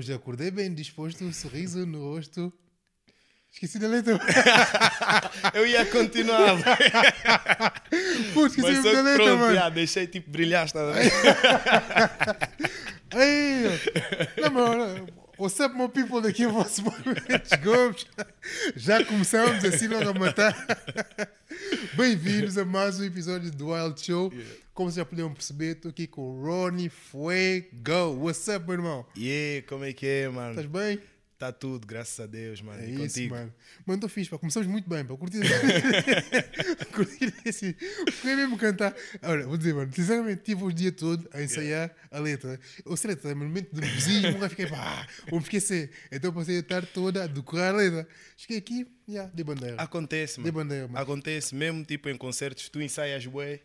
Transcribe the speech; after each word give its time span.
Hoje 0.00 0.14
acordei 0.14 0.50
bem 0.50 0.72
disposto, 0.72 1.22
um 1.22 1.30
sorriso 1.30 1.84
no 1.84 2.14
rosto. 2.14 2.50
Esqueci 3.52 3.78
da 3.78 3.86
letra. 3.86 4.18
Eu 5.52 5.66
ia 5.66 5.84
continuar. 5.84 6.56
Pô, 8.32 8.46
esqueci 8.46 8.66
Mas 8.66 8.82
da 8.82 9.02
letra, 9.02 9.24
pronto, 9.24 9.38
mano. 9.40 9.54
já, 9.54 9.68
deixei 9.68 10.06
tipo 10.06 10.30
brilhar, 10.30 10.64
está 10.64 10.80
a 10.80 10.92
ver? 10.92 11.12
Não, 14.40 14.50
mano. 14.50 15.06
What's 15.36 15.60
up, 15.60 15.76
my 15.76 15.86
people? 15.86 16.22
Daqui 16.22 16.44
é 16.44 16.48
o 16.48 16.52
vosso 16.52 16.82
Momentos 16.82 17.50
Gomes. 17.62 18.06
Já 18.76 19.04
começamos 19.04 19.62
assim 19.66 19.86
logo 19.86 20.08
a 20.08 20.14
matar. 20.14 20.56
Bem-vindos 21.92 22.56
a 22.56 22.64
mais 22.64 22.98
um 22.98 23.04
episódio 23.04 23.50
do 23.50 23.68
Wild 23.68 24.00
Show. 24.02 24.32
Como 24.80 24.90
já 24.90 25.04
puderam 25.04 25.34
perceber, 25.34 25.76
estou 25.76 25.90
aqui 25.90 26.06
com 26.06 26.22
o 26.22 26.42
Ronnie 26.42 26.88
Fuego. 26.88 28.16
What's 28.18 28.48
up, 28.48 28.64
meu 28.64 28.76
irmão? 28.76 29.06
E 29.14 29.30
aí, 29.30 29.62
como 29.68 29.84
é 29.84 29.92
que 29.92 30.06
é, 30.06 30.26
mano? 30.30 30.52
Estás 30.58 30.66
bem? 30.66 30.98
Tá 31.38 31.52
tudo, 31.52 31.86
graças 31.86 32.18
a 32.20 32.26
Deus, 32.26 32.62
mano. 32.62 32.82
É 32.82 32.86
e 32.86 32.90
isso, 32.92 33.00
contigo? 33.00 33.34
mano. 33.34 33.54
Mano, 33.84 33.96
estou 33.98 34.08
fixe, 34.08 34.30
pá. 34.30 34.38
Começamos 34.38 34.66
muito 34.68 34.88
bem, 34.88 35.04
pá. 35.04 35.14
Curti 35.16 35.38
Curti 36.92 37.32
esse. 37.44 37.76
Foi 38.12 38.34
mesmo 38.36 38.56
cantar. 38.56 38.94
Olha, 39.22 39.46
vou 39.46 39.56
dizer, 39.58 39.74
mano, 39.74 39.90
sinceramente, 39.94 40.42
tive 40.44 40.64
o 40.64 40.72
dia 40.72 40.92
todo 40.92 41.28
a 41.32 41.42
ensaiar 41.42 41.94
a 42.10 42.18
letra. 42.18 42.58
Sei, 42.96 43.10
letra, 43.10 43.34
no 43.34 43.44
momento 43.44 43.74
do 43.74 43.80
nervosismo, 43.82 44.38
eu 44.42 44.48
fiquei, 44.50 44.66
pá, 44.66 45.06
vou 45.28 45.40
me 45.40 45.44
esquecer. 45.44 45.90
Então 46.10 46.32
passei 46.32 46.58
a 46.58 46.62
tarde 46.62 46.88
toda 46.92 47.24
a 47.24 47.26
decorar 47.26 47.74
a 47.74 47.76
letra. 47.76 48.08
Cheguei 48.36 48.58
aqui, 48.58 48.86
já, 49.08 49.24
de 49.26 49.44
bandeira. 49.44 49.76
Acontece, 49.76 50.34
De 50.36 50.40
mano. 50.40 50.52
bandeira, 50.52 50.88
mano. 50.88 50.98
Acontece 50.98 51.54
mesmo, 51.54 51.84
tipo, 51.84 52.08
em 52.08 52.16
concertos, 52.18 52.68
tu 52.68 52.80
ensaias 52.82 53.24
bué, 53.26 53.60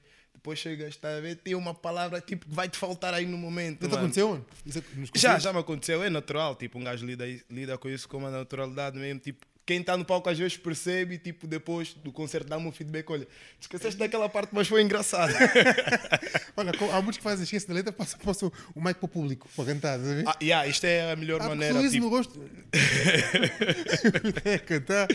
depois 0.45 0.59
chegas, 0.59 0.95
tá 0.95 1.17
a 1.17 1.19
ver, 1.19 1.37
tem 1.37 1.55
uma 1.55 1.73
palavra 1.73 2.21
tipo, 2.21 2.45
que 2.45 2.53
vai 2.53 2.69
te 2.69 2.77
faltar 2.77 3.15
aí 3.15 3.25
no 3.25 3.35
momento. 3.35 3.81
Já 3.81 3.89
te 3.89 3.95
aconteceu, 3.95 4.29
mano? 4.29 4.45
É 4.67 5.17
Já, 5.17 5.39
já 5.39 5.51
me 5.51 5.57
aconteceu, 5.59 6.03
é 6.03 6.09
natural, 6.09 6.55
tipo, 6.55 6.77
um 6.77 6.83
gajo 6.83 7.03
lida, 7.03 7.25
lida 7.49 7.77
com 7.79 7.89
isso 7.89 8.07
com 8.07 8.17
uma 8.17 8.29
naturalidade 8.29 8.95
mesmo, 8.99 9.19
tipo, 9.19 9.43
quem 9.65 9.79
está 9.81 9.97
no 9.97 10.05
palco 10.05 10.29
às 10.29 10.37
vezes 10.37 10.55
percebe 10.57 11.15
e 11.15 11.17
tipo, 11.17 11.47
depois 11.47 11.93
do 11.95 12.11
concerto 12.11 12.47
dá-me 12.47 12.67
um 12.67 12.71
feedback, 12.71 13.09
olha, 13.11 13.27
esqueceste 13.59 13.97
daquela 13.97 14.29
parte, 14.29 14.49
mas 14.53 14.67
foi 14.67 14.81
engraçado. 14.83 15.33
Olha, 16.57 16.71
há 16.93 17.01
muitos 17.01 17.17
que 17.17 17.23
fazem 17.23 17.43
esquece 17.43 17.67
da 17.67 17.73
letra, 17.73 17.91
passam, 17.91 18.17
passam 18.19 18.51
o 18.73 18.81
mic 18.81 18.95
para 18.97 19.05
o 19.05 19.09
público, 19.09 19.49
para 19.55 19.65
cantar, 19.65 19.97
estás 19.99 20.09
a 20.11 20.15
ver? 20.15 20.23
ah, 20.27 20.37
yeah, 20.41 20.67
isto 20.67 20.85
é 20.85 21.11
a 21.11 21.15
melhor 21.15 21.41
Ah, 21.41 21.49
maneira, 21.49 21.81
tipo, 21.89 22.05
no 22.05 22.09
rosto. 22.09 22.39
é, 24.45 24.57
cantar. 24.59 25.07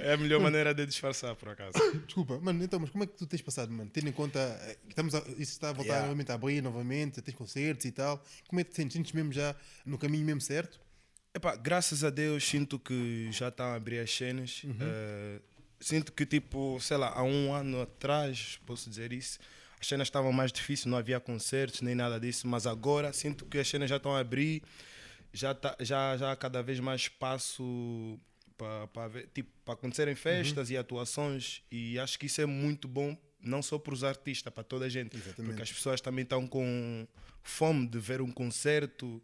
é 0.00 0.12
a 0.12 0.16
melhor 0.16 0.40
maneira 0.40 0.72
de 0.74 0.86
disfarçar, 0.86 1.34
por 1.36 1.48
acaso. 1.50 1.72
Desculpa, 2.06 2.38
mano, 2.40 2.62
então, 2.64 2.78
mas 2.80 2.90
como 2.90 3.04
é 3.04 3.06
que 3.06 3.14
tu 3.14 3.26
tens 3.26 3.42
passado, 3.42 3.70
mano? 3.72 3.90
Tendo 3.92 4.08
em 4.08 4.12
conta 4.12 4.38
eh, 4.38 4.76
que 4.84 4.90
estamos 4.90 5.14
a, 5.14 5.18
isso 5.36 5.52
está 5.52 5.70
a 5.70 5.72
voltar 5.72 5.90
Yeah. 5.90 6.06
novamente 6.06 6.30
a 6.30 6.34
abrir 6.36 6.62
novamente, 6.62 7.20
tens 7.20 7.34
concertos 7.34 7.84
e 7.84 7.90
tal. 7.90 8.24
Como 8.48 8.60
é 8.60 8.64
que 8.64 8.70
te 8.70 8.76
sentes? 8.76 8.92
Sentes 8.96 9.12
mesmo 9.12 9.32
já 9.32 9.56
no 9.84 9.98
caminho 9.98 10.24
mesmo 10.24 10.40
certo? 10.40 10.78
Epá, 11.32 11.54
graças 11.54 12.02
a 12.02 12.10
Deus 12.10 12.44
sinto 12.44 12.78
que 12.78 13.30
já 13.30 13.48
estão 13.48 13.66
a 13.66 13.74
abrir 13.74 14.00
as 14.00 14.10
cenas. 14.10 14.62
Eh, 14.80 15.40
sinto 15.78 16.12
que, 16.12 16.26
tipo, 16.26 16.78
sei 16.80 16.96
lá, 16.96 17.12
há 17.14 17.22
um 17.22 17.54
ano 17.54 17.82
atrás, 17.82 18.60
posso 18.66 18.90
dizer 18.90 19.12
isso, 19.12 19.38
as 19.80 19.86
cenas 19.86 20.08
estavam 20.08 20.32
mais 20.32 20.52
difíceis, 20.52 20.86
não 20.86 20.98
havia 20.98 21.20
concertos 21.20 21.80
nem 21.80 21.94
nada 21.94 22.18
disso, 22.18 22.46
mas 22.48 22.66
agora 22.66 23.12
sinto 23.12 23.46
que 23.46 23.58
as 23.58 23.68
cenas 23.68 23.88
já 23.88 23.96
estão 23.96 24.14
a 24.14 24.18
abrir, 24.18 24.62
já, 25.32 25.54
tá, 25.54 25.76
já, 25.80 26.16
já 26.16 26.32
há 26.32 26.36
cada 26.36 26.62
vez 26.62 26.80
mais 26.80 27.02
espaço 27.02 28.18
para 28.58 29.10
tipo, 29.32 29.50
acontecerem 29.72 30.14
festas 30.14 30.68
e 30.68 30.76
atuações, 30.76 31.62
e 31.70 31.98
acho 31.98 32.18
que 32.18 32.26
isso 32.26 32.42
é 32.42 32.46
muito 32.46 32.86
bom, 32.86 33.16
não 33.40 33.62
só 33.62 33.78
para 33.78 33.94
os 33.94 34.04
artistas, 34.04 34.52
para 34.52 34.62
toda 34.64 34.84
a 34.84 34.88
gente, 34.88 35.16
Exatamente. 35.16 35.46
porque 35.46 35.62
as 35.62 35.72
pessoas 35.72 36.00
também 36.00 36.24
estão 36.24 36.46
com 36.46 37.06
fome 37.42 37.86
de 37.86 37.98
ver 37.98 38.20
um 38.20 38.30
concerto 38.30 39.22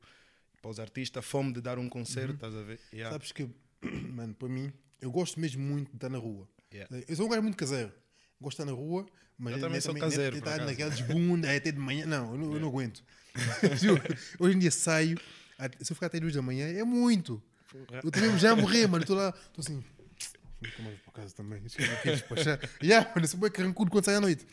para 0.66 0.70
os 0.72 0.80
artistas, 0.80 1.24
fome 1.24 1.52
de 1.52 1.60
dar 1.60 1.78
um 1.78 1.88
concerto, 1.88 2.34
estás 2.34 2.54
a 2.54 2.62
ver? 2.62 2.80
Yeah. 2.92 3.12
Sabes 3.12 3.30
que, 3.30 3.48
mano, 4.12 4.34
para 4.34 4.48
mim, 4.48 4.72
eu 5.00 5.12
gosto 5.12 5.38
mesmo 5.38 5.62
muito 5.62 5.90
de 5.90 5.96
estar 5.96 6.08
na 6.08 6.18
rua. 6.18 6.48
Yeah. 6.72 7.04
Eu 7.06 7.14
sou 7.14 7.26
um 7.26 7.28
gajo 7.28 7.42
muito 7.42 7.56
caseiro. 7.56 7.92
Gosto 8.40 8.56
de 8.56 8.62
estar 8.62 8.72
na 8.72 8.76
rua, 8.76 9.06
mas 9.38 9.54
Eu 9.54 9.60
também 9.60 9.80
sou 9.80 9.94
nem- 9.94 10.02
caseiro, 10.02 10.36
estar 10.38 10.58
naquela 10.58 10.90
desbunda 10.90 11.54
até 11.54 11.70
de 11.70 11.78
manhã. 11.78 12.04
Não, 12.06 12.32
eu 12.32 12.38
não, 12.38 12.54
eu 12.54 12.60
não 12.60 12.68
aguento. 12.68 13.04
Hoje 14.40 14.56
em 14.56 14.58
dia 14.58 14.70
saio, 14.72 15.18
se 15.80 15.92
eu 15.92 15.94
ficar 15.94 16.06
até 16.06 16.18
duas 16.18 16.34
da 16.34 16.42
manhã, 16.42 16.66
é 16.66 16.82
muito. 16.82 17.40
Eu 18.02 18.20
mesmo 18.20 18.38
já 18.38 18.50
a 18.50 18.56
morrer, 18.56 18.88
mano. 18.88 19.04
Estou 19.04 19.16
lá, 19.16 19.28
estou 19.28 19.60
assim. 19.62 19.84
Vou 20.60 20.70
tomar 20.76 20.90
para 21.04 21.12
casa 21.12 21.34
também. 21.34 21.62
Despachar. 22.04 22.58
Yeah, 22.82 23.08
mano, 23.10 23.24
eu 23.24 23.28
sou 23.28 23.38
bem 23.38 23.50
carrancudo 23.52 23.90
quando 23.90 24.04
saio 24.04 24.18
à 24.18 24.20
noite. 24.20 24.44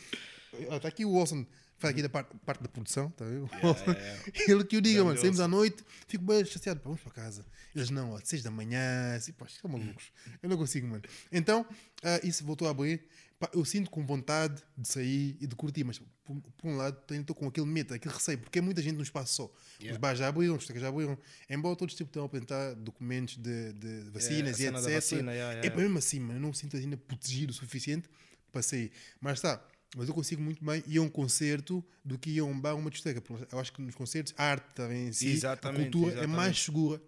Está 0.52 0.86
aqui 0.86 1.04
o 1.04 1.12
Wilson, 1.18 1.44
faz 1.78 1.92
aqui 1.92 2.02
da 2.02 2.08
parte, 2.08 2.34
parte 2.44 2.62
da 2.62 2.68
produção, 2.68 3.10
tá 3.10 3.24
vendo? 3.24 3.48
Ele 4.48 4.64
que 4.64 4.76
eu 4.76 4.80
diga, 4.80 5.04
mano, 5.04 5.18
saímos 5.18 5.40
à 5.40 5.48
noite, 5.48 5.84
fico 6.06 6.24
bem 6.24 6.44
chateado, 6.44 6.80
vamos 6.82 7.00
para 7.00 7.12
casa. 7.12 7.44
Eles 7.74 7.90
não, 7.90 8.12
ó, 8.12 8.20
seis 8.22 8.42
da 8.42 8.50
manhã, 8.50 9.14
assim, 9.16 9.32
pá, 9.32 9.46
estão 9.46 9.70
malucos. 9.70 10.12
Eu 10.42 10.48
não 10.48 10.56
consigo, 10.56 10.86
mano. 10.86 11.02
Então, 11.32 11.66
ah, 12.02 12.20
isso 12.22 12.44
voltou 12.44 12.68
a 12.68 12.70
abrir. 12.70 13.02
Pá, 13.38 13.50
eu 13.52 13.64
sinto 13.64 13.90
com 13.90 14.06
vontade 14.06 14.62
de 14.78 14.86
sair 14.86 15.36
e 15.40 15.46
de 15.46 15.56
curtir, 15.56 15.82
mas 15.82 16.00
por, 16.24 16.40
por 16.56 16.68
um 16.68 16.76
lado 16.76 16.96
estou 17.10 17.34
com 17.34 17.48
aquele 17.48 17.66
medo, 17.66 17.92
aquele 17.92 18.14
receio, 18.14 18.38
porque 18.38 18.60
é 18.60 18.62
muita 18.62 18.80
gente 18.80 18.94
num 18.94 19.02
espaço 19.02 19.34
só. 19.34 19.52
Os 19.90 19.96
bares 19.96 20.20
já 20.20 20.28
abriram, 20.28 20.54
os 20.54 20.60
discotecas 20.60 20.82
já 20.82 20.88
abriram. 20.88 21.18
Embora 21.50 21.74
todos 21.74 21.94
tipo, 21.94 22.08
estão 22.08 22.22
a 22.22 22.26
apresentar 22.26 22.74
documentos 22.74 23.36
de, 23.36 23.72
de 23.72 24.10
vacinas 24.10 24.60
e 24.60 24.66
etc. 24.66 24.80
vacina, 24.94 25.32
yeah, 25.32 25.54
É 25.54 25.56
yeah. 25.56 25.70
para 25.70 25.82
mesmo 25.82 25.98
assim, 25.98 26.20
mano, 26.20 26.34
eu 26.34 26.40
não 26.40 26.48
me 26.50 26.56
sinto 26.56 26.76
ainda 26.76 26.96
protegido 26.96 27.50
o 27.50 27.54
suficiente 27.54 28.08
para 28.52 28.62
sair. 28.62 28.92
Mas 29.20 29.38
está, 29.38 29.60
mas 29.96 30.08
eu 30.08 30.14
consigo 30.14 30.42
muito 30.42 30.64
bem 30.64 30.82
ir 30.86 30.98
a 30.98 31.02
um 31.02 31.08
concerto 31.08 31.84
do 32.04 32.18
que 32.18 32.30
ir 32.30 32.40
a 32.40 32.44
um 32.44 32.58
bar 32.58 32.72
ou 32.72 32.78
uma 32.80 32.90
discoteca. 32.90 33.20
porque 33.20 33.46
Eu 33.52 33.58
acho 33.58 33.72
que 33.72 33.80
nos 33.82 33.94
concertos 33.94 34.34
a 34.36 34.44
arte 34.44 34.66
também 34.74 35.08
em 35.08 35.12
si, 35.12 35.28
Exatamente, 35.30 35.80
a 35.80 35.82
cultura 35.84 36.06
é 36.06 36.12
exatamente. 36.14 36.36
mais 36.36 36.58
segura. 36.64 37.00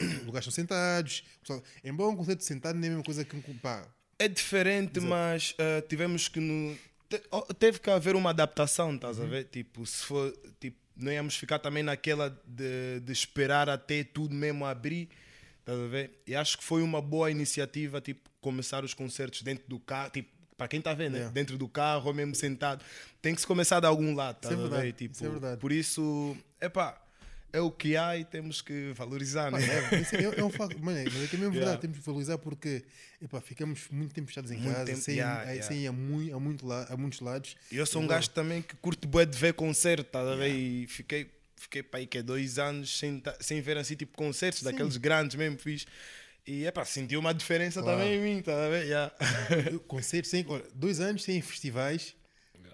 Os 0.00 0.26
lugares 0.26 0.44
são 0.44 0.52
sentados. 0.52 1.24
Pessoal, 1.40 1.62
embora 1.82 2.10
um 2.10 2.16
concerto 2.16 2.44
sentado 2.44 2.76
não 2.76 2.84
é 2.84 2.86
a 2.86 2.90
mesma 2.90 3.04
coisa 3.04 3.24
que 3.24 3.34
um. 3.36 3.40
Pá, 3.58 3.86
É 4.18 4.28
diferente, 4.28 5.00
mas 5.00 5.54
ah, 5.58 5.82
tivemos 5.88 6.28
que 6.28 6.38
no, 6.40 6.76
te- 7.08 7.22
oh, 7.30 7.42
teve 7.54 7.78
que 7.80 7.88
haver 7.90 8.14
uma 8.16 8.30
adaptação, 8.30 8.94
estás 8.94 9.18
a 9.20 9.24
ver? 9.24 9.44
Tipo, 9.44 9.86
se 9.86 10.04
for, 10.04 10.36
tipo, 10.60 10.76
não 10.96 11.10
íamos 11.12 11.36
ficar 11.36 11.58
também 11.58 11.82
naquela 11.82 12.28
de, 12.46 13.00
de 13.00 13.12
esperar 13.12 13.68
até 13.70 14.02
tudo 14.04 14.34
mesmo 14.34 14.64
abrir, 14.66 15.08
estás 15.60 15.78
a 15.78 15.86
ver? 15.86 16.10
E 16.26 16.34
acho 16.34 16.58
que 16.58 16.64
foi 16.64 16.82
uma 16.82 17.00
boa 17.00 17.30
iniciativa, 17.30 18.00
tipo, 18.00 18.28
começar 18.40 18.84
os 18.84 18.92
concertos 18.92 19.40
dentro 19.42 19.64
do 19.68 19.78
carro, 19.78 20.10
tipo, 20.10 20.30
para 20.56 20.68
quem 20.68 20.78
está 20.78 20.94
vendo, 20.94 21.12
né? 21.12 21.18
Yeah. 21.18 21.34
dentro 21.34 21.58
do 21.58 21.68
carro 21.68 22.06
ou 22.08 22.14
mesmo 22.14 22.34
sentado, 22.34 22.84
tem 23.20 23.34
que 23.34 23.40
se 23.40 23.46
começar 23.46 23.80
de 23.80 23.86
algum 23.86 24.14
lado, 24.14 24.38
Isso 24.42 24.52
é 24.52 24.54
a 24.54 24.58
verdade, 24.58 24.92
Tipo, 24.92 25.14
isso 25.14 25.24
é 25.26 25.28
verdade. 25.28 25.60
Por 25.60 25.72
isso, 25.72 26.36
epá, 26.60 27.00
é 27.52 27.60
o 27.60 27.70
que 27.70 27.96
há 27.96 28.16
e 28.16 28.24
temos 28.24 28.60
que 28.60 28.92
valorizar, 28.94 29.50
pá, 29.50 29.58
né? 29.58 29.66
é, 29.66 30.16
é, 30.16 30.40
é 30.40 30.44
um 30.44 30.50
facto. 30.50 30.78
Mano, 30.82 30.98
é, 30.98 31.04
mas 31.04 31.24
é 31.24 31.26
que 31.26 31.36
é 31.36 31.38
mesmo 31.38 31.52
verdade. 31.52 31.60
Yeah. 31.62 31.80
Temos 31.80 31.98
que 31.98 32.04
valorizar 32.04 32.38
porque 32.38 32.84
epá, 33.22 33.40
ficamos 33.40 33.88
muito 33.90 34.14
tempo 34.14 34.28
fechados 34.28 34.50
em 34.50 34.56
Muito 34.58 34.72
casa, 34.74 34.84
tempo, 34.86 35.00
sem, 35.00 35.14
yeah, 35.16 35.42
eh, 35.42 35.54
yeah. 35.54 35.66
sem 35.66 35.86
a, 35.86 35.92
muito, 35.92 36.34
a, 36.34 36.40
muito 36.40 36.66
la- 36.66 36.86
a 36.90 36.96
muitos 36.96 37.20
lados. 37.20 37.56
E 37.70 37.76
eu 37.76 37.86
sou 37.86 38.02
um 38.02 38.06
gajo 38.06 38.30
também 38.30 38.62
que 38.62 38.74
curte 38.76 39.06
bué 39.06 39.24
de 39.26 39.36
ver 39.38 39.54
concerto, 39.54 40.04
tá 40.04 40.20
a 40.20 40.36
ver? 40.36 40.48
E 40.54 40.86
fiquei, 40.86 41.30
fiquei 41.56 41.82
para 41.82 42.00
aí 42.00 42.06
que 42.06 42.18
é 42.18 42.22
dois 42.22 42.58
anos 42.58 42.98
sem, 42.98 43.22
sem 43.40 43.60
ver 43.60 43.76
assim 43.78 43.94
tipo 43.94 44.16
concertos, 44.16 44.62
daqueles 44.62 44.96
grandes 44.96 45.36
mesmo 45.36 45.58
fiz. 45.58 45.86
E 46.46 46.64
é 46.64 46.70
pá, 46.70 46.84
senti 46.84 47.16
uma 47.16 47.34
diferença 47.34 47.82
Claro. 47.82 47.98
também 47.98 48.14
em 48.14 48.20
mim, 48.20 48.42
tá 48.42 48.66
a 48.66 48.68
ver? 48.68 48.84
Yeah. 48.84 49.12
Concertos 49.88 50.30
sem. 50.30 50.44
Olha, 50.48 50.64
dois 50.74 51.00
anos 51.00 51.24
sem 51.24 51.40
festivais. 51.42 52.14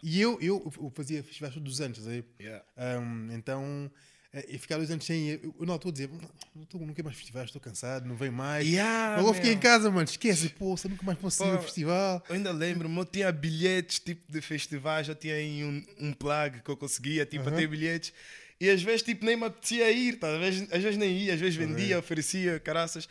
E 0.02 0.20
eu, 0.20 0.36
eu, 0.40 0.72
eu 0.76 0.92
fazia 0.94 1.22
festivais 1.22 1.54
todos 1.54 1.74
os 1.74 1.80
anos, 1.80 1.98
estás 1.98 2.12
a 2.12 2.20
ver? 2.20 2.26
Yeah. 2.40 2.64
Um, 2.76 3.32
então, 3.32 3.90
eh, 4.32 4.46
e 4.48 4.58
ficar 4.58 4.76
dois 4.76 4.90
anos 4.90 5.04
sem. 5.04 5.28
Eu, 5.28 5.54
eu 5.60 5.64
não 5.64 5.76
estou 5.76 5.90
a 5.90 5.92
dizer, 5.92 6.10
não, 6.54 6.62
estou, 6.64 6.80
não 6.80 6.92
quero 6.92 7.06
mais 7.06 7.16
festivais, 7.16 7.46
estou 7.46 7.60
cansado, 7.60 8.04
não 8.04 8.16
venho 8.16 8.32
mais. 8.32 8.66
Yeah, 8.66 9.20
Agora 9.20 9.34
fiquei 9.34 9.52
em 9.52 9.58
casa, 9.58 9.90
mano, 9.92 10.04
esquece, 10.04 10.48
pô, 10.48 10.76
sabe 10.76 10.94
nunca 10.94 11.06
mais 11.06 11.18
posso 11.18 11.44
ir 11.44 11.52
ao 11.52 11.62
festival. 11.62 12.22
Eu 12.28 12.34
ainda 12.34 12.50
lembro-me, 12.50 12.98
eu 12.98 13.04
tinha 13.04 13.30
bilhetes 13.30 14.00
tipo 14.00 14.30
de 14.30 14.40
festivais, 14.40 15.06
já 15.06 15.14
tinha 15.14 15.34
aí 15.34 15.64
um, 15.64 15.84
um 16.00 16.12
plug 16.12 16.62
que 16.62 16.70
eu 16.70 16.76
conseguia, 16.76 17.24
tipo, 17.24 17.48
a 17.48 17.52
ter 17.52 17.68
bilhetes. 17.68 18.12
E 18.60 18.68
às 18.70 18.82
vezes 18.82 19.02
tipo, 19.02 19.24
nem 19.24 19.36
me 19.36 19.44
apetecia 19.44 19.90
ir, 19.90 20.18
tá? 20.18 20.34
às, 20.34 20.40
vezes, 20.40 20.72
às 20.72 20.82
vezes 20.82 20.96
nem 20.96 21.16
ia, 21.16 21.34
às 21.34 21.40
vezes 21.40 21.54
vendia, 21.54 21.98
oferecia, 21.98 22.58
caraças. 22.58 23.08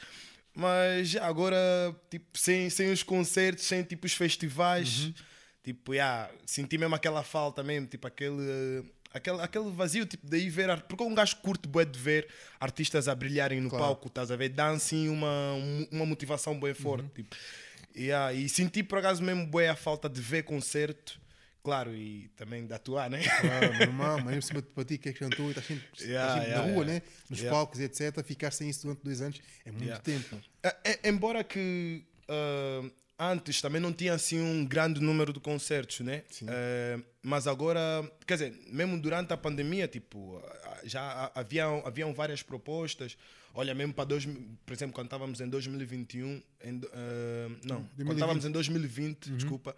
Mas 0.53 1.15
agora, 1.15 1.57
tipo, 2.09 2.37
sem, 2.37 2.69
sem 2.69 2.91
os 2.91 3.03
concertos, 3.03 3.63
sem 3.65 3.83
tipo 3.83 4.05
os 4.05 4.13
festivais, 4.13 5.11
tipo, 5.63 5.93
yeah, 5.93 6.29
senti 6.45 6.77
mesmo 6.77 6.93
aquela 6.95 7.23
falta 7.23 7.63
mesmo, 7.63 7.87
tipo, 7.87 8.05
aquele, 8.05 8.83
aquele, 9.13 9.41
aquele 9.41 9.71
vazio, 9.71 10.05
tipo, 10.05 10.27
daí 10.27 10.49
ver, 10.49 10.81
porque 10.81 11.03
um 11.03 11.15
gajo 11.15 11.37
curte 11.37 11.69
bué 11.69 11.85
de 11.85 11.97
ver 11.97 12.27
artistas 12.59 13.07
a 13.07 13.15
brilharem 13.15 13.61
no 13.61 13.69
Claro. 13.69 13.85
palco, 13.85 14.07
estás 14.09 14.29
a 14.29 14.35
ver? 14.35 14.49
Dá 14.49 14.69
assim 14.71 15.07
uma, 15.07 15.53
um- 15.53 15.87
uma 15.91 16.05
motivação 16.05 16.59
bem 16.59 16.73
forte, 16.73 17.07
tipo. 17.15 17.33
Yeah, 17.95 18.33
e 18.33 18.49
senti 18.49 18.83
por 18.83 18.97
acaso 18.99 19.21
mesmo 19.23 19.45
bué 19.47 19.69
a 19.69 19.75
falta 19.75 20.09
de 20.09 20.19
ver 20.21 20.43
concerto, 20.43 21.19
claro, 21.63 21.95
e 21.95 22.29
também 22.35 22.65
de 22.65 22.73
atuar, 22.73 23.09
né? 23.09 23.21
Claro, 23.23 23.73
normal, 23.85 24.19
mas 24.23 24.35
em 24.37 24.41
cima 24.41 24.61
para 24.61 24.83
ti 24.85 24.97
que 24.97 25.09
é 25.09 25.13
cantor 25.13 25.47
e 25.47 25.49
estás 25.49 25.65
sempre, 25.67 25.85
estás 25.93 26.09
Yeah, 26.09 26.33
sempre 26.33 26.49
yeah, 26.49 26.67
na 26.67 26.73
rua, 26.73 26.83
yeah. 26.85 26.93
né? 26.93 27.01
nos 27.29 27.39
Yeah. 27.39 27.57
palcos 27.57 27.79
e 27.79 27.83
etc. 27.83 28.23
Ficar 28.23 28.51
sem 28.51 28.69
isso 28.69 28.81
durante 28.83 29.03
dois 29.03 29.21
anos 29.21 29.39
é 29.65 29.71
muito 29.71 29.99
tempo. 30.01 30.27
mano. 30.31 30.43
É- 30.83 31.09
embora 31.09 31.43
que 31.43 32.03
ah, 32.27 32.89
antes 33.21 33.61
também 33.61 33.79
não 33.79 33.93
tinha 33.93 34.13
assim 34.13 34.41
um 34.41 34.65
grande 34.65 34.99
número 34.99 35.31
de 35.31 35.39
concertos, 35.39 35.99
né? 35.99 36.23
Eh, 36.47 36.99
mas 37.21 37.45
agora, 37.45 38.09
quer 38.25 38.33
dizer, 38.33 38.59
mesmo 38.67 38.99
durante 38.99 39.31
a 39.31 39.37
pandemia, 39.37 39.87
tipo, 39.87 40.41
já 40.83 41.31
haviam, 41.35 41.83
haviam 41.85 42.13
várias 42.13 42.41
propostas. 42.41 43.15
Olha, 43.53 43.75
mesmo 43.75 43.93
para 43.93 44.05
dois, 44.05 44.25
por 44.65 44.73
exemplo, 44.73 44.95
quando 44.95 45.07
estávamos 45.07 45.39
em 45.39 45.47
2021, 45.47 46.41
em, 46.63 46.77
uh, 46.77 46.81
não, 47.63 47.81
2020. 47.81 48.05
quando 48.05 48.13
estávamos 48.13 48.45
em 48.45 48.51
2020, 48.51 49.27
uhum. 49.27 49.35
desculpa, 49.35 49.75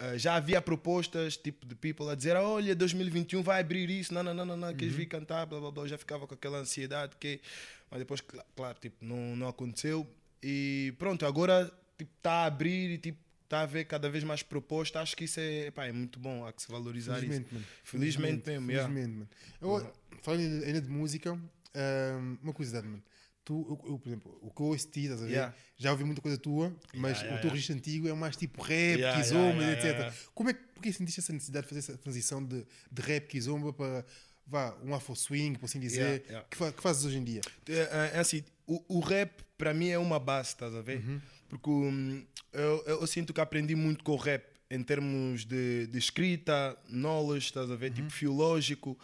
uh, 0.00 0.18
já 0.18 0.34
havia 0.34 0.60
propostas 0.60 1.36
tipo 1.36 1.64
de 1.64 1.74
people 1.76 2.10
a 2.10 2.16
dizer: 2.16 2.36
olha, 2.36 2.74
2021 2.74 3.42
vai 3.42 3.60
abrir 3.60 3.88
isso, 3.88 4.12
não, 4.12 4.24
não, 4.24 4.34
não, 4.34 4.44
não, 4.44 4.56
não 4.56 4.74
queres 4.74 4.92
uhum. 4.92 5.00
vir 5.00 5.06
cantar, 5.06 5.46
blá 5.46 5.60
blá 5.60 5.70
blá. 5.70 5.86
Já 5.86 5.96
ficava 5.96 6.26
com 6.26 6.34
aquela 6.34 6.58
ansiedade, 6.58 7.16
que, 7.18 7.40
mas 7.88 8.00
depois, 8.00 8.20
claro, 8.56 8.76
tipo, 8.80 9.02
não, 9.02 9.36
não 9.36 9.48
aconteceu. 9.48 10.06
E 10.42 10.92
pronto, 10.98 11.24
agora 11.24 11.72
tipo, 12.04 12.16
está 12.18 12.32
a 12.32 12.46
abrir 12.46 12.90
e 12.90 12.98
tipo, 12.98 13.18
está 13.44 13.60
a 13.60 13.62
haver 13.62 13.84
cada 13.84 14.08
vez 14.10 14.24
mais 14.24 14.42
propostas. 14.42 15.02
Acho 15.02 15.16
que 15.16 15.24
isso 15.24 15.40
é, 15.40 15.72
é 15.74 15.92
muito 15.92 16.18
bom, 16.18 16.46
há 16.46 16.52
que 16.52 16.62
se 16.62 16.70
valorizar 16.70 17.16
felizmente, 17.16 17.44
isso. 17.46 17.54
Mano. 17.54 17.66
Felizmente, 17.84 18.44
felizmente 18.44 18.50
mesmo. 18.50 18.66
Felizmente, 18.66 18.98
yeah. 18.98 19.18
mano. 19.18 19.28
Eu, 19.60 19.92
falando 20.22 20.64
ainda 20.64 20.80
de 20.80 20.88
música, 20.88 21.32
um, 21.32 22.38
uma 22.42 22.52
curiosidade, 22.52 22.86
mano. 22.86 23.02
Tu, 23.44 23.54
eu, 23.54 23.90
eu, 23.90 23.98
por 23.98 24.08
exemplo, 24.08 24.38
o 24.40 24.50
que 24.52 24.62
eu 24.62 24.66
ouço 24.66 24.86
ti, 24.88 25.00
estás 25.00 25.20
a 25.20 25.24
ver? 25.24 25.32
Yeah. 25.32 25.54
Já 25.76 25.90
ouvi 25.90 26.04
muita 26.04 26.22
coisa 26.22 26.38
tua, 26.38 26.72
mas 26.94 27.18
yeah, 27.18 27.36
o 27.36 27.40
teu 27.40 27.50
registro 27.50 27.74
antigo 27.74 28.08
é 28.08 28.14
mais 28.14 28.36
tipo 28.36 28.62
rap, 28.62 29.00
kizomba, 29.16 29.64
etc. 29.72 30.14
Como 30.32 30.50
é 30.50 30.54
que 30.54 30.60
porque 30.74 30.92
sentiste 30.92 31.20
essa 31.20 31.32
necessidade 31.32 31.64
de 31.64 31.68
fazer 31.68 31.78
essa 31.80 31.98
transição 31.98 32.44
de, 32.44 32.64
de 32.90 33.02
rap, 33.02 33.26
kizomba 33.26 33.72
para 33.72 34.04
vá, 34.46 34.76
um 34.84 34.94
afro 34.94 35.14
swing, 35.14 35.58
por 35.58 35.66
assim 35.66 35.80
dizer? 35.80 36.24
Que, 36.50 36.56
fa, 36.56 36.72
que 36.72 36.82
fazes 36.82 37.04
hoje 37.04 37.18
em 37.18 37.24
dia? 37.24 37.40
É, 37.68 37.72
é, 37.72 38.10
é 38.14 38.18
assim, 38.18 38.44
o, 38.66 38.98
o 38.98 39.00
rap 39.00 39.42
para 39.56 39.72
mim 39.72 39.88
é 39.88 39.98
uma 39.98 40.18
base, 40.18 40.48
estás 40.50 40.74
a 40.74 40.82
ver? 40.82 40.98
Uhum. 40.98 41.20
Porque 41.52 41.68
um, 41.68 42.24
eu, 42.50 42.82
eu, 42.86 43.06
sinto 43.06 43.34
que 43.34 43.40
aprendi 43.40 43.74
muito 43.74 44.02
com 44.02 44.12
o 44.12 44.16
rap 44.16 44.42
em 44.70 44.82
termos 44.82 45.44
de, 45.44 45.86
de 45.86 45.98
escrita, 45.98 46.74
knowledge, 46.88 47.48
estás 47.48 47.70
a 47.70 47.76
ver? 47.76 47.90
Uhum. 47.90 47.96
Tipo, 47.96 48.10
filológico. 48.10 48.98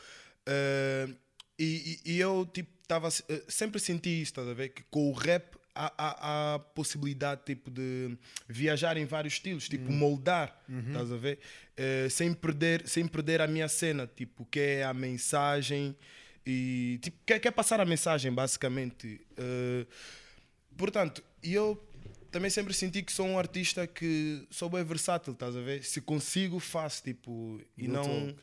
Uh, 0.49 1.15
e, 1.59 2.01
e, 2.07 2.19
eu, 2.19 2.49
tipo, 2.51 2.71
tava, 2.87 3.09
eh, 3.09 3.43
sempre 3.49 3.79
senti 3.79 4.23
isso, 4.23 4.31
estás 4.31 4.49
a 4.49 4.55
ver? 4.55 4.71
Que 4.71 4.83
com 4.85 5.11
o 5.11 5.13
rap 5.13 5.59
há, 5.75 5.93
há, 5.99 6.55
há 6.55 6.59
possibilidade, 6.59 7.43
tipo, 7.45 7.71
de 7.71 8.17
viajar 8.49 8.97
em 8.97 9.05
vários 9.05 9.35
estilos, 9.35 9.69
tipo, 9.69 9.91
uhum. 9.91 9.99
moldar, 9.99 10.59
uhum. 10.67 10.87
estás 10.87 11.13
a 11.13 11.17
ver? 11.19 11.39
Uh, 11.79 12.09
sem, 12.09 12.33
perder, 12.33 12.89
sem 12.89 13.07
perder 13.07 13.43
a 13.43 13.47
minha 13.47 13.69
cena, 13.69 14.07
tipo, 14.07 14.47
que 14.47 14.59
é 14.59 14.85
a 14.85 14.95
mensagem 14.95 15.95
e, 16.47 16.99
tipo, 17.03 17.19
quer, 17.27 17.39
quer 17.41 17.51
passar 17.51 17.79
a 17.79 17.85
mensagem, 17.85 18.33
basicamente. 18.33 19.21
Uh, 19.33 19.87
portanto, 20.79 21.23
eu 21.43 21.77
também 22.31 22.51
sempre 22.51 22.75
senti 22.75 23.03
que 23.03 23.13
sou 23.13 23.27
um 23.27 23.39
artista 23.39 23.87
que 23.87 24.47
sou 24.51 24.69
bem 24.69 24.85
versátil, 24.85 25.33
estás 25.33 25.57
a 25.57 25.61
ver? 25.61 25.83
Se 25.85 26.01
consigo, 26.01 26.59
faço, 26.59 27.03
tipo, 27.03 27.61
e 27.77 27.89
não, 27.89 28.35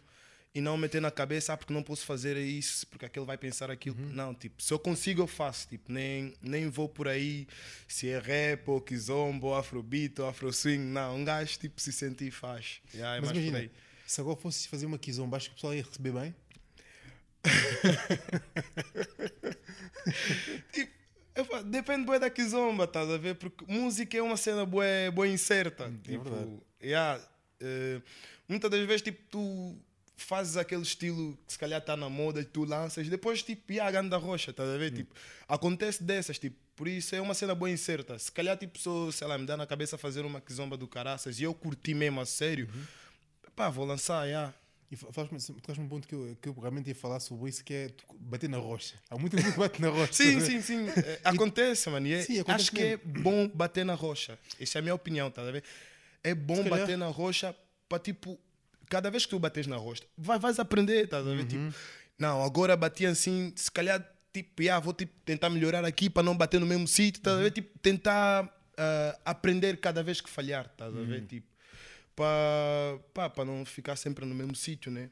e 0.53 0.61
não 0.61 0.77
meter 0.77 1.01
na 1.01 1.11
cabeça, 1.11 1.53
ah, 1.53 1.57
porque 1.57 1.73
não 1.73 1.83
posso 1.83 2.05
fazer 2.05 2.37
isso, 2.37 2.87
porque 2.87 3.05
aquele 3.05 3.25
vai 3.25 3.37
pensar 3.37 3.69
aquilo. 3.69 3.97
Uhum. 3.99 4.13
Não, 4.13 4.33
tipo, 4.33 4.61
se 4.61 4.73
eu 4.73 4.79
consigo, 4.79 5.21
eu 5.21 5.27
faço, 5.27 5.67
tipo, 5.67 5.91
nem, 5.91 6.33
nem 6.41 6.69
vou 6.69 6.89
por 6.89 7.07
aí 7.07 7.47
se 7.87 8.09
é 8.09 8.19
rap, 8.19 8.67
ou 8.69 8.81
kizomba, 8.81 9.47
ou 9.47 9.55
afrobeat, 9.55 10.19
ou 10.19 10.27
afro 10.27 10.51
swing, 10.51 10.83
não, 10.83 11.17
um 11.17 11.25
gajo, 11.25 11.59
tipo, 11.59 11.79
se 11.79 11.91
sentir 11.91 12.31
faz. 12.31 12.81
Yeah, 12.93 13.17
é 13.17 13.21
Mas 13.21 13.31
imagina, 13.31 13.69
se 14.07 14.21
agora 14.21 14.37
fosse 14.37 14.67
fazer 14.67 14.85
uma 14.85 14.97
kizomba, 14.97 15.37
acho 15.37 15.49
que 15.49 15.53
o 15.53 15.55
pessoal 15.55 15.75
ia 15.75 15.83
receber 15.83 16.11
bem? 16.11 16.35
tipo, 20.71 20.91
depende 21.65 22.05
bem 22.09 22.19
da 22.19 22.29
kizomba, 22.29 22.85
estás 22.85 23.09
a 23.09 23.17
ver? 23.17 23.35
Porque 23.35 23.65
música 23.67 24.17
é 24.17 24.21
uma 24.21 24.37
cena 24.37 24.65
boa, 24.65 24.85
boa 25.13 25.27
incerta. 25.27 25.87
Hum, 25.87 25.99
é 26.03 26.11
tipo, 26.11 26.23
verdade. 26.23 26.57
Yeah, 26.81 27.21
uh, 27.61 28.01
muitas 28.47 28.71
das 28.71 28.85
vezes 28.85 29.01
tipo, 29.01 29.21
tu 29.29 29.75
fazes 30.17 30.55
aquele 30.55 30.81
estilo 30.81 31.37
que 31.45 31.53
se 31.53 31.59
calhar 31.59 31.79
está 31.79 31.97
na 31.97 32.09
moda 32.09 32.39
e 32.39 32.45
tu 32.45 32.63
lanças, 32.63 33.09
depois 33.09 33.43
tipo, 33.43 33.73
e 33.73 33.79
a 33.79 33.91
ganda 33.91 34.17
rocha, 34.17 34.51
estás 34.51 34.69
a 34.69 34.77
ver? 34.77 34.93
Hum. 34.93 34.95
Tipo, 34.95 35.15
acontece 35.47 36.03
dessas, 36.03 36.39
tipo, 36.39 36.55
por 36.75 36.87
isso 36.87 37.15
é 37.15 37.21
uma 37.21 37.33
cena 37.33 37.53
boa 37.53 37.69
incerta. 37.69 38.17
Se 38.17 38.31
calhar 38.31 38.57
tipo, 38.57 38.77
sou, 38.79 39.11
sei 39.11 39.27
lá, 39.27 39.37
me 39.37 39.45
dá 39.45 39.57
na 39.57 39.67
cabeça 39.67 39.97
fazer 39.97 40.25
uma 40.25 40.39
kizomba 40.41 40.77
do 40.77 40.87
caraças 40.87 41.39
e 41.39 41.43
eu 41.43 41.53
curti 41.53 41.93
mesmo 41.93 42.21
a 42.21 42.25
sério, 42.25 42.69
uhum. 42.73 42.83
pá, 43.55 43.69
vou 43.69 43.85
lançar, 43.85 44.25
yeah. 44.25 44.53
E 44.91 44.95
faz-me 44.95 45.39
faz 45.63 45.79
um 45.79 45.87
ponto 45.87 46.07
que 46.07 46.13
eu, 46.13 46.37
que 46.39 46.47
eu 46.47 46.53
realmente 46.53 46.87
ia 46.87 46.95
falar 46.95 47.19
sobre 47.19 47.49
isso, 47.49 47.63
que 47.63 47.73
é 47.73 47.91
bater 48.19 48.47
na 48.47 48.57
rocha. 48.57 48.95
Há 49.09 49.17
muita 49.17 49.37
gente 49.37 49.51
que 49.51 49.59
bate 49.59 49.81
na 49.81 49.89
rocha. 49.89 50.13
sim, 50.13 50.39
sim, 50.39 50.61
sim. 50.61 50.87
É, 50.89 51.19
acontece, 51.25 51.89
mano. 51.89 52.07
É, 52.07 52.21
sim, 52.21 52.39
acontece 52.39 52.69
acho 52.69 52.75
mesmo. 52.75 52.99
que 52.99 53.19
é 53.19 53.21
bom 53.21 53.47
bater 53.47 53.83
na 53.83 53.95
rocha. 53.95 54.37
Essa 54.59 54.77
é 54.77 54.79
a 54.79 54.81
minha 54.83 54.93
opinião, 54.93 55.31
tá 55.31 55.41
a 55.41 55.51
ver? 55.51 55.63
É 56.23 56.35
bom 56.35 56.63
bater 56.69 56.97
na 56.97 57.07
rocha 57.07 57.55
para, 57.89 57.97
tipo, 57.97 58.39
cada 58.87 59.09
vez 59.09 59.25
que 59.25 59.31
tu 59.31 59.39
bates 59.39 59.67
na 59.67 59.77
rocha, 59.77 60.03
vai, 60.17 60.37
vais 60.37 60.59
aprender, 60.59 61.07
tá 61.07 61.17
a 61.17 61.21
ver? 61.21 61.39
Uhum. 61.39 61.45
Tipo, 61.45 61.75
não, 62.17 62.43
agora 62.43 62.77
bati 62.77 63.05
assim, 63.05 63.51
se 63.55 63.69
calhar, 63.71 64.03
tipo, 64.31 64.61
yeah, 64.61 64.83
vou 64.83 64.93
tipo, 64.93 65.13
tentar 65.25 65.49
melhorar 65.49 65.83
aqui 65.83 66.09
para 66.09 66.23
não 66.23 66.35
bater 66.35 66.59
no 66.59 66.65
mesmo 66.65 66.87
sítio, 66.87 67.21
tá 67.21 67.33
a 67.33 67.37
ver? 67.37 67.45
Uhum. 67.45 67.49
Tipo, 67.51 67.79
tentar 67.79 68.45
uh, 68.45 69.19
aprender 69.25 69.77
cada 69.77 70.03
vez 70.03 70.21
que 70.21 70.29
falhar, 70.29 70.69
tá 70.69 70.85
a 70.85 70.89
ver? 70.89 71.21
Uhum. 71.21 71.25
Tipo, 71.25 71.47
para 72.15 73.45
não 73.45 73.65
ficar 73.65 73.95
sempre 73.95 74.25
no 74.25 74.33
mesmo 74.33 74.55
sítio, 74.55 74.91
né? 74.91 75.09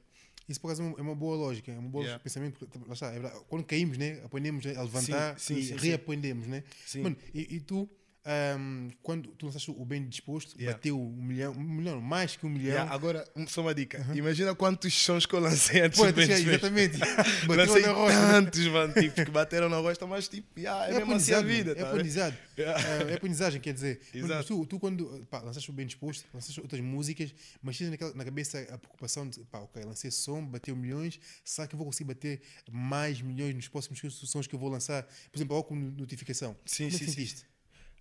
Isso 0.48 0.60
por 0.60 0.68
acaso 0.68 0.84
é 0.98 1.02
uma 1.02 1.16
boa 1.16 1.36
lógica, 1.38 1.72
é 1.72 1.80
um 1.80 1.90
bom 1.90 2.02
yeah. 2.02 2.20
pensamento. 2.22 2.68
Lá 2.86 2.94
está, 2.94 3.14
é 3.14 3.20
quando 3.48 3.64
caímos, 3.64 3.98
né, 3.98 4.22
aprendemos 4.26 4.66
a 4.66 4.82
levantar 4.82 5.40
sim, 5.40 5.56
sim, 5.56 5.60
e 5.62 5.80
sim, 5.80 5.88
reaprendemos, 5.88 6.48
né? 6.48 6.64
Mano, 6.98 7.16
e, 7.34 7.56
e 7.56 7.60
tu 7.62 7.90
um, 8.26 8.90
quando 9.02 9.30
tu 9.30 9.48
lançaste 9.48 9.70
o 9.70 9.86
Bem 9.86 10.08
Disposto, 10.08 10.56
yeah. 10.56 10.78
bateu 10.78 11.00
um 11.00 11.22
milhão, 11.22 11.52
um 11.52 11.64
milhão, 11.64 12.02
mais 12.02 12.36
que 12.36 12.46
um 12.46 12.50
milhão. 12.50 12.74
Yeah, 12.74 12.94
agora, 12.94 13.28
só 13.48 13.62
uma 13.62 13.76
dica. 13.76 14.00
Uh 14.00 14.04
-huh. 14.06 14.18
Imagina 14.18 14.56
quantos 14.56 14.94
sons 14.94 15.26
que 15.26 15.36
eu 15.36 15.40
lancei 15.40 15.82
antes 15.82 16.00
Pô, 16.00 16.06
do 16.06 16.14
Bem 16.14 16.32
Exatamente. 16.32 16.98
bateu 17.46 17.82
na 17.82 17.92
rocha. 17.92 18.16
tantos, 18.32 18.68
mano, 18.68 18.94
tipo, 18.94 19.26
que 19.26 19.32
bateram 19.32 19.68
na 19.68 19.78
rocha, 19.78 20.08
mas 20.08 20.28
tipo, 20.30 20.48
yeah, 20.58 20.88
é, 20.88 20.92
é 20.92 21.00
mesmo 21.00 21.14
assim 21.16 21.34
a 21.34 21.42
vida. 21.42 21.72
É 21.72 21.76
tá 21.76 21.92
punizado. 21.92 22.36
Yeah. 22.56 23.10
É, 23.10 23.14
é 23.14 23.18
punizagem, 23.18 23.60
quer 23.60 23.74
dizer. 23.74 24.00
Exato. 24.14 24.46
Tu, 24.46 24.66
tu, 24.68 24.80
quando 24.80 25.26
pá, 25.28 25.40
lançaste 25.40 25.72
o 25.72 25.74
Bem 25.74 25.88
Disposto, 25.88 26.24
lançaste 26.32 26.62
outras 26.62 26.80
músicas, 26.82 27.34
mas 27.64 27.76
tinha 27.76 27.90
na 27.90 28.24
cabeça 28.24 28.60
a 28.70 28.78
preocupação 28.78 29.28
de, 29.28 29.40
pá, 29.46 29.58
ok, 29.58 29.84
lancei 29.84 30.12
som, 30.12 30.46
bateu 30.46 30.76
milhões, 30.76 31.20
será 31.44 31.68
que 31.68 31.74
eu 31.74 31.78
vou 31.78 31.88
conseguir 31.88 32.10
bater 32.10 32.42
mais 32.72 33.20
milhões 33.24 33.56
nos 33.56 33.68
próximos 33.68 34.00
sons 34.20 34.46
que 34.46 34.54
eu 34.54 34.60
vou 34.60 34.70
lançar? 34.70 35.02
Por 35.32 35.38
exemplo, 35.40 35.56
algo 35.56 35.68
com 35.68 35.76
notificação. 35.76 36.56
Sim, 36.64 36.84
Como 36.84 36.96
é 36.96 37.00
sim, 37.00 37.06
sentiste? 37.08 37.53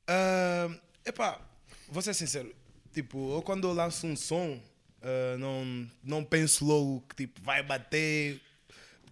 Uh, 0.09 0.81
epá, 1.05 1.41
vou 1.89 2.03
ser 2.03 2.15
sincero. 2.15 2.55
Tipo, 2.93 3.37
eu 3.37 3.43
quando 3.43 3.67
eu 3.67 3.73
lanço 3.73 4.07
um 4.07 4.17
som, 4.17 4.61
uh, 5.03 5.39
não, 5.39 5.91
não 6.03 6.25
penso 6.25 6.65
logo 6.65 7.05
que 7.09 7.17
tipo, 7.17 7.41
vai 7.43 7.63
bater. 7.63 8.41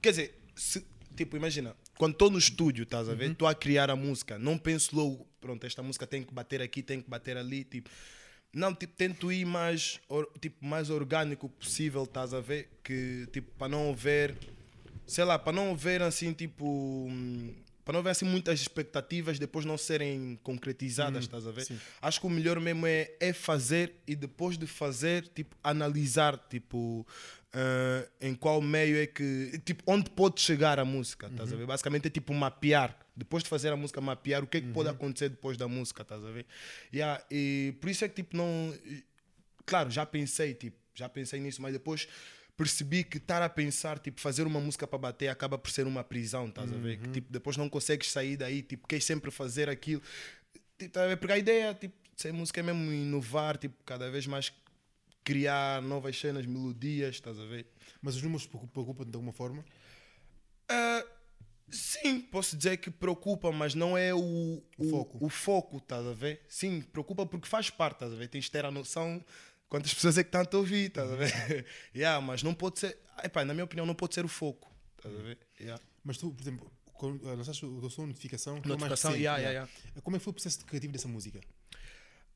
Quer 0.02 0.10
dizer, 0.10 0.42
se, 0.54 0.84
tipo, 1.16 1.36
imagina, 1.36 1.74
quando 1.96 2.12
estou 2.12 2.30
no 2.30 2.38
estúdio, 2.38 2.84
estás 2.84 3.08
a 3.08 3.14
ver? 3.14 3.30
Estou 3.30 3.46
uhum. 3.46 3.52
a 3.52 3.54
criar 3.54 3.90
a 3.90 3.96
música, 3.96 4.38
não 4.38 4.56
penso 4.56 4.96
logo, 4.96 5.26
pronto, 5.40 5.66
esta 5.66 5.82
música 5.82 6.06
tem 6.06 6.22
que 6.22 6.32
bater 6.32 6.62
aqui, 6.62 6.82
tem 6.82 7.00
que 7.00 7.08
bater 7.08 7.36
ali, 7.36 7.64
tipo. 7.64 7.90
Não, 8.52 8.74
tipo, 8.74 8.94
tento 8.96 9.30
ir 9.30 9.44
mais, 9.44 10.00
or, 10.08 10.28
tipo, 10.40 10.64
mais 10.64 10.90
orgânico 10.90 11.48
possível, 11.48 12.02
estás 12.02 12.34
a 12.34 12.40
ver? 12.40 12.68
Que, 12.82 13.28
tipo, 13.32 13.50
para 13.56 13.68
não 13.68 13.90
haver, 13.90 14.36
sei 15.06 15.24
lá, 15.24 15.38
para 15.38 15.52
não 15.52 15.72
haver 15.72 16.02
assim, 16.02 16.32
tipo. 16.32 17.08
Para 17.90 17.94
não 17.94 18.00
haver 18.02 18.10
assim 18.10 18.24
muitas 18.24 18.60
expectativas 18.60 19.36
depois 19.36 19.64
não 19.64 19.76
serem 19.76 20.38
concretizadas, 20.44 21.24
hum, 21.24 21.26
estás 21.26 21.44
a 21.44 21.50
ver? 21.50 21.64
Sim. 21.64 21.76
Acho 22.00 22.20
que 22.20 22.26
o 22.28 22.30
melhor 22.30 22.60
mesmo 22.60 22.86
é, 22.86 23.10
é 23.18 23.32
fazer 23.32 23.96
e 24.06 24.14
depois 24.14 24.56
de 24.56 24.64
fazer, 24.64 25.26
tipo, 25.26 25.56
analisar, 25.60 26.38
tipo, 26.48 27.04
uh, 27.52 28.08
em 28.20 28.32
qual 28.32 28.62
meio 28.62 28.96
é 28.96 29.08
que, 29.08 29.60
tipo, 29.64 29.82
onde 29.88 30.08
pode 30.08 30.40
chegar 30.40 30.78
a 30.78 30.84
música, 30.84 31.26
estás 31.26 31.50
uhum. 31.50 31.56
a 31.56 31.58
ver? 31.58 31.66
Basicamente 31.66 32.06
é 32.06 32.10
tipo 32.10 32.32
mapear, 32.32 32.96
depois 33.16 33.42
de 33.42 33.48
fazer 33.48 33.72
a 33.72 33.76
música, 33.76 34.00
mapear 34.00 34.44
o 34.44 34.46
que 34.46 34.58
é 34.58 34.60
que 34.60 34.68
uhum. 34.68 34.72
pode 34.72 34.88
acontecer 34.88 35.28
depois 35.28 35.56
da 35.56 35.66
música, 35.66 36.02
estás 36.02 36.24
a 36.24 36.30
ver? 36.30 36.46
Yeah, 36.94 37.20
e 37.28 37.74
por 37.80 37.90
isso 37.90 38.04
é 38.04 38.08
que, 38.08 38.14
tipo, 38.14 38.36
não... 38.36 38.72
Claro, 39.66 39.90
já 39.90 40.06
pensei, 40.06 40.54
tipo, 40.54 40.76
já 40.94 41.08
pensei 41.08 41.40
nisso, 41.40 41.60
mas 41.60 41.72
depois 41.72 42.06
percebi 42.60 43.02
que 43.02 43.16
estar 43.16 43.40
a 43.40 43.48
pensar, 43.48 43.98
tipo, 43.98 44.20
fazer 44.20 44.46
uma 44.46 44.60
música 44.60 44.86
para 44.86 44.98
bater 44.98 45.28
acaba 45.28 45.56
por 45.56 45.70
ser 45.70 45.86
uma 45.86 46.04
prisão, 46.04 46.46
estás 46.46 46.70
uhum. 46.70 46.76
a 46.76 46.80
ver? 46.82 46.98
Que, 46.98 47.06
uhum. 47.06 47.12
tipo, 47.12 47.32
depois 47.32 47.56
não 47.56 47.70
consegues 47.70 48.10
sair 48.10 48.36
daí, 48.36 48.60
tipo, 48.60 48.86
queres 48.86 49.06
sempre 49.06 49.30
fazer 49.30 49.70
aquilo. 49.70 50.02
Tipo, 50.76 50.92
tá 50.92 51.16
Porque 51.16 51.32
a 51.32 51.38
ideia, 51.38 51.72
tipo, 51.72 51.94
ser 52.14 52.34
música 52.34 52.60
é 52.60 52.62
mesmo 52.62 52.92
inovar, 52.92 53.56
tipo, 53.56 53.82
cada 53.82 54.10
vez 54.10 54.26
mais 54.26 54.52
criar 55.24 55.80
novas 55.80 56.20
cenas, 56.20 56.44
melodias, 56.44 57.14
estás 57.14 57.40
a 57.40 57.46
ver? 57.46 57.66
Mas 58.02 58.16
os 58.16 58.22
números 58.22 58.46
preocupam 58.46 59.06
de 59.06 59.16
alguma 59.16 59.32
forma? 59.32 59.64
Uh, 60.70 61.08
sim, 61.70 62.20
posso 62.20 62.58
dizer 62.58 62.76
que 62.76 62.90
preocupa, 62.90 63.50
mas 63.50 63.74
não 63.74 63.96
é 63.96 64.12
o, 64.12 64.62
o. 64.76 65.24
O 65.24 65.28
foco, 65.30 65.78
estás 65.78 66.06
a 66.06 66.12
ver? 66.12 66.42
Sim, 66.46 66.82
preocupa 66.82 67.24
porque 67.24 67.48
faz 67.48 67.70
parte, 67.70 67.94
estás 67.94 68.12
a 68.12 68.16
ver? 68.16 68.28
Tens 68.28 68.44
de 68.44 68.50
ter 68.50 68.66
a 68.66 68.70
noção 68.70 69.24
quantas 69.70 69.94
pessoas 69.94 70.18
é 70.18 70.22
que 70.22 70.28
estão 70.28 70.42
a 70.42 70.44
te 70.44 70.56
ouvir, 70.56 70.88
estás 70.88 71.10
a 71.10 71.16
ver? 71.16 71.64
yeah, 71.96 72.20
mas 72.20 72.42
não 72.42 72.52
pode 72.52 72.80
ser, 72.80 72.98
epá, 73.24 73.42
na 73.42 73.54
minha 73.54 73.64
opinião, 73.64 73.86
não 73.86 73.94
pode 73.94 74.14
ser 74.14 74.24
o 74.26 74.28
foco, 74.28 74.70
estás 74.98 75.14
a 75.18 75.22
ver? 75.22 75.38
Yeah. 75.58 75.82
Mas 76.04 76.18
tu, 76.18 76.30
por 76.30 76.42
exemplo, 76.42 76.70
quando 76.92 77.24
lançaste 77.24 77.64
o 77.64 77.88
som 77.88 78.06
notificação, 78.06 78.56
notificação, 78.56 79.12
yeah, 79.12 79.38
yeah, 79.38 79.50
yeah. 79.50 79.72
como 80.02 80.16
é 80.16 80.18
que 80.18 80.24
foi 80.24 80.32
o 80.32 80.34
processo 80.34 80.62
criativo 80.66 80.92
dessa 80.92 81.08
música? 81.08 81.40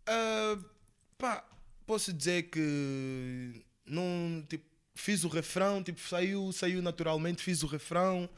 Uh, 0.08 0.74
Pá, 1.18 1.44
posso 1.86 2.12
dizer 2.12 2.50
que 2.50 3.64
não, 3.86 4.44
tipo, 4.48 4.64
fiz 4.94 5.24
o 5.24 5.28
refrão, 5.28 5.82
tipo, 5.82 6.00
saiu, 6.00 6.52
saiu 6.52 6.82
naturalmente, 6.82 7.42
fiz 7.42 7.62
o 7.62 7.66
refrão. 7.66 8.28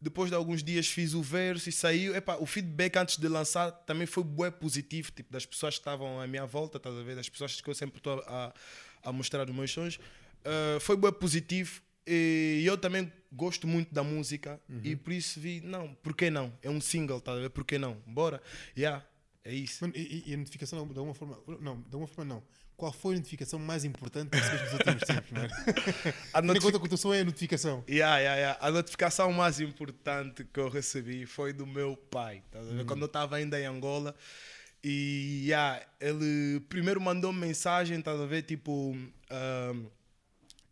Depois 0.00 0.30
de 0.30 0.36
alguns 0.36 0.62
dias 0.62 0.86
fiz 0.86 1.12
o 1.12 1.22
verso 1.22 1.68
e 1.68 1.72
saiu. 1.72 2.14
Epá, 2.16 2.36
o 2.36 2.46
feedback 2.46 2.96
antes 2.96 3.18
de 3.18 3.28
lançar 3.28 3.70
também 3.70 4.06
foi 4.06 4.24
bué 4.24 4.50
positivo, 4.50 5.12
tipo, 5.12 5.32
das 5.32 5.44
pessoas 5.44 5.74
que 5.74 5.80
estavam 5.80 6.20
à 6.20 6.26
minha 6.26 6.46
volta, 6.46 6.78
estás 6.78 6.96
a 6.96 7.02
ver? 7.02 7.16
Das 7.16 7.28
pessoas 7.28 7.60
que 7.60 7.68
eu 7.68 7.74
sempre 7.74 7.98
estou 7.98 8.22
a, 8.26 8.54
a 9.02 9.12
mostrar 9.12 9.48
os 9.48 9.54
meus 9.54 9.70
sons. 9.70 9.96
Uh, 9.96 10.80
foi 10.80 10.96
bué 10.96 11.12
positivo 11.12 11.82
e 12.06 12.62
eu 12.64 12.78
também 12.78 13.12
gosto 13.30 13.66
muito 13.68 13.94
da 13.94 14.02
música 14.02 14.60
e 14.82 14.96
por 14.96 15.12
isso 15.12 15.38
vi, 15.38 15.60
não, 15.60 15.94
por 15.96 16.16
que 16.16 16.30
não? 16.30 16.52
É 16.62 16.70
um 16.70 16.80
single, 16.80 17.18
estás 17.18 17.38
a 17.38 17.40
ver? 17.42 17.50
Por 17.50 17.64
que 17.64 17.78
não? 17.78 17.94
Bora. 18.06 18.42
Yeah, 18.76 19.06
é 19.44 19.54
isso. 19.54 19.84
Mano, 19.84 19.94
e, 19.96 20.24
e 20.26 20.34
a 20.34 20.36
notificação, 20.36 20.86
de 20.88 20.98
alguma 20.98 21.14
forma. 21.14 21.38
Não, 21.60 21.76
de 21.80 21.94
alguma 21.94 22.06
forma 22.06 22.34
não. 22.34 22.42
Qual 22.80 22.92
foi 22.92 23.14
a 23.14 23.18
notificação 23.18 23.58
mais 23.58 23.84
importante 23.84 24.30
que 24.30 24.36
recebeste 24.38 24.64
nos 24.64 24.72
últimos 24.74 25.02
tempos, 25.02 25.30
mano? 25.32 25.48
A 26.32 26.40
Tendo 26.40 26.44
em 26.44 26.46
notifi- 26.46 26.66
conta 26.66 26.78
que 26.78 26.84
o 26.86 26.88
teu 26.88 26.96
som 26.96 27.12
é 27.12 27.20
a 27.20 27.24
notificação. 27.24 27.84
Yeah, 27.88 28.18
yeah, 28.18 28.36
yeah. 28.40 28.58
A 28.66 28.70
notificação 28.70 29.30
mais 29.32 29.60
importante 29.60 30.44
que 30.50 30.58
eu 30.58 30.68
recebi 30.70 31.26
foi 31.26 31.52
do 31.52 31.66
meu 31.66 31.94
pai. 31.96 32.42
a 32.54 32.58
ver? 32.60 32.86
Quando 32.86 33.02
eu 33.02 33.06
estava 33.06 33.36
ainda 33.36 33.60
em 33.60 33.66
Angola. 33.66 34.14
E 34.82 35.42
yeah, 35.44 35.84
ele 36.00 36.58
primeiro 36.70 36.98
mandou 37.00 37.32
mensagem, 37.34 37.98
estás 37.98 38.18
a 38.18 38.24
ver? 38.24 38.42
Tipo, 38.44 38.96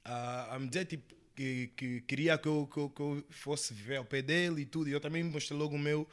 a, 0.04 0.54
a 0.54 0.58
me 0.58 0.68
dizer 0.68 0.86
tipo, 0.86 1.14
que, 1.36 1.70
que 1.76 2.00
queria 2.02 2.36
que 2.38 2.48
eu, 2.48 2.66
que, 2.72 2.78
eu, 2.78 2.90
que 2.90 3.00
eu 3.02 3.24
fosse 3.30 3.72
viver 3.74 3.96
ao 3.96 4.04
pé 4.04 4.22
dele 4.22 4.62
e 4.62 4.64
tudo. 4.64 4.88
E 4.88 4.92
eu 4.92 5.00
também 5.00 5.22
mostrei 5.22 5.58
logo 5.58 5.76
o 5.76 5.78
meu, 5.78 6.08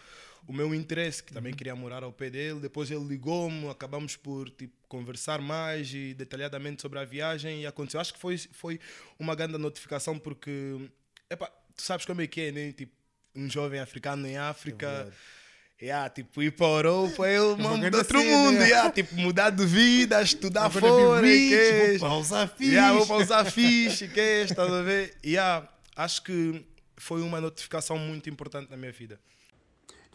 o 0.48 0.54
meu 0.54 0.74
interesse, 0.76 1.24
que 1.24 1.34
também 1.34 1.54
queria 1.54 1.76
morar 1.76 2.04
ao 2.04 2.12
pé 2.12 2.30
dele. 2.30 2.60
Depois 2.60 2.92
ele 2.92 3.04
ligou-me, 3.06 3.70
acabamos 3.70 4.16
por 4.16 4.50
tipo, 4.50 4.74
conversar 4.96 5.42
mais 5.42 5.94
e 5.94 6.14
detalhadamente 6.14 6.82
sobre 6.82 7.00
a 7.00 7.04
viagem 7.06 7.62
e 7.62 7.68
aconteceu. 7.68 8.00
Acho 8.00 8.14
que 8.14 8.20
foi, 8.20 8.38
foi 8.38 8.80
uma 9.20 9.36
grande 9.36 9.58
notificação 9.58 10.18
porque, 10.18 10.90
epá, 11.30 11.48
tu 11.76 11.82
sabes 11.82 12.06
como 12.06 12.22
é 12.22 12.28
que 12.28 12.42
é, 12.42 12.52
né? 12.52 12.72
Tipo, 12.72 12.94
um 13.36 13.50
jovem 13.50 13.80
africano 13.82 14.26
em 14.26 14.38
África. 14.38 14.88
verdade. 14.88 15.16
Yeah, 15.82 16.10
tipo, 16.10 16.42
ir 16.42 16.52
para 16.52 16.68
a 16.68 16.70
Europa 16.70 17.28
é 17.28 17.42
uma 17.42 17.90
de 17.90 17.98
outro 17.98 18.20
mundo. 18.20 18.54
yeah. 18.54 18.66
Yeah, 18.66 18.92
tipo, 18.92 19.14
mudar 19.16 19.50
de 19.50 19.66
vida, 19.66 20.22
estudar 20.22 20.70
gonna 20.70 20.80
fora. 20.80 21.28
rich, 21.28 22.00
vou 22.00 22.10
pausar 22.10 22.48
fixe. 22.48 22.72
Yeah, 22.72 22.98
vou 22.98 23.06
pausar 23.06 23.52
fixe, 23.52 24.08
que 24.08 24.20
é, 24.20 24.44
estás 24.44 24.72
a 24.72 24.82
ver? 24.82 25.18
Yeah, 25.26 25.68
acho 25.98 26.24
que 26.24 26.66
foi 26.96 27.22
uma 27.22 27.42
notificação 27.42 27.98
muito 27.98 28.30
importante 28.30 28.72
na 28.72 28.78
minha 28.78 28.94
vida. 28.94 29.20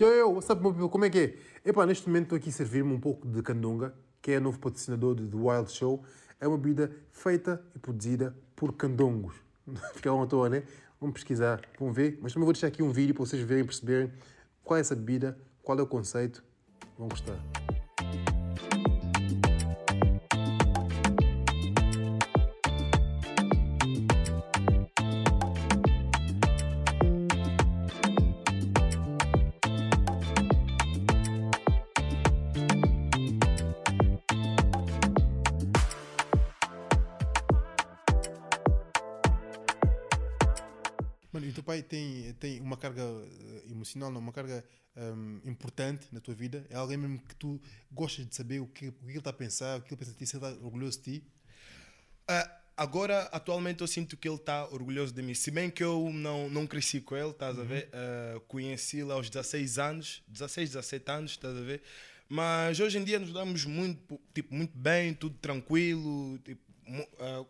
Yo, 0.01 0.09
yo, 0.15 0.31
what's 0.31 0.49
up, 0.49 0.63
meu 0.63 0.73
people? 0.73 0.89
Como 0.89 1.05
é 1.05 1.11
que 1.11 1.19
é? 1.19 1.69
Epá, 1.69 1.85
neste 1.85 2.07
momento 2.09 2.23
estou 2.23 2.39
aqui 2.39 2.49
a 2.49 2.53
servir-me 2.53 2.95
um 2.95 2.99
pouco 2.99 3.29
de 3.29 3.43
Candonga, 3.43 3.95
que 4.21 4.33
é 4.33 4.39
o 4.39 4.41
novo 4.41 4.59
patrocinador 4.59 5.15
do 5.15 5.27
The 5.27 5.37
Wild 5.37 5.71
Show. 5.71 6.05
É 6.41 6.47
uma 6.47 6.59
bebida 6.59 6.91
feita 7.12 7.62
e 7.75 7.79
produzida 7.79 8.35
por 8.57 8.73
candongos. 8.73 9.35
Ficaram 9.95 10.23
à 10.23 10.27
toa, 10.27 10.49
né? 10.49 10.62
Vamos 11.00 11.15
pesquisar, 11.15 11.62
vamos 11.79 11.95
ver. 11.95 12.19
Mas 12.21 12.33
também 12.33 12.45
vou 12.45 12.53
deixar 12.53 12.67
aqui 12.67 12.83
um 12.83 12.91
vídeo 12.91 13.15
para 13.15 13.25
vocês 13.25 13.43
verem 13.43 13.65
e 13.65 13.67
perceberem 13.67 14.12
qual 14.62 14.77
é 14.77 14.81
essa 14.81 14.95
bebida, 14.95 15.39
qual 15.62 15.79
é 15.79 15.83
o 15.83 15.87
conceito. 15.87 16.45
Vão 16.99 17.09
gostar. 17.09 17.60
Pai 41.81 41.83
tem, 41.83 42.33
tem 42.35 42.61
uma 42.61 42.77
carga 42.77 43.03
eh, 43.03 43.71
emocional, 43.71 44.11
não, 44.11 44.21
uma 44.21 44.33
carga 44.33 44.65
hum, 44.97 45.41
importante 45.45 46.07
na 46.13 46.21
tua 46.21 46.35
vida? 46.35 46.67
É 46.71 46.77
alguém 46.77 46.97
mesmo 46.97 47.19
que 47.21 47.35
tu 47.35 47.61
gostas 47.91 48.27
de 48.27 48.35
saber 48.35 48.61
o 48.61 48.67
que, 48.67 48.89
o 48.89 48.93
que 48.93 49.09
ele 49.09 49.19
está 49.19 49.31
a 49.31 49.35
pensar, 49.35 49.79
o 49.79 49.83
que 49.83 49.93
ele 49.93 49.99
pensa 49.99 50.13
de 50.13 50.19
ti, 50.19 50.27
se 50.27 50.37
ele 50.37 50.45
está 50.45 50.65
orgulhoso 50.65 50.99
de 50.99 51.05
ti? 51.05 51.25
Ah, 52.29 52.61
agora, 52.77 53.23
atualmente, 53.33 53.81
eu 53.81 53.87
sinto 53.87 54.17
que 54.17 54.29
ele 54.29 54.37
está 54.37 54.69
orgulhoso 54.69 55.13
de 55.13 55.23
mim. 55.23 55.35
Se 55.35 55.51
bem 55.51 55.71
que 55.71 55.83
eu 55.83 56.11
não, 56.13 56.49
não 56.49 56.67
cresci 56.67 57.01
com 57.01 57.17
ele, 57.17 57.31
estás 57.31 57.59
a 57.59 57.65
ver? 57.65 57.89
Ah, 57.93 58.41
Conheci-lo 58.47 59.13
aos 59.13 59.29
16 59.29 59.79
anos, 59.79 60.23
16, 60.29 60.71
17 60.71 61.11
anos, 61.11 61.31
estás 61.33 61.57
a 61.57 61.61
ver? 61.61 61.83
Mas 62.29 62.79
hoje 62.79 62.97
em 62.97 63.03
dia 63.03 63.19
nos 63.19 63.33
damos 63.33 63.65
muito, 63.65 64.21
tipo, 64.33 64.55
muito 64.55 64.77
bem, 64.79 65.13
tudo 65.13 65.37
tranquilo. 65.39 66.39
Tipo, 66.39 66.63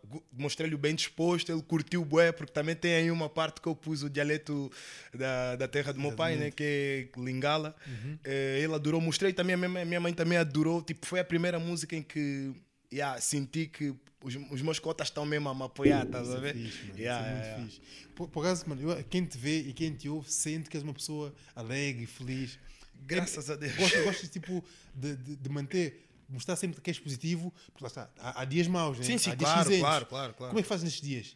gu- 0.07 0.23
Mostrei-lhe 0.31 0.75
bem 0.77 0.93
disposto, 0.95 1.51
ele 1.51 1.61
curtiu 1.61 2.03
bué, 2.05 2.31
porque 2.31 2.51
também 2.51 2.75
tem 2.75 2.93
aí 2.95 3.11
uma 3.11 3.29
parte 3.29 3.59
que 3.61 3.67
eu 3.67 3.75
pus 3.75 4.03
o 4.03 4.09
dialeto 4.09 4.71
da, 5.13 5.55
da 5.55 5.67
terra 5.67 5.91
do 5.93 5.99
meu 5.99 6.11
pai, 6.11 6.35
né, 6.35 6.51
que 6.51 7.09
é 7.15 7.19
Lingala. 7.19 7.75
Eh, 8.23 8.59
ele 8.63 8.73
adorou, 8.73 9.01
mostrei 9.01 9.33
também, 9.33 9.53
a 9.53 9.57
minha, 9.57 9.69
mãe- 9.69 9.85
minha 9.85 9.99
mãe 9.99 10.13
também 10.13 10.37
adorou. 10.37 10.81
Tipo, 10.81 11.05
foi 11.05 11.19
a 11.19 11.23
primeira 11.25 11.59
música 11.59 11.95
em 11.95 12.03
que 12.03 12.51
yeah, 12.93 13.19
senti 13.21 13.67
que 13.67 13.95
os, 14.23 14.35
os 14.51 14.61
meus 14.61 14.77
cotas 14.79 15.07
estão 15.07 15.25
mesmo 15.25 15.49
a 15.49 15.55
me 15.55 15.63
apoiar, 15.63 16.03
estás 16.05 16.29
a 16.29 16.37
ver? 16.39 16.55
é 16.55 16.59
fixe, 16.59 16.85
mano. 16.85 16.99
Yeah, 16.99 17.27
é 17.27 17.41
yeah, 17.41 17.63
fixe. 17.63 17.81
Por, 18.15 18.27
por 18.27 18.45
acaso, 18.45 18.65
mano, 18.69 18.81
eu- 18.91 19.03
quem 19.05 19.25
te 19.25 19.37
vê 19.37 19.59
e 19.61 19.73
quem 19.73 19.93
te 19.93 20.07
ouve 20.09 20.31
sente 20.31 20.69
que 20.69 20.77
és 20.77 20.83
uma 20.83 20.93
pessoa 20.93 21.33
alegre, 21.55 22.05
feliz. 22.05 22.59
Graças 23.03 23.49
a 23.49 23.55
Deus. 23.55 23.73
Gostas 24.03 24.29
tipo, 24.29 24.63
de, 24.93 25.15
de, 25.15 25.35
de 25.37 25.49
manter, 25.49 26.05
mostrar 26.31 26.55
sempre 26.55 26.81
que 26.81 26.89
és 26.89 26.99
positivo, 26.99 27.53
porque 27.71 27.83
lá 27.83 27.87
está, 27.87 28.09
há, 28.19 28.41
há 28.41 28.45
dias 28.45 28.67
maus, 28.67 28.97
né? 28.97 29.03
Sim, 29.05 29.17
sim, 29.17 29.31
há 29.31 29.35
dias 29.35 29.49
claro, 29.49 29.63
cinzentos. 29.63 29.87
claro, 29.87 30.05
claro, 30.05 30.33
claro. 30.33 30.49
Como 30.51 30.59
é 30.59 30.63
que 30.63 30.69
fazes 30.69 30.83
nestes 30.83 31.01
dias? 31.01 31.35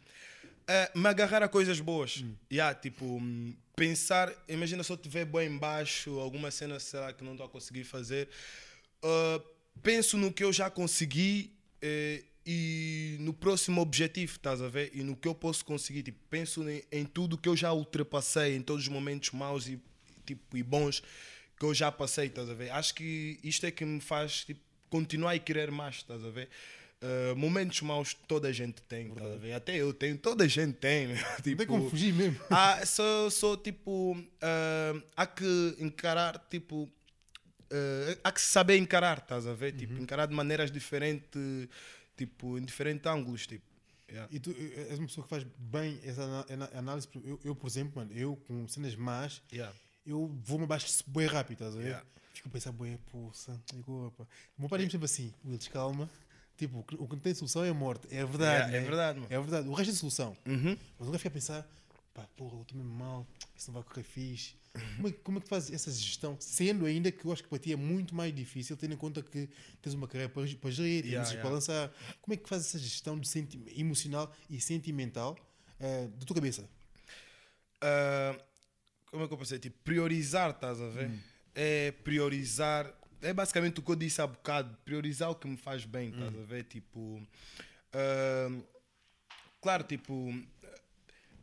Uh, 0.68 0.98
me 0.98 1.08
agarrar 1.08 1.42
a 1.42 1.48
coisas 1.48 1.78
boas. 1.78 2.24
Yeah, 2.50 2.74
tipo, 2.74 3.04
hum, 3.04 3.54
pensar, 3.76 4.32
imagina 4.48 4.82
se 4.82 4.90
eu 4.90 4.96
estiver 4.96 5.24
bem 5.24 5.48
embaixo, 5.48 6.18
alguma 6.18 6.50
cena 6.50 6.80
será 6.80 7.12
que 7.12 7.22
não 7.22 7.32
estou 7.32 7.46
a 7.46 7.48
conseguir 7.48 7.84
fazer. 7.84 8.28
Uh, 9.04 9.40
penso 9.82 10.16
no 10.16 10.32
que 10.32 10.42
eu 10.42 10.52
já 10.52 10.70
consegui 10.70 11.52
eh, 11.80 12.24
e 12.44 13.16
no 13.20 13.32
próximo 13.32 13.80
objetivo, 13.80 14.32
estás 14.32 14.62
a 14.62 14.68
ver? 14.68 14.90
E 14.94 15.02
no 15.02 15.16
que 15.16 15.28
eu 15.28 15.34
posso 15.34 15.64
conseguir. 15.64 16.02
Tipo, 16.02 16.18
penso 16.30 16.68
em, 16.68 16.82
em 16.90 17.04
tudo 17.04 17.36
que 17.36 17.48
eu 17.48 17.56
já 17.56 17.72
ultrapassei, 17.72 18.56
em 18.56 18.62
todos 18.62 18.82
os 18.84 18.88
momentos 18.88 19.30
maus 19.32 19.66
e, 19.66 19.80
tipo, 20.24 20.56
e 20.56 20.62
bons 20.62 21.02
que 21.58 21.64
eu 21.64 21.74
já 21.74 21.90
passei, 21.90 22.26
estás 22.26 22.48
a 22.48 22.54
ver? 22.54 22.70
Acho 22.70 22.94
que 22.94 23.40
isto 23.42 23.64
é 23.64 23.70
que 23.70 23.84
me 23.84 24.00
faz 24.00 24.44
tipo, 24.44 24.60
continuar 24.90 25.34
a 25.34 25.38
querer 25.38 25.70
mais, 25.70 25.96
estás 25.96 26.24
a 26.24 26.30
ver? 26.30 26.48
Uh, 27.02 27.36
momentos 27.36 27.82
maus 27.82 28.14
toda 28.14 28.48
a 28.48 28.52
gente 28.52 28.80
tem, 28.82 29.08
estás 29.08 29.30
a 29.32 29.36
ver? 29.36 29.52
Até 29.52 29.76
eu 29.76 29.92
tenho, 29.92 30.16
toda 30.16 30.44
a 30.44 30.48
gente 30.48 30.74
tem. 30.78 31.08
meu. 31.08 31.16
Não 31.20 31.36
Tipo, 31.42 31.56
tem 31.58 31.66
como 31.66 31.90
fugir 31.90 32.12
mesmo. 32.14 32.40
há, 32.50 32.84
só, 32.86 33.28
só 33.28 33.56
tipo, 33.56 34.16
ah, 34.40 34.94
há 35.16 35.26
que 35.26 35.76
encarar, 35.78 36.38
tipo, 36.50 36.88
ah, 37.70 38.18
há 38.24 38.32
que 38.32 38.40
saber 38.40 38.78
encarar, 38.78 39.18
estás 39.18 39.46
a 39.46 39.52
ver? 39.52 39.72
Tipo, 39.72 40.00
encarar 40.00 40.26
de 40.26 40.34
maneiras 40.34 40.70
diferentes, 40.70 41.68
tipo, 42.16 42.56
em 42.58 42.64
diferentes 42.64 43.04
ângulos, 43.06 43.46
tipo. 43.46 43.64
Yeah. 44.08 44.28
E 44.32 44.38
tu 44.40 44.52
eh, 44.52 44.86
és 44.90 44.98
uma 45.00 45.08
pessoa 45.08 45.24
que 45.24 45.30
faz 45.30 45.44
bem 45.58 45.98
essa 46.04 46.22
análise. 46.74 47.08
Eu, 47.24 47.40
eu, 47.44 47.54
por 47.56 47.66
exemplo, 47.66 47.92
mano, 47.96 48.12
eu 48.14 48.36
com 48.46 48.66
cenas 48.68 48.94
más, 48.94 49.42
Yeah. 49.52 49.74
eu 50.06 50.28
vou-me 50.44 50.62
abaixo 50.64 51.02
bem 51.08 51.26
rápido, 51.26 51.54
estás 51.64 51.74
a 51.74 51.78
ver? 51.78 51.84
Yeah. 51.88 52.06
Fico 52.36 52.48
a 52.48 52.52
pensar, 52.52 52.70
bem, 52.72 52.98
poça, 53.10 53.58
digo, 53.72 54.08
opa. 54.08 54.24
O 54.58 54.60
meu 54.60 54.68
pai 54.68 54.80
diz-me 54.80 54.92
sempre 54.92 55.04
assim, 55.06 55.34
Wills, 55.42 55.70
calma. 55.70 56.08
Tipo, 56.58 56.80
o 56.80 56.84
que- 56.84 56.96
não 56.96 57.18
tem 57.18 57.32
solução 57.34 57.64
é 57.64 57.70
a 57.70 57.74
morte. 57.74 58.06
É 58.10 58.24
verdade. 58.26 58.42
Yeah, 58.72 58.76
é 58.76 58.80
né? 58.80 58.86
verdade, 58.86 59.20
mano. 59.20 59.32
É 59.32 59.38
verdade. 59.40 59.68
O 59.68 59.72
resto 59.72 59.92
é 59.92 59.94
solução. 59.96 60.36
Uhum. 60.46 60.76
Mas 60.98 61.06
nunca 61.06 61.18
fica 61.18 61.28
a 61.30 61.32
pensar, 61.32 61.66
pá, 62.12 62.26
porra, 62.36 62.56
eu 62.56 62.62
estou 62.62 62.76
mesmo 62.76 62.92
mal, 62.92 63.26
isso 63.56 63.70
não 63.72 63.74
vai 63.80 63.82
correr 63.82 64.02
fixe. 64.02 64.54
Como 64.96 65.08
é, 65.08 65.12
como 65.12 65.38
é 65.38 65.40
que 65.40 65.48
fazes 65.48 65.72
essa 65.72 65.90
gestão? 65.90 66.36
Sendo 66.38 66.84
ainda 66.84 67.10
que 67.10 67.24
eu 67.24 67.32
acho 67.32 67.42
que 67.42 67.48
para 67.48 67.58
ti 67.58 67.72
é 67.72 67.76
muito 67.76 68.14
mais 68.14 68.34
difícil, 68.34 68.76
tendo 68.76 68.92
em 68.92 68.96
conta 68.98 69.22
que 69.22 69.48
tens 69.80 69.94
uma 69.94 70.06
carreira 70.06 70.30
para, 70.30 70.46
para 70.56 70.70
gerir, 70.70 71.06
Yeah, 71.06 71.26
yeah. 71.26 71.40
para 71.40 71.50
lançar. 71.54 71.90
Como 72.20 72.34
é 72.34 72.36
que 72.36 72.46
fazes 72.46 72.68
essa 72.68 72.78
gestão 72.78 73.18
de 73.18 73.28
emocional 73.80 74.30
e 74.50 74.60
sentimental 74.60 75.38
eh, 75.80 76.08
da 76.08 76.26
tua 76.26 76.34
cabeça? 76.34 76.68
Ah, 77.80 78.38
como 79.10 79.24
é 79.24 79.28
que 79.28 79.32
eu 79.32 79.38
dizer? 79.38 79.58
Tipo, 79.58 79.78
priorizar, 79.82 80.50
estás 80.50 80.78
a 80.80 80.88
ver? 80.88 81.10
É 81.58 81.90
priorizar. 82.04 82.92
É 83.22 83.32
basicamente 83.32 83.80
o 83.80 83.82
que 83.82 83.90
eu 83.90 83.96
disse 83.96 84.20
há 84.20 84.26
bocado. 84.26 84.76
Priorizar 84.84 85.30
o 85.30 85.34
que 85.34 85.48
me 85.48 85.56
faz 85.56 85.84
bem, 85.86 86.10
estás 86.10 86.34
a 86.38 86.44
ver? 86.44 86.64
Tipo. 86.64 87.20
ah, 87.92 88.50
claro, 89.60 89.82
tipo. 89.84 90.32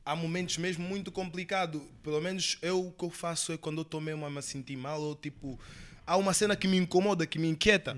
Há 0.06 0.16
momentos 0.16 0.58
mesmo 0.58 0.86
muito 0.88 1.12
complicados. 1.12 1.82
Pelo 2.04 2.20
menos 2.22 2.58
eu 2.62 2.88
o 2.88 2.92
que 2.92 3.04
eu 3.06 3.10
faço 3.10 3.54
é 3.54 3.58
quando 3.58 3.78
eu 3.80 3.84
estou 3.84 4.00
mesmo 4.02 4.26
a 4.26 4.30
me 4.30 4.42
sentir 4.42 4.78
mal, 4.78 5.02
ou 5.02 5.16
tipo. 5.16 5.60
Há 6.06 6.18
uma 6.18 6.34
cena 6.34 6.56
que 6.56 6.68
me 6.68 6.78
incomoda, 6.78 7.26
que 7.26 7.40
me 7.40 7.48
inquieta. 7.48 7.98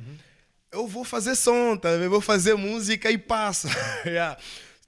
Eu 0.72 0.88
vou 0.88 1.04
fazer 1.04 1.36
som, 1.36 1.76
tá? 1.76 1.90
Vou 2.10 2.22
fazer 2.22 2.54
música 2.56 3.10
e 3.12 3.18
passa. 3.18 3.68
Yeah. 4.06 4.38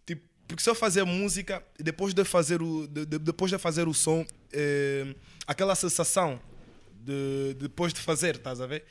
Tipo, 0.06 0.22
porque 0.48 0.62
se 0.62 0.70
eu 0.70 0.76
fazer 0.76 1.04
música 1.04 1.64
depois 1.80 2.14
de 2.14 2.24
fazer 2.24 2.62
o, 2.62 2.88
de- 2.88 3.06
de- 3.06 3.18
depois 3.20 3.50
de 3.52 3.58
fazer 3.58 3.88
o 3.88 3.94
som, 3.94 4.26
eh, 4.54 5.16
aquela 5.48 5.74
sensação 5.76 6.40
de 7.08 7.56
depois 7.60 7.94
de 7.94 8.00
fazer, 8.02 8.36
estás 8.36 8.60
a 8.62 8.68
ver? 8.68 8.86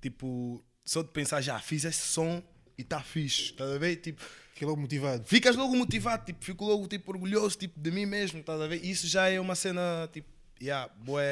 Tipo, 0.00 0.62
só 0.84 1.02
de 1.02 1.08
pensar, 1.10 1.40
já 1.40 1.58
fiz 1.60 1.84
esse 1.84 2.02
som, 2.08 2.42
e 2.76 2.82
tá 2.84 3.00
fixe, 3.00 3.42
estás 3.52 3.70
a 3.70 3.78
ver? 3.78 3.96
Tipo, 3.96 4.22
Fiquei 4.52 4.66
logo 4.66 4.80
motivado. 4.80 5.24
ficas 5.26 5.56
logo 5.56 5.74
motivado, 5.76 6.24
tipo, 6.26 6.44
fico 6.44 6.64
logo 6.64 6.86
tipo, 6.86 7.10
orgulhoso 7.12 7.56
tipo, 7.56 7.78
de 7.80 7.90
mim 7.90 8.06
mesmo, 8.06 8.40
estás 8.40 8.60
a 8.60 8.66
ver? 8.66 8.84
Isso 8.84 9.06
já 9.06 9.28
é 9.28 9.40
uma 9.40 9.54
cena, 9.54 10.08
tipo, 10.12 10.28
yeah, 10.60 10.92
boa, 11.04 11.22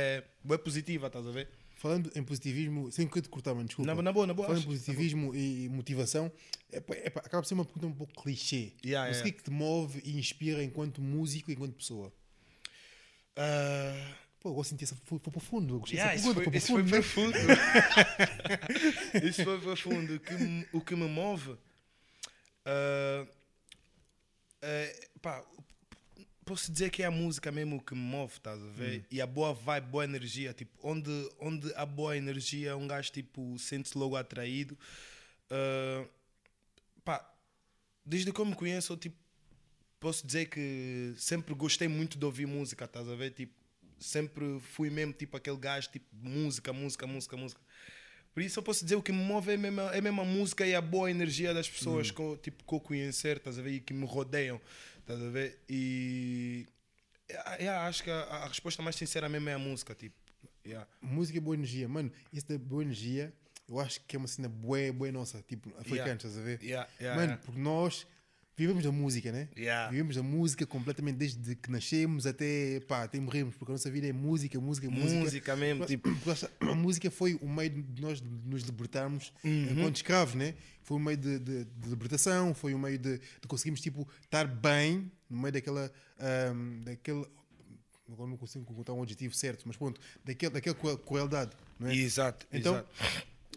boa 0.42 0.58
positiva, 0.58 1.08
estás 1.08 1.26
a 1.26 1.30
ver? 1.30 1.48
Falando 1.76 2.10
em 2.14 2.22
positivismo, 2.22 2.92
sem 2.92 3.08
que 3.08 3.22
te 3.22 3.28
cortar, 3.28 3.54
mano, 3.54 3.66
desculpa. 3.66 3.94
Na, 3.94 4.02
na 4.02 4.12
boa, 4.12 4.26
na 4.26 4.34
boa. 4.34 4.48
Falando 4.48 4.58
em 4.58 4.66
acho. 4.66 4.70
positivismo 4.70 5.34
e 5.34 5.68
motivação, 5.70 6.30
é, 6.70 6.76
é, 6.76 7.06
acaba 7.08 7.42
por 7.42 7.46
ser 7.46 7.54
uma 7.54 7.64
pergunta 7.64 7.86
um 7.86 7.94
pouco 7.94 8.12
clichê. 8.22 8.72
Yeah, 8.84 9.08
Mas 9.08 9.16
yeah. 9.16 9.20
o 9.20 9.22
que 9.22 9.28
é 9.28 9.32
que 9.32 9.42
te 9.42 9.50
move 9.50 10.00
e 10.04 10.18
inspira 10.18 10.62
enquanto 10.62 11.00
músico 11.00 11.50
e 11.50 11.54
enquanto 11.54 11.74
pessoa? 11.74 12.12
Ah, 13.36 14.14
Pô, 14.40 14.58
eu 14.58 14.64
sentir 14.64 14.84
essa. 14.84 14.96
Foi, 15.04 15.18
foi 15.18 15.32
profundo. 15.32 15.74
Eu 15.74 15.80
gostei 15.80 15.98
Yeah, 15.98 16.14
dessa 16.16 16.26
isso, 16.26 16.34
pergunta, 16.34 16.50
foi, 16.50 16.58
isso 16.58 16.72
foi 16.72 16.84
profundo, 16.84 17.32
profundo. 17.32 19.26
isso 19.28 19.44
foi 19.44 19.60
profundo. 19.60 20.14
O 20.14 20.20
que, 20.20 20.66
o 20.72 20.80
que 20.80 20.96
me 20.96 21.08
move. 21.08 21.56
ah, 22.64 23.26
é, 24.62 25.08
pá, 25.22 25.44
posso 26.44 26.72
dizer 26.72 26.90
que 26.90 27.02
é 27.02 27.06
a 27.06 27.10
música 27.10 27.52
mesmo 27.52 27.82
que 27.82 27.94
me 27.94 28.00
move, 28.00 28.32
estás 28.34 28.62
a 28.62 28.66
ver? 28.70 29.04
E 29.10 29.20
a 29.20 29.26
boa 29.26 29.52
vibe, 29.52 29.86
boa 29.88 30.04
energia. 30.04 30.52
Tipo, 30.54 30.78
onde, 30.82 31.10
onde 31.38 31.72
há 31.74 31.84
boa 31.84 32.16
energia, 32.16 32.76
um 32.76 32.86
gajo 32.86 33.12
tipo, 33.12 33.58
sente-se 33.58 33.96
logo 33.96 34.16
atraído. 34.16 34.76
Ah, 35.50 36.06
pá, 37.04 37.34
desde 38.04 38.32
que 38.32 38.40
eu 38.40 38.46
me 38.46 38.54
conheço, 38.54 38.92
eu, 38.92 38.96
tipo, 38.96 39.16
posso 39.98 40.26
dizer 40.26 40.46
que 40.46 41.12
sempre 41.18 41.54
gostei 41.54 41.88
muito 41.88 42.18
de 42.18 42.24
ouvir 42.24 42.46
música, 42.46 42.86
estás 42.86 43.06
a 43.06 43.14
ver? 43.14 43.32
Tipo, 43.32 43.59
sempre 44.00 44.58
fui 44.60 44.90
mesmo 44.90 45.12
tipo 45.12 45.36
aquele 45.36 45.56
gajo, 45.56 45.90
tipo, 45.90 46.06
música, 46.12 46.72
música, 46.72 47.06
música, 47.06 47.36
música. 47.36 47.60
Por 48.32 48.42
isso 48.42 48.58
eu 48.58 48.62
posso 48.62 48.84
dizer 48.84 48.96
o 48.96 49.02
que 49.02 49.12
me 49.12 49.22
move 49.22 49.52
é 49.52 49.56
mesmo, 49.56 49.80
é 49.80 50.00
mesmo 50.00 50.20
a 50.22 50.24
música 50.24 50.66
e 50.66 50.74
a 50.74 50.80
boa 50.80 51.10
energia 51.10 51.52
das 51.52 51.68
pessoas 51.68 52.10
que, 52.10 52.20
eu, 52.20 52.36
tipo, 52.36 52.64
que 52.64 52.74
eu 52.74 52.80
conhecer, 52.80 53.36
estás 53.36 53.58
a 53.58 53.62
ver? 53.62 53.72
E 53.72 53.80
que 53.80 53.92
me 53.92 54.06
rodeiam, 54.06 54.60
estás 55.00 55.20
a 55.20 55.28
ver? 55.28 55.60
E 55.68 56.66
yeah, 57.58 57.86
acho 57.86 58.02
que 58.04 58.10
a, 58.10 58.22
a 58.22 58.48
resposta 58.48 58.82
mais 58.82 58.96
sincera 58.96 59.28
mesmo 59.28 59.48
é 59.48 59.54
a 59.54 59.58
música, 59.58 59.94
tipo. 59.94 60.16
Yeah. 60.64 60.86
Música 61.00 61.38
e 61.38 61.40
boa 61.40 61.56
energia. 61.56 61.88
Mano, 61.88 62.12
isso 62.32 62.46
da 62.46 62.58
boa 62.58 62.82
energia, 62.82 63.32
eu 63.68 63.80
acho 63.80 64.00
que 64.02 64.16
é 64.16 64.18
uma 64.18 64.28
cena 64.28 64.48
boa, 64.48 64.92
boa 64.92 65.10
nossa, 65.10 65.42
tipo, 65.42 65.68
africana, 65.70 65.96
Yeah. 65.96 66.14
estás 66.14 66.38
a 66.38 66.40
ver? 66.40 66.62
Yeah, 66.62 66.88
Mano, 67.16 67.38
porque 67.44 67.60
nós 67.60 68.06
vivemos 68.60 68.84
da 68.84 68.92
música, 68.92 69.32
né? 69.32 69.48
Yeah. 69.56 69.90
Vivemos 69.90 70.16
da 70.16 70.22
música 70.22 70.66
completamente 70.66 71.16
desde 71.16 71.54
que 71.56 71.70
nascemos 71.70 72.26
até, 72.26 72.80
pá, 72.80 73.04
até 73.04 73.18
morremos, 73.18 73.54
porque 73.56 73.72
a 73.72 73.74
nossa 73.74 73.90
vida 73.90 74.06
é 74.06 74.12
música, 74.12 74.60
música, 74.60 74.90
música. 74.90 75.20
Música 75.20 75.56
mesmo, 75.56 75.86
tipo. 75.86 76.08
A 76.60 76.74
música 76.74 77.10
foi 77.10 77.34
o 77.40 77.48
meio 77.48 77.70
de 77.70 78.02
nós 78.02 78.20
nos 78.20 78.62
libertarmos 78.62 79.32
Uhum. 79.42 79.68
enquanto 79.72 79.96
escravos, 79.96 80.34
né? 80.34 80.54
Foi 80.82 80.96
um 80.96 81.00
meio 81.00 81.16
de, 81.16 81.38
de- 81.38 81.64
de 81.64 81.88
libertação, 81.88 82.54
foi 82.54 82.74
um 82.74 82.78
meio 82.78 82.98
de, 82.98 83.18
de 83.18 83.48
conseguirmos 83.48 83.80
tipo, 83.80 84.06
estar 84.22 84.46
bem 84.46 85.10
no 85.28 85.38
meio 85.38 85.52
daquela. 85.52 85.90
daquele, 86.84 87.24
agora 88.12 88.28
não 88.30 88.36
consigo 88.36 88.64
contar 88.64 88.92
um 88.92 89.02
adjetivo 89.02 89.34
certo, 89.34 89.62
mas 89.66 89.76
pronto, 89.76 90.00
daquele, 90.24 90.52
daquela 90.52 90.74
cruel- 90.74 90.98
crueldade, 90.98 91.52
não 91.78 91.88
é? 91.88 91.94
Exato, 91.94 92.46
Então, 92.52 92.74
exato. 92.74 92.88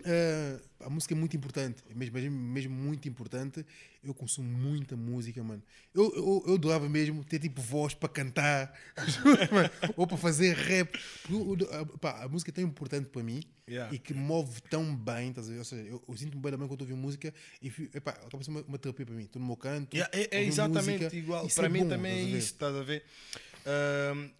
ah, 0.05 0.59
a 0.85 0.89
música 0.89 1.13
é 1.13 1.17
muito 1.17 1.35
importante, 1.37 1.83
é 1.89 1.93
mesmo, 1.93 2.13
mesmo, 2.15 2.37
mesmo 2.37 2.73
muito 2.75 3.07
importante. 3.07 3.65
Eu 4.03 4.13
consumo 4.13 4.49
muita 4.49 4.97
música, 4.97 5.41
mano. 5.43 5.63
Eu, 5.93 6.13
eu, 6.15 6.43
eu 6.47 6.53
adorava 6.55 6.89
mesmo 6.89 7.23
ter 7.23 7.39
tipo 7.39 7.61
voz 7.61 7.93
para 7.93 8.09
cantar, 8.09 8.73
ou 9.95 10.05
para 10.05 10.17
fazer 10.17 10.53
rap. 10.55 10.97
Porque 11.23 11.65
pá, 12.01 12.23
a 12.23 12.27
música 12.27 12.51
é 12.51 12.53
tão 12.53 12.63
importante 12.63 13.07
para 13.09 13.23
mim 13.23 13.41
Yeah. 13.65 13.95
e 13.95 13.97
que 13.97 14.13
move 14.13 14.59
tão 14.69 14.93
bem. 14.93 15.29
estás 15.29 15.47
a 15.47 15.53
ver? 15.53 15.59
Ou 15.59 15.63
seja, 15.63 15.83
eu, 15.87 16.03
eu 16.05 16.17
sinto-me 16.17 16.41
bem 16.41 16.51
da 16.51 16.57
bem 16.57 16.67
quando 16.67 16.81
a 16.81 16.83
ouvir 16.83 16.95
música 16.95 17.33
e 17.61 17.67
epá, 17.93 18.11
acaba 18.11 18.43
ser 18.43 18.49
uma, 18.51 18.61
uma 18.63 18.77
terapia 18.77 19.05
para 19.05 19.15
mim. 19.15 19.23
Estou 19.23 19.39
no 19.39 19.47
meu 19.47 19.55
canto. 19.55 19.95
Yeah, 19.95 20.11
é, 20.13 20.27
é 20.39 20.43
exatamente 20.43 21.03
música, 21.05 21.15
igual. 21.15 21.47
Para 21.47 21.67
é 21.67 21.69
mim 21.69 21.83
bom, 21.83 21.87
também 21.87 22.11
é 22.11 22.15
a 22.19 22.23
isso, 22.23 22.47
estás 22.47 22.75
a 22.75 22.83
ver? 22.83 23.05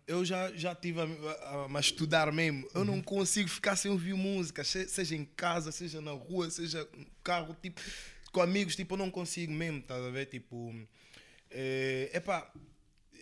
Eu 0.05 0.25
já, 0.25 0.51
já 0.53 0.73
estive 0.73 0.99
a, 0.99 1.03
a- 1.05 1.67
a 1.73 1.79
estudar 1.79 2.31
mesmo. 2.33 2.67
Eu 2.73 2.81
Uhum. 2.81 2.85
não 2.87 3.01
consigo 3.01 3.47
ficar 3.49 3.77
sem 3.77 3.89
ouvir 3.89 4.13
música, 4.13 4.61
se- 4.63 4.89
seja 4.89 5.15
em 5.15 5.23
casa, 5.23 5.71
seja 5.71 6.01
na 6.01 6.11
rua, 6.11 6.32
seja 6.49 6.87
no 6.97 7.05
carro, 7.23 7.55
tipo, 7.61 7.79
com 8.31 8.41
amigos, 8.41 8.75
tipo, 8.75 8.93
eu 8.93 8.97
não 8.97 9.11
consigo 9.11 9.51
mesmo, 9.51 9.79
estás 9.79 10.03
a 10.03 10.09
ver? 10.09 10.25
Tipo, 10.27 10.73
é 11.51 12.09
epá, 12.13 12.51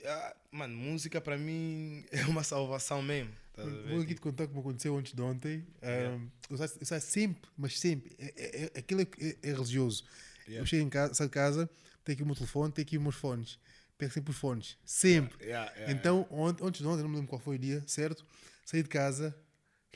ah, 0.05 0.35
mano, 0.51 0.75
música 0.77 1.19
para 1.21 1.37
mim 1.37 2.03
é 2.11 2.25
uma 2.25 2.43
salvação 2.43 3.01
mesmo. 3.01 3.31
Estás 3.49 3.67
a 3.67 3.71
ver? 3.71 3.89
Vou 3.89 4.01
aqui 4.01 4.15
te 4.15 4.21
contar 4.21 4.47
como 4.47 4.61
aconteceu 4.61 4.97
antes 4.97 5.13
de 5.13 5.21
ontem. 5.21 5.65
Um, 5.83 6.29
eu, 6.49 6.57
saio, 6.57 6.71
eu 6.79 6.85
saio 6.85 7.01
sempre, 7.01 7.49
mas 7.57 7.77
sempre. 7.79 8.15
É, 8.17 8.25
é- 8.37 8.71
é- 8.75 8.79
aquilo 8.79 9.01
é, 9.01 9.07
é- 9.19 9.37
é 9.43 9.53
religioso. 9.53 10.05
Yeah. 10.47 10.61
Eu 10.61 10.65
chego 10.65 10.85
em 10.85 10.89
casa, 10.89 11.13
saio 11.13 11.29
de 11.29 11.33
casa, 11.33 11.69
tenho 12.03 12.15
aqui 12.15 12.23
o 12.23 12.25
meu 12.25 12.35
telefone, 12.35 12.71
tenho 12.73 12.85
aqui 12.85 12.97
os 12.97 13.03
meus 13.03 13.15
fones. 13.15 13.59
Pego 13.97 14.13
sempre 14.13 14.31
os 14.31 14.37
fones. 14.37 14.77
Sempre. 14.83 15.45
Yeah, 15.45 15.71
yeah, 15.73 15.93
então, 15.93 16.25
ontem, 16.31 16.65
antes 16.65 16.81
de 16.81 16.87
ontem, 16.87 17.03
não 17.03 17.09
me 17.09 17.15
lembro 17.17 17.29
qual 17.29 17.39
foi 17.41 17.57
o 17.57 17.59
dia, 17.59 17.83
certo? 17.85 18.25
Saí 18.65 18.81
de 18.81 18.89
casa, 18.89 19.35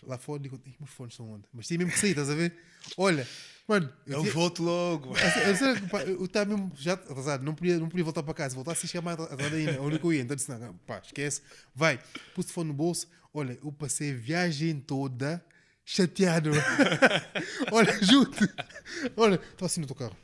lá 0.04 0.18
fora, 0.18 0.40
digo, 0.42 0.60
"Ih, 0.66 0.76
meus 0.80 0.92
fones 0.92 1.16
são 1.16 1.30
onde? 1.32 1.44
Mas 1.54 1.68
tinha 1.68 1.78
mesmo 1.78 1.92
que 1.94 2.00
sair, 2.00 2.12
estás 2.12 2.30
a 2.30 2.36
ver? 2.36 2.54
Olha, 2.98 3.28
mano, 3.68 3.90
Eu 4.06 4.22
tinha- 4.22 4.34
volto 4.34 4.64
logo. 4.64 5.12
mano. 5.12 5.20
a 5.20 5.86
a 5.86 5.90
pá, 5.90 6.02
eu 6.04 6.26
estava 6.26 6.46
mesmo 6.50 6.72
já 6.76 6.94
atrasado, 6.94 7.44
não 7.44 7.56
podia, 7.56 7.78
não 7.80 7.90
podia 7.90 8.04
voltar 8.04 8.24
para 8.24 8.34
casa, 8.34 8.56
voltar 8.56 8.76
se 8.76 8.88
chamar 8.88 9.14
atrasado 9.14 9.56
ainda, 9.56 9.82
onde 9.82 9.98
que 10.00 10.06
eu 10.06 10.14
ia. 10.14 10.22
Então 10.22 10.36
disse: 10.36 10.50
não, 10.52 10.74
pá, 10.86 11.02
esquece, 11.04 11.42
vai, 11.74 12.00
pus 12.34 12.48
o 12.48 12.54
fone 12.54 12.68
no 12.70 12.74
bolso. 12.74 13.08
Olha, 13.34 13.58
eu 13.64 13.72
passei 13.72 14.12
a 14.12 14.16
viagem 14.16 14.80
toda 14.80 15.44
chateado. 15.84 16.52
Olha, 17.72 18.04
juro-te, 18.04 18.50
olha, 19.18 19.36
estou 19.36 19.66
assim 19.66 19.82
no 19.82 19.88
teu 19.88 19.96
carro. 19.96 20.16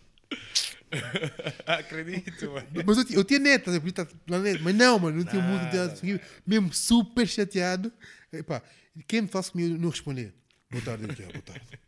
Acredito, 1.65 2.51
mano. 2.51 2.67
Mas 2.85 2.97
eu, 2.97 3.17
eu 3.17 3.23
tinha 3.23 3.39
net, 3.39 3.59
estás 3.59 3.75
a 3.75 3.79
ver? 3.79 3.91
Podia 3.91 4.03
estar 4.03 4.17
na 4.27 4.39
net, 4.39 4.61
mas 4.61 4.75
não, 4.75 4.99
mano, 4.99 5.17
não 5.17 5.25
tinha 5.25 5.41
muito, 5.41 6.21
mesmo 6.45 6.73
super 6.73 7.27
chateado. 7.27 7.91
Epá, 8.33 8.61
quem 9.07 9.21
me 9.23 9.27
faz 9.27 9.49
comigo 9.49 9.77
não 9.77 9.89
responder? 9.89 10.33
Boa 10.69 10.83
tarde, 10.83 11.05
"Ah, 11.05 11.31
boa 11.31 11.41
tarde. 11.41 11.67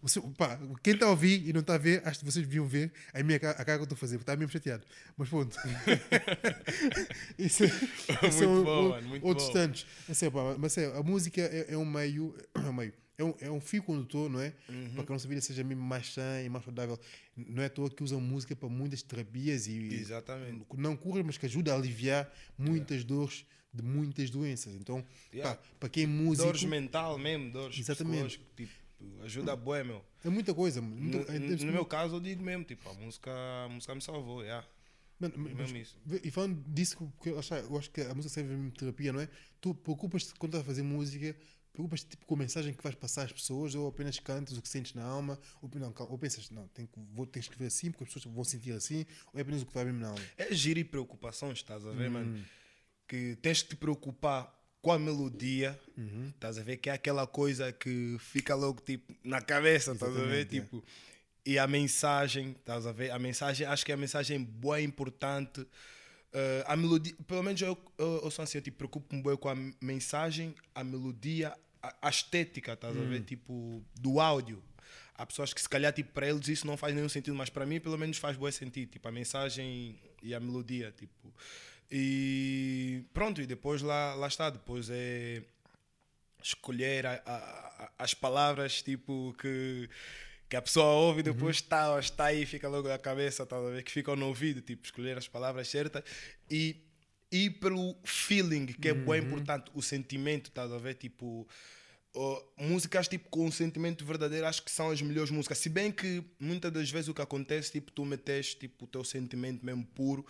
O 0.00 0.08
seu- 0.08 0.22
pá, 0.30 0.58
quem 0.82 0.94
está 0.94 1.04
a 1.04 1.10
ouvir 1.10 1.46
e 1.46 1.52
não 1.52 1.60
está 1.60 1.74
a 1.74 1.78
ver, 1.78 2.00
acho 2.08 2.20
que 2.20 2.24
vocês 2.24 2.46
deviam 2.46 2.64
ver 2.66 2.90
a, 3.12 3.22
minha, 3.22 3.36
a 3.36 3.38
cara 3.40 3.64
que 3.64 3.70
eu 3.72 3.82
estou 3.82 3.96
a 3.96 3.98
fazer, 3.98 4.16
porque 4.16 4.22
está 4.30 4.34
mesmo 4.34 4.50
chateado. 4.50 4.82
Mas 5.14 5.28
pronto. 5.28 5.54
isso 7.38 7.64
é, 7.64 7.66
isso 7.66 8.48
Muito 8.48 8.48
um- 8.48 8.64
bom, 8.64 9.02
muito 9.02 9.26
outros 9.26 9.48
bom. 9.48 9.52
tantos. 9.52 9.86
Mas, 10.08 10.22
é, 10.22 10.30
pá, 10.30 10.56
mas 10.58 10.78
é, 10.78 10.86
a 10.96 11.02
música 11.02 11.42
é, 11.42 11.66
é 11.74 11.76
um 11.76 11.84
meio. 11.84 12.34
É 12.56 12.60
um 12.60 12.72
meio. 12.72 12.94
É 13.18 13.24
um, 13.24 13.34
é 13.40 13.50
um 13.50 13.60
fio 13.60 13.82
condutor, 13.82 14.30
não 14.30 14.40
é? 14.40 14.54
Uhum. 14.70 14.90
Para 14.94 15.04
que 15.04 15.12
a 15.12 15.14
nossa 15.14 15.28
vida 15.28 15.40
seja 15.42 15.62
mesmo 15.64 15.82
mais 15.82 16.14
sã 16.14 16.40
e 16.42 16.48
mais 16.48 16.64
saudável. 16.64 16.98
Não 17.36 17.62
é 17.62 17.66
à 17.66 17.70
toa 17.70 17.90
que 17.90 18.02
usam 18.02 18.20
música 18.22 18.56
para 18.56 18.68
muitas 18.70 19.02
terapias 19.02 19.66
e 19.66 19.92
Exatamente. 19.96 20.64
não 20.78 20.96
cura, 20.96 21.22
mas 21.22 21.36
que 21.36 21.44
ajuda 21.44 21.72
a 21.74 21.76
aliviar 21.76 22.32
muitas 22.56 23.04
dores 23.04 23.44
de 23.72 23.82
muitas 23.82 24.30
doenças. 24.30 24.74
Então, 24.74 25.04
Yeah. 25.32 25.60
para 25.78 25.88
quem 25.88 26.04
é 26.04 26.06
músico, 26.06 26.46
Dores 26.46 26.64
mental 26.64 27.18
mesmo, 27.18 27.50
dores 27.52 27.78
Exatamente. 27.78 28.40
tipo, 28.56 28.72
ajuda 29.24 29.54
boa, 29.54 29.84
meu. 29.84 30.04
é 30.24 30.28
muita 30.28 30.54
coisa. 30.54 30.80
Muita- 30.80 31.18
no- 31.18 31.36
é- 31.36 31.64
no 31.64 31.72
meu 31.72 31.84
caso, 31.84 32.16
eu 32.16 32.20
digo 32.20 32.42
mesmo, 32.42 32.64
tipo, 32.64 32.88
a 32.88 32.94
música, 32.94 33.30
a 33.64 33.68
música 33.68 33.94
me 33.94 34.00
salvou, 34.02 34.42
yeah. 34.42 34.66
Mano, 35.20 35.34
mas-. 35.56 35.96
E 36.22 36.30
falando 36.30 36.62
disso, 36.68 36.96
porque 37.16 37.30
eu 37.30 37.38
acho, 37.38 37.52
eu 37.54 37.76
acho 37.78 37.90
que 37.90 38.00
a 38.02 38.14
música 38.14 38.32
serve 38.34 38.54
mesmo 38.54 38.70
terapia, 38.70 39.12
não 39.12 39.20
é? 39.20 39.28
Tu 39.60 39.74
preocupas-te 39.74 40.32
quando 40.34 40.50
estás 40.52 40.62
a 40.62 40.66
fazer 40.66 40.82
música, 40.82 41.36
preocupas-te 41.72 42.06
tipo, 42.10 42.24
com 42.24 42.34
a 42.34 42.38
mensagem 42.38 42.72
que 42.72 42.82
vais 42.82 42.94
passar 42.94 43.24
às 43.24 43.32
pessoas 43.32 43.74
ou 43.74 43.88
apenas 43.88 44.18
cantas 44.20 44.56
o 44.56 44.62
que 44.62 44.68
sentes 44.68 44.94
na 44.94 45.02
alma 45.04 45.36
ou, 45.60 45.68
não, 45.74 45.92
ou 46.08 46.16
pensas, 46.18 46.50
não, 46.50 46.68
tenho 46.68 46.86
que, 46.88 46.94
vou, 47.12 47.26
tenho 47.26 47.32
que 47.44 47.50
escrever 47.50 47.66
assim 47.66 47.90
porque 47.90 48.04
as 48.04 48.12
pessoas 48.12 48.32
vão 48.32 48.44
sentir 48.44 48.72
assim 48.72 49.04
ou 49.32 49.38
é 49.40 49.42
apenas 49.42 49.62
o 49.62 49.66
que 49.66 49.74
vai 49.74 49.84
mesmo 49.84 50.00
na 50.00 50.08
alma? 50.08 50.22
É 50.36 50.54
giro 50.54 50.78
e 50.78 50.84
preocupação, 50.84 51.50
estás 51.52 51.84
a 51.84 51.90
Hum. 51.90 51.96
ver, 51.96 52.10
mano? 52.10 52.44
Que 53.08 53.36
tens 53.42 53.62
que 53.62 53.70
te 53.70 53.76
preocupar 53.76 54.54
com 54.80 54.92
a 54.92 54.98
melodia, 54.98 55.76
Uhum. 55.96 56.28
estás 56.28 56.56
a 56.58 56.62
ver? 56.62 56.76
Que 56.76 56.90
é 56.90 56.92
aquela 56.92 57.26
coisa 57.26 57.72
que 57.72 58.16
fica 58.20 58.54
logo, 58.54 58.80
tipo, 58.82 59.12
na 59.24 59.40
cabeça, 59.42 59.92
estás 59.92 60.12
a 60.14 60.14
ver? 60.14 60.20
Exatamente, 60.40 60.56
é. 60.58 60.60
Tipo, 60.60 60.84
e 61.44 61.58
a 61.58 61.66
mensagem, 61.66 62.50
estás 62.52 62.86
a 62.86 62.92
ver? 62.92 63.10
A 63.10 63.18
mensagem, 63.18 63.66
acho 63.66 63.84
que 63.84 63.90
a 63.92 63.96
mensagem 63.96 64.40
boa, 64.44 64.80
importante. 64.80 65.66
Eh, 66.32 66.64
a 66.66 66.76
melodia, 66.76 67.14
pelo 67.26 67.42
menos 67.42 67.60
eu, 67.62 67.76
eu, 67.96 68.20
eu 68.24 68.30
sou 68.30 68.42
assim, 68.42 68.58
eu 68.58 68.62
tipo, 68.62 68.76
preocupo-me 68.76 69.22
bem 69.22 69.36
com 69.36 69.48
a 69.48 69.56
mensagem, 69.80 70.54
a 70.74 70.84
melodia, 70.84 71.56
a, 71.82 71.96
a 72.02 72.10
estética, 72.10 72.74
estás 72.74 72.94
a 72.94 73.00
Hum. 73.00 73.08
ver? 73.08 73.22
Tipo, 73.22 73.82
do 73.98 74.20
áudio. 74.20 74.62
Há 75.14 75.24
pessoas 75.26 75.52
que 75.54 75.60
se 75.60 75.68
calhar, 75.68 75.92
tipo, 75.92 76.12
para 76.12 76.28
eles 76.28 76.46
isso 76.46 76.66
não 76.66 76.76
faz 76.76 76.94
nenhum 76.94 77.08
sentido, 77.08 77.34
mas 77.34 77.48
para 77.50 77.64
mim, 77.66 77.80
pelo 77.80 77.96
menos, 77.98 78.18
faz 78.18 78.36
bom 78.36 78.48
sentido. 78.52 78.90
Tipo, 78.90 79.08
a 79.08 79.10
mensagem 79.12 79.98
e 80.22 80.34
a 80.34 80.38
melodia, 80.38 80.92
tipo. 80.92 81.32
E 81.90 83.02
pronto, 83.14 83.40
e 83.40 83.46
depois 83.46 83.80
lá, 83.82 84.14
lá 84.14 84.28
está, 84.28 84.50
depois 84.50 84.88
é 84.90 85.42
escolher 86.42 87.06
a- 87.06 87.22
a- 87.26 87.92
as 87.98 88.14
palavras, 88.14 88.82
tipo, 88.82 89.34
que, 89.40 89.88
que 90.48 90.56
a 90.56 90.62
pessoa 90.62 90.86
ouve 90.86 91.20
e 91.20 91.22
depois 91.22 91.56
está, 91.56 91.98
está 91.98 92.26
aí, 92.26 92.46
fica 92.46 92.68
logo 92.68 92.88
na 92.88 92.98
cabeça, 92.98 93.44
tá 93.46 93.56
a 93.56 93.60
ver? 93.70 93.82
Que 93.82 93.90
ficam 93.90 94.14
no 94.14 94.26
ouvido, 94.28 94.60
tipo, 94.60 94.84
escolher 94.84 95.16
as 95.18 95.26
palavras 95.26 95.68
certas 95.68 96.02
e 96.50 96.76
ir 97.32 97.50
pelo 97.58 97.96
feeling, 98.04 98.66
que 98.66 98.88
é 98.88 98.94
bem 98.94 99.20
importante, 99.22 99.70
o 99.74 99.82
sentimento, 99.82 100.48
estás 100.48 100.70
a 100.70 100.78
ver? 100.78 100.94
Tipo, 100.94 101.46
oh, 102.14 102.42
músicas 102.58 103.08
tipo 103.08 103.28
com 103.28 103.46
um 103.46 103.50
sentimento 103.52 104.04
verdadeiro 104.04 104.46
acho 104.46 104.62
que 104.62 104.70
são 104.70 104.90
as 104.90 105.02
melhores 105.02 105.30
músicas. 105.30 105.58
Se 105.58 105.68
bem 105.68 105.90
que 105.90 106.22
muitas 106.38 106.70
das 106.72 106.90
vezes 106.90 107.08
o 107.08 107.14
que 107.14 107.20
acontece, 107.22 107.72
tipo, 107.72 107.90
tu 107.92 108.04
metes 108.04 108.54
tipo, 108.54 108.84
o 108.84 108.88
teu 108.88 109.04
sentimento 109.04 109.64
mesmo 109.66 109.84
puro 109.86 110.24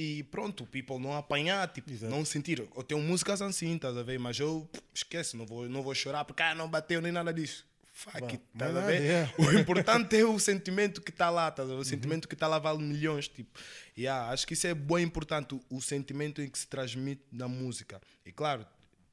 e 0.00 0.22
pronto, 0.24 0.64
o 0.64 0.66
people 0.66 0.98
não 0.98 1.14
apanhar, 1.16 1.68
tipo, 1.72 1.90
Exato. 1.90 2.10
não 2.14 2.24
sentir. 2.24 2.58
Eu 2.60 2.82
tenho 2.82 3.00
músicas 3.00 3.42
assim, 3.42 3.74
estás 3.76 3.96
a 3.96 4.02
ver? 4.02 4.18
Mas 4.18 4.38
eu 4.38 4.68
esquece, 4.94 5.36
não 5.36 5.44
vou, 5.46 5.68
não 5.68 5.82
vou 5.82 5.94
chorar 5.94 6.24
porque 6.24 6.42
ah, 6.42 6.54
não 6.54 6.68
bateu 6.68 7.00
nem 7.02 7.12
nada 7.12 7.32
disso. 7.32 7.66
Fuck 7.92 8.18
Bah, 8.20 8.26
it, 8.28 8.42
mas 8.54 8.68
estás 8.68 8.70
a 8.76 8.80
nada, 8.80 8.86
ver? 8.92 9.02
é. 9.02 9.34
O 9.38 9.52
importante 9.58 10.16
é 10.16 10.24
o 10.24 10.38
sentimento 10.38 11.02
que 11.02 11.10
está 11.10 11.28
lá, 11.28 11.48
a 11.48 11.50
ver? 11.50 11.72
O 11.72 11.76
Uhum. 11.78 11.84
sentimento 11.84 12.26
que 12.28 12.34
está 12.34 12.46
lá 12.48 12.58
vale 12.58 12.82
milhões, 12.82 13.28
tipo. 13.28 13.50
Yeah, 13.98 14.30
acho 14.32 14.46
que 14.46 14.54
isso 14.54 14.66
é 14.66 14.72
bem 14.74 15.02
importante, 15.04 15.54
o, 15.54 15.60
o 15.68 15.80
sentimento 15.82 16.40
em 16.40 16.48
que 16.48 16.58
se 16.58 16.66
transmite 16.66 17.22
na 17.30 17.46
música. 17.46 18.00
E 18.24 18.32
claro, 18.32 18.64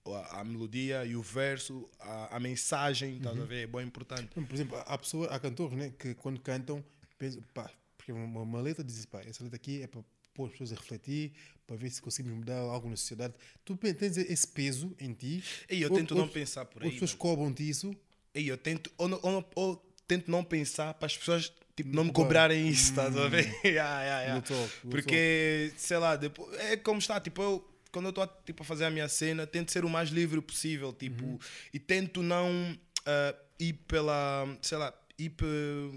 a, 0.05 0.39
a 0.39 0.43
melodia 0.45 1.03
e 1.05 1.17
o 1.17 1.21
verso, 1.21 1.89
a, 1.99 2.37
a 2.37 2.39
mensagem, 2.39 3.17
estás 3.17 3.35
a 3.35 3.41
Uhum. 3.41 3.45
ver? 3.45 3.63
É 3.63 3.67
bem 3.67 3.81
importante. 3.85 4.29
Por 4.33 4.53
exemplo, 4.53 4.77
há, 4.85 4.97
pessoa, 4.97 5.27
há 5.27 5.37
cantores 5.39 5.77
né, 5.77 5.91
que 5.99 6.13
quando 6.13 6.39
cantam, 6.39 6.81
pensam, 7.17 7.41
pá, 7.53 7.69
porque 7.97 8.13
uma, 8.13 8.41
uma 8.41 8.61
letra 8.61 8.85
diz 8.85 9.05
pá, 9.05 9.19
essa 9.21 9.43
letra 9.43 9.57
aqui 9.57 9.81
é 9.81 9.87
para 9.87 10.01
pôr 10.37 10.45
as 10.45 10.51
pessoas 10.51 10.71
a 10.73 10.75
refletir, 10.75 11.33
para 11.65 11.75
ver 11.75 11.89
se 11.89 12.01
conseguimos 12.01 12.37
mudar 12.39 12.57
algo 12.59 12.87
na 12.89 12.95
sociedade. 12.95 13.33
Tu 13.65 13.75
tens 13.75 14.15
esse 14.17 14.47
peso 14.47 14.95
em 14.99 15.13
ti. 15.13 15.43
E 15.69 15.81
eu 15.81 15.89
ou- 15.89 15.97
tento 15.97 16.11
ou- 16.11 16.17
não 16.21 16.27
pensar 16.29 16.65
por 16.65 16.81
aí. 16.83 16.87
As 16.89 16.93
pessoas 16.93 17.11
mano. 17.11 17.19
cobram-te 17.19 17.67
isso. 17.67 17.95
E 18.35 18.47
eu 18.47 18.57
tento, 18.57 18.91
ou, 18.97 19.09
ou, 19.23 19.49
ou 19.55 19.93
tento 20.07 20.29
não 20.29 20.43
pensar 20.43 20.93
para 20.93 21.07
as 21.07 21.17
pessoas 21.17 21.51
tipo, 21.75 21.93
não 21.95 22.03
me 22.05 22.11
Cobrar. 22.11 22.49
cobrarem 22.49 22.67
isso, 22.69 22.91
estás 22.91 23.17
a 23.17 23.27
ver? 23.27 23.45
Yeah, 23.65 24.01
yeah, 24.03 24.21
yeah. 24.21 24.41
Talk, 24.41 24.87
Porque, 24.89 25.73
sei 25.77 25.97
lá, 25.97 26.15
depois, 26.15 26.53
é 26.59 26.77
como 26.77 26.99
está, 26.99 27.19
tipo, 27.19 27.41
eu 27.41 27.67
quando 27.91 28.05
eu 28.05 28.09
estou 28.09 28.27
tipo, 28.45 28.61
a 28.61 28.65
fazer 28.65 28.85
a 28.85 28.89
minha 28.91 29.07
cena, 29.09 29.47
tento 29.47 29.71
ser 29.71 29.83
o 29.83 29.89
mais 29.89 30.09
livre 30.09 30.39
possível, 30.41 30.93
tipo, 30.93 31.23
Uhum. 31.25 31.39
e 31.73 31.79
tento 31.79 32.21
não 32.21 32.77
ah, 33.05 33.35
ir 33.59 33.73
pela, 33.87 34.45
sei 34.61 34.77
lá, 34.77 34.93
ir 35.17 35.31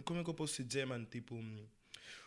como 0.04 0.20
é 0.20 0.24
que 0.24 0.30
eu 0.30 0.34
posso 0.34 0.62
dizer, 0.64 0.86
mano, 0.86 1.04
tipo, 1.10 1.34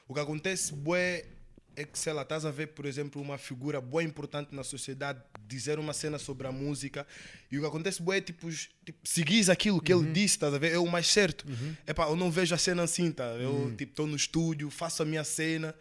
o 0.08 0.13
que 0.13 0.19
acontece, 0.19 0.73
bué, 0.76 1.26
é 1.75 1.83
que, 1.86 1.97
sei 1.97 2.13
lá, 2.13 2.21
estás 2.21 2.45
a 2.45 2.51
ver, 2.51 2.67
por 2.67 2.86
exemplo, 2.86 3.21
uma 3.21 3.38
figura 3.38 3.81
boa 3.81 4.03
importante 4.03 4.53
na 4.53 4.63
sociedade 4.63 5.21
dizer 5.47 5.79
uma 5.79 5.93
cena 5.93 6.17
sobre 6.17 6.47
a 6.47 6.51
música 6.51 7.05
e 7.51 7.57
o 7.57 7.62
que 7.62 7.67
acontece, 7.67 8.01
bué, 8.01 8.17
é 8.17 8.21
tipo, 8.21 8.49
tipo 8.86 8.99
seguis 9.03 9.49
aquilo 9.49 9.81
que 9.81 9.93
ele 9.93 10.12
disse, 10.12 10.36
estás 10.36 10.53
a 10.53 10.57
ver, 10.57 10.73
é 10.73 10.77
o 10.77 10.88
mais 10.88 11.07
certo. 11.07 11.45
Epá, 11.88 12.07
eu 12.07 12.15
não 12.15 12.31
vejo 12.31 12.53
a 12.55 12.57
cena 12.57 12.83
assim, 12.83 13.12
tá? 13.12 13.25
Eu, 13.36 13.73
tipo, 13.75 13.91
estou 13.91 14.07
no 14.07 14.15
estúdio, 14.15 14.69
faço 14.69 15.03
a 15.03 15.05
minha 15.05 15.23
cena. 15.23 15.75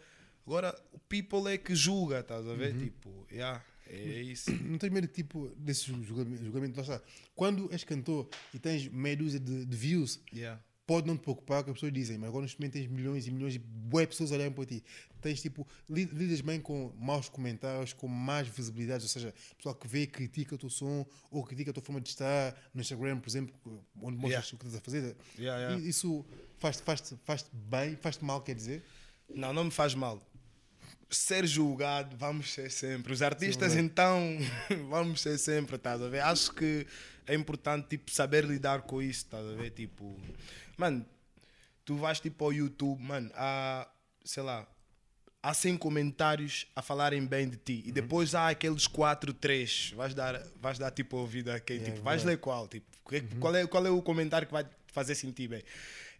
Agora, 0.45 0.77
o 0.91 0.99
people 0.99 1.51
é 1.51 1.57
que 1.57 1.73
julga, 1.73 2.19
estás 2.19 2.47
a 2.47 2.53
ver? 2.53 2.75
Tipo, 2.77 3.25
yeah, 3.31 3.63
é 3.87 4.21
isso. 4.21 4.51
Não 4.63 4.77
tens 4.77 4.91
medo 4.91 5.07
tipo, 5.07 5.49
desse 5.57 5.85
julgamento, 6.03 6.43
julgamento 6.43 6.75
lá 6.77 6.81
está. 6.81 7.01
Quando 7.35 7.71
és 7.71 7.83
cantor 7.83 8.27
e 8.53 8.59
tens 8.59 8.87
meia 8.87 9.15
dúzia 9.15 9.39
de, 9.39 9.65
de 9.65 9.77
views, 9.77 10.19
Yeah. 10.33 10.61
Pode 10.85 11.07
não 11.07 11.15
te 11.15 11.21
preocupar 11.21 11.63
que 11.63 11.69
as 11.69 11.75
pessoas 11.75 11.93
dizem, 11.93 12.17
mas 12.17 12.27
agora 12.29 12.43
neste 12.43 12.59
momento 12.59 12.73
tens 12.73 12.87
milhões 12.87 13.25
e 13.27 13.31
milhões 13.31 13.53
de 13.53 13.59
boas 13.59 14.05
pessoas 14.07 14.31
olhando 14.31 14.53
para 14.55 14.65
ti. 14.65 14.83
Tens 15.21 15.41
tipo, 15.41 15.65
li- 15.89 16.03
lidas 16.11 16.41
bem 16.41 16.59
com 16.59 16.91
maus 16.99 17.29
comentários, 17.29 17.93
com 17.93 18.07
más 18.07 18.47
visibilidades, 18.47 19.03
ou 19.05 19.09
seja, 19.09 19.33
pessoal 19.57 19.73
que 19.75 19.87
vê, 19.87 20.05
critica 20.05 20.55
o 20.55 20.57
teu 20.57 20.69
som 20.69 21.05
ou 21.31 21.43
critica 21.45 21.71
a 21.71 21.73
tua 21.73 21.81
forma 21.83 22.01
de 22.01 22.09
estar 22.09 22.53
no 22.73 22.81
Instagram, 22.81 23.19
por 23.19 23.29
exemplo, 23.29 23.55
onde 24.01 24.17
mostras 24.17 24.31
Yeah. 24.45 24.55
o 24.55 24.57
que 24.57 24.65
estás 24.65 24.75
a 24.75 24.81
fazer. 24.81 25.15
Yeah, 25.39 25.61
yeah. 25.69 25.87
Isso 25.87 26.25
faz-te 26.59 26.83
faz 26.83 27.13
faz 27.23 27.45
bem, 27.53 27.95
faz-te 27.95 28.25
mal, 28.25 28.41
quer 28.41 28.55
dizer? 28.55 28.83
Não, 29.33 29.53
não 29.53 29.63
me 29.63 29.71
faz 29.71 29.95
mal. 29.95 30.21
Ser 31.09 31.45
julgado, 31.45 32.17
vamos 32.17 32.51
ser 32.51 32.71
sempre. 32.71 33.13
Os 33.13 33.21
artistas, 33.21 33.73
verdade. 33.73 33.85
então, 33.85 34.37
vamos 34.89 35.21
ser 35.21 35.37
sempre, 35.37 35.75
estás 35.75 36.01
a 36.01 36.09
ver? 36.09 36.21
Acho 36.21 36.51
que 36.53 36.87
é 37.27 37.35
importante, 37.35 37.87
tipo, 37.87 38.09
saber 38.11 38.43
lidar 38.43 38.81
com 38.81 38.99
isso, 39.01 39.19
estás 39.23 39.45
a 39.47 39.53
ver? 39.53 39.69
Tipo, 39.69 40.19
mano, 40.77 41.05
tu 41.85 41.95
vais, 41.95 42.19
tipo, 42.19 42.43
ao 42.45 42.53
YouTube, 42.53 43.01
mano, 43.01 43.29
há, 43.35 43.87
sei 44.23 44.43
lá, 44.43 44.67
há 45.41 45.53
100 45.53 45.77
comentários 45.77 46.67
a 46.75 46.81
falarem 46.81 47.25
bem 47.25 47.49
de 47.49 47.57
ti. 47.57 47.81
E 47.85 47.87
Uhum. 47.87 47.93
depois 47.93 48.33
há 48.35 48.49
aqueles 48.49 48.87
4, 48.87 49.33
3. 49.33 49.91
Vais 49.95 50.13
dar, 50.13 50.41
vais 50.61 50.77
dar 50.79 50.91
tipo, 50.91 51.17
ouvido 51.17 51.51
a 51.51 51.59
quem? 51.59 51.77
Yeah, 51.77 51.93
tipo, 51.95 52.01
é 52.01 52.05
vais 52.11 52.21
verdade. 52.21 52.37
ler 52.37 52.41
qual? 52.41 52.67
Tipo, 52.67 52.85
que- 53.09 53.21
qual, 53.39 53.55
é, 53.55 53.67
qual 53.67 53.85
é 53.85 53.89
o 53.89 54.01
comentário 54.01 54.47
que 54.47 54.53
vai 54.53 54.65
fazer 54.87 55.15
sentir 55.15 55.47
bem? 55.49 55.61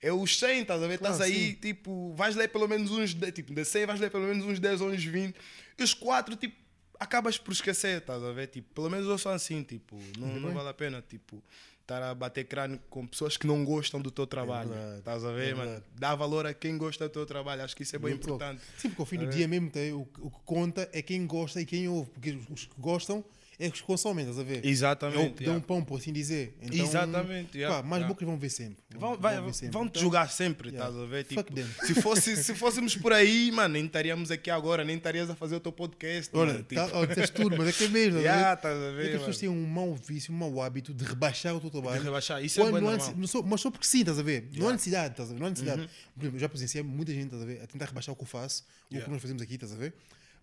É 0.02 0.12
os 0.12 0.38
100, 0.38 0.64
estás 0.64 0.84
a 0.84 0.88
ver? 0.88 0.98
Claro, 0.98 1.14
Estás 1.14 1.32
aí, 1.32 1.52
sim. 1.52 1.56
tipo, 1.56 2.14
vais 2.16 2.36
ler 2.36 2.50
pelo 2.50 2.68
menos 2.68 2.92
uns, 2.92 3.14
tipo, 3.34 3.54
de 3.54 3.64
100 3.64 3.86
vais 3.86 4.00
ler 4.02 4.12
pelo 4.12 4.26
menos 4.26 4.44
uns 4.46 4.60
10 4.60 4.82
ou 4.82 4.90
uns 4.90 5.02
20. 5.04 5.34
E 5.80 5.84
os 5.84 5.94
4, 5.94 6.36
tipo, 6.36 6.58
acabas 7.00 7.38
por 7.38 7.54
esquecer, 7.54 8.00
estás 8.00 8.22
a 8.22 8.34
ver? 8.34 8.48
Tipo, 8.48 8.74
pelo 8.74 8.90
menos 8.90 9.08
eu 9.08 9.18
sou 9.18 9.32
assim, 9.32 9.64
tipo, 9.64 9.98
não, 10.18 10.28
não 10.42 10.54
vale 10.54 10.68
a 10.68 10.74
pena, 10.74 11.02
tipo, 11.02 11.42
estar 11.84 12.02
a 12.02 12.16
bater 12.16 12.46
crânio 12.46 12.80
com 12.90 13.06
pessoas 13.06 13.36
que 13.38 13.46
não 13.46 13.64
gostam 13.64 14.02
do 14.02 14.10
teu 14.10 14.26
trabalho. 14.26 14.70
verdade, 14.70 15.00
estás 15.00 15.24
a 15.26 15.32
ver, 15.32 15.52
é 15.52 15.54
mano? 15.54 15.84
Dá 15.96 16.16
valor 16.16 16.46
a 16.46 16.54
quem 16.54 16.78
gosta 16.78 17.08
do 17.08 17.12
teu 17.12 17.26
trabalho, 17.26 17.62
acho 17.62 17.76
que 17.76 17.84
isso 17.84 17.96
é 17.96 18.00
bem 18.00 18.14
talk. 18.18 18.26
importante. 18.26 18.62
Sim, 18.78 18.90
porque 18.90 19.02
ao 19.02 19.06
fim 19.06 19.18
do 19.18 19.26
É. 19.26 19.28
dia 19.28 19.48
mesmo 19.48 19.70
tem, 19.70 19.92
o, 19.92 20.08
o 20.20 20.32
que 20.32 20.40
conta 20.46 20.90
é 20.94 21.02
quem 21.02 21.28
gosta 21.28 21.60
e 21.62 21.66
quem 21.66 21.88
ouve, 21.90 22.10
porque 22.12 22.38
os 22.50 22.66
que 22.66 22.80
gostam 22.80 23.24
é 23.60 23.68
os 23.68 23.80
que 23.82 23.84
consomem, 23.84 24.26
estás 24.26 24.40
a 24.40 24.44
ver? 24.44 24.66
Exatamente, 24.66 25.20
É 25.20 25.30
que 25.30 25.44
dão 25.46 25.54
yeah. 25.54 25.66
pão, 25.68 25.84
por 25.84 26.00
assim 26.00 26.12
dizer. 26.12 26.58
Então, 26.62 26.86
Exatamente, 26.86 27.58
yeah, 27.58 27.76
pá, 27.78 27.84
mais 27.88 28.02
yeah. 28.02 28.08
bocas 28.14 28.28
vão 28.28 28.38
ver 28.38 28.50
sempre. 28.50 28.78
Vão, 28.96 29.18
vai- 29.18 29.42
ver 29.42 29.54
sempre. 29.54 29.74
vão 29.74 29.86
te 29.86 29.90
Então, 29.92 30.02
julgar 30.02 30.30
sempre, 30.32 30.70
yeah. 30.70 30.88
estás 30.90 31.04
a 31.04 31.08
ver? 31.08 31.24
Tipo, 31.24 31.86
se, 31.86 31.96
fosse, 32.02 32.44
se 32.44 32.54
fôssemos 32.56 32.96
por 32.98 33.14
aí, 33.14 33.52
mano, 33.52 33.74
nem 33.74 33.86
estaríamos 33.86 34.32
aqui 34.32 34.50
agora, 34.50 34.84
nem 34.84 34.98
estarias 34.98 35.30
a 35.30 35.36
fazer 35.36 35.56
o 35.56 35.60
teu 35.60 35.72
podcast. 35.72 36.30
Olha, 36.36 36.54
mano, 36.54 36.64
tipo, 36.66 36.76
tá, 36.76 36.90
olha, 36.98 37.08
disseste 37.08 37.36
tudo, 37.36 37.56
mas 37.58 37.68
é 37.68 37.72
que 37.74 37.84
é 37.86 37.88
mesmo. 37.90 38.20
estás 38.20 38.34
a 38.34 38.34
ver? 38.34 38.40
yeah, 38.40 38.54
estás 38.54 38.78
a 38.78 38.86
É 38.86 38.90
que 38.92 38.96
ver? 38.96 39.12
as 39.14 39.18
pessoas 39.20 39.38
têm 39.38 39.50
um 39.50 39.66
mau 39.68 39.94
vício, 39.96 40.34
um 40.34 40.38
mau 40.38 40.62
hábito 40.62 40.94
de 40.94 41.04
rebaixar 41.06 41.56
o 41.56 41.60
teu 41.60 41.70
trabalho. 41.70 42.00
De 42.00 42.06
rebaixar, 42.06 42.44
isso 42.44 42.62
é 42.62 42.72
bem 42.72 42.82
não 42.82 42.98
mas 43.46 43.62
só 43.62 43.70
porque 43.72 43.86
sim, 43.88 44.00
estás 44.02 44.20
a 44.20 44.24
ver? 44.24 44.42
Não 44.42 44.48
há 44.48 44.54
Yeah. 44.54 44.66
Uhum. 44.66 44.72
necessidade, 44.74 45.12
estás 45.12 45.30
a 45.30 45.34
ver? 45.34 45.40
Não 45.40 45.48
há 45.48 45.50
necessidade. 45.50 45.90
Por 46.16 46.22
exemplo, 46.24 46.40
já 46.40 46.50
presenciei 46.50 46.84
muita 46.84 47.12
gente, 47.14 47.26
estás 47.26 47.42
a 47.42 47.46
ver? 47.46 47.62
A 47.62 47.68
tentar 47.68 47.86
rebaixar 47.86 48.14
o 48.14 48.16
que 48.16 48.24
eu 48.24 48.28
faço, 48.28 48.64
o 48.90 48.94
Yeah. 48.94 49.06
que 49.06 49.12
nós 49.12 49.22
fazemos 49.22 49.42
aqui, 49.42 49.56
estás 49.56 49.72
a 49.74 49.76
ver? 49.76 49.94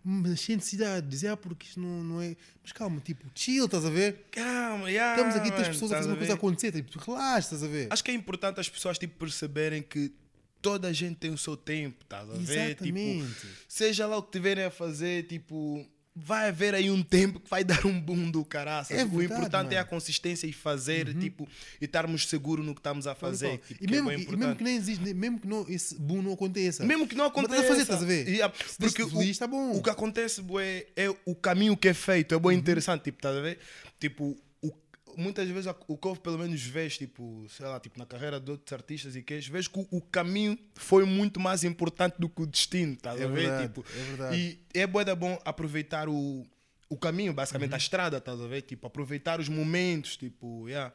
Mas 0.02 0.40
sem 0.40 0.56
necessidade, 0.56 1.06
dizer, 1.06 1.28
ah, 1.28 1.36
porque 1.36 1.66
isto 1.66 1.78
não, 1.78 2.02
não 2.02 2.22
é. 2.22 2.34
Mas 2.62 2.72
calma, 2.72 3.00
tipo, 3.00 3.24
chill, 3.34 3.66
estás 3.66 3.84
a 3.84 3.90
ver? 3.90 4.24
Calma, 4.30 4.90
yeah, 4.90 5.14
Estamos 5.14 5.36
aqui 5.36 5.50
três 5.50 5.68
pessoas 5.68 5.92
a 5.92 5.96
fazer 5.96 6.08
uma 6.08 6.16
coisa 6.16 6.34
acontecer, 6.34 6.72
tipo, 6.72 6.98
relaxa, 6.98 7.38
estás 7.38 7.62
a 7.62 7.68
ver? 7.68 7.88
Acho 7.90 8.02
que 8.02 8.10
é 8.10 8.14
importante 8.14 8.60
as 8.60 8.68
pessoas 8.68 8.98
tipo, 8.98 9.18
perceberem 9.18 9.82
que 9.82 10.10
toda 10.62 10.88
a 10.88 10.92
gente 10.92 11.16
tem 11.16 11.30
o 11.30 11.38
seu 11.38 11.56
tempo, 11.56 12.02
estás 12.02 12.30
a 12.30 12.34
ver? 12.34 12.74
Tipo, 12.76 12.98
Exatamente. 12.98 13.46
seja 13.68 14.06
lá 14.06 14.16
o 14.16 14.22
que 14.22 14.32
tiverem 14.32 14.64
a 14.64 14.70
fazer, 14.70 15.24
tipo, 15.26 15.86
vai 16.24 16.48
haver 16.48 16.74
aí 16.74 16.90
um 16.90 17.02
tempo 17.02 17.40
que 17.40 17.48
vai 17.50 17.62
dar 17.64 17.85
um 17.87 18.00
boom 18.00 18.30
do 18.30 18.44
caraças. 18.44 18.96
É 18.98 19.04
o 19.04 19.09
verdade, 19.09 19.24
importante 19.40 19.74
é 19.74 19.78
a 19.78 19.80
mano. 19.80 19.85
Uhum. 19.85 19.90
consistência 19.90 20.46
e 20.46 20.52
fazer, 20.52 21.14
tipo, 21.18 21.48
e 21.80 21.85
estarmos 21.85 22.28
seguros 22.28 22.64
no 22.64 22.74
que 22.74 22.80
estamos 22.80 23.06
a 23.06 23.14
fazer. 23.14 23.59
Tipo, 23.66 23.85
e, 23.85 23.87
é 23.87 23.90
mesmo, 23.90 24.09
bem 24.09 24.24
que, 24.24 24.33
e 24.33 24.37
mesmo 24.37 24.56
que 24.56 24.64
nem 24.64 24.76
existe, 24.76 25.14
mesmo 25.14 25.40
que 25.40 25.46
não, 25.48 25.66
esse 25.68 25.94
boom 25.98 26.22
não 26.22 26.33
aconteça. 26.33 26.85
Mesmo 26.85 27.06
que 27.06 27.14
não 27.14 27.24
Mas 27.24 27.33
aconteça. 27.33 27.62
a 27.62 27.66
fazer, 27.66 27.83
estás 27.83 28.02
a 28.02 28.06
ver? 28.06 28.26
Porque 28.78 29.06
feliz, 29.06 29.37
o, 29.37 29.40
tá 29.40 29.46
bom. 29.46 29.72
o 29.72 29.83
que 29.83 29.90
acontece 29.90 30.40
bué, 30.42 30.87
é 30.96 31.09
o 31.24 31.35
caminho 31.35 31.76
que 31.76 31.88
é 31.88 31.94
feito, 31.94 32.33
é 32.35 32.37
Uhum. 32.37 32.42
bem 32.42 32.59
interessante, 32.59 33.02
tipo, 33.04 33.18
estás 33.18 33.37
a 33.37 33.40
ver? 33.40 33.59
Tipo, 33.98 34.24
o- 34.24 34.37
muitas 35.16 35.48
vezes 35.48 35.66
o 35.88 35.98
eu 36.02 36.16
pelo 36.16 36.38
menos 36.38 36.62
vejo, 36.62 36.98
tipo, 36.98 37.46
sei 37.48 37.66
lá, 37.66 37.78
tipo, 37.80 37.98
na 37.98 38.06
carreira 38.06 38.40
de 38.40 38.50
outros 38.50 38.72
artistas 38.72 39.16
e 39.16 39.22
queixos, 39.22 39.50
vejo 39.50 39.70
que 39.70 39.78
o, 39.80 39.86
o 39.90 40.00
caminho 40.00 40.58
foi 40.74 41.04
muito 41.04 41.38
mais 41.40 41.64
importante 41.64 42.16
do 42.18 42.28
que 42.28 42.42
o 42.42 42.46
destino, 42.46 42.94
estás 42.94 43.20
É 43.20 43.24
a 43.24 43.26
ver? 43.28 43.34
verdade, 43.42 43.68
tipo, 43.68 43.84
é 43.88 44.02
verdade. 44.04 44.36
E 44.36 44.78
é 44.78 44.86
bué 44.86 45.04
da 45.04 45.14
bom 45.14 45.38
aproveitar 45.44 46.08
o, 46.08 46.46
o 46.88 46.96
caminho, 46.96 47.32
basicamente, 47.32 47.70
Uhum. 47.70 47.74
a 47.74 47.78
estrada, 47.78 48.16
estás 48.18 48.40
a 48.40 48.46
ver? 48.46 48.62
Tipo, 48.62 48.86
aproveitar 48.86 49.40
os 49.40 49.48
momentos, 49.48 50.16
tipo, 50.16 50.68
yeah. 50.68 50.92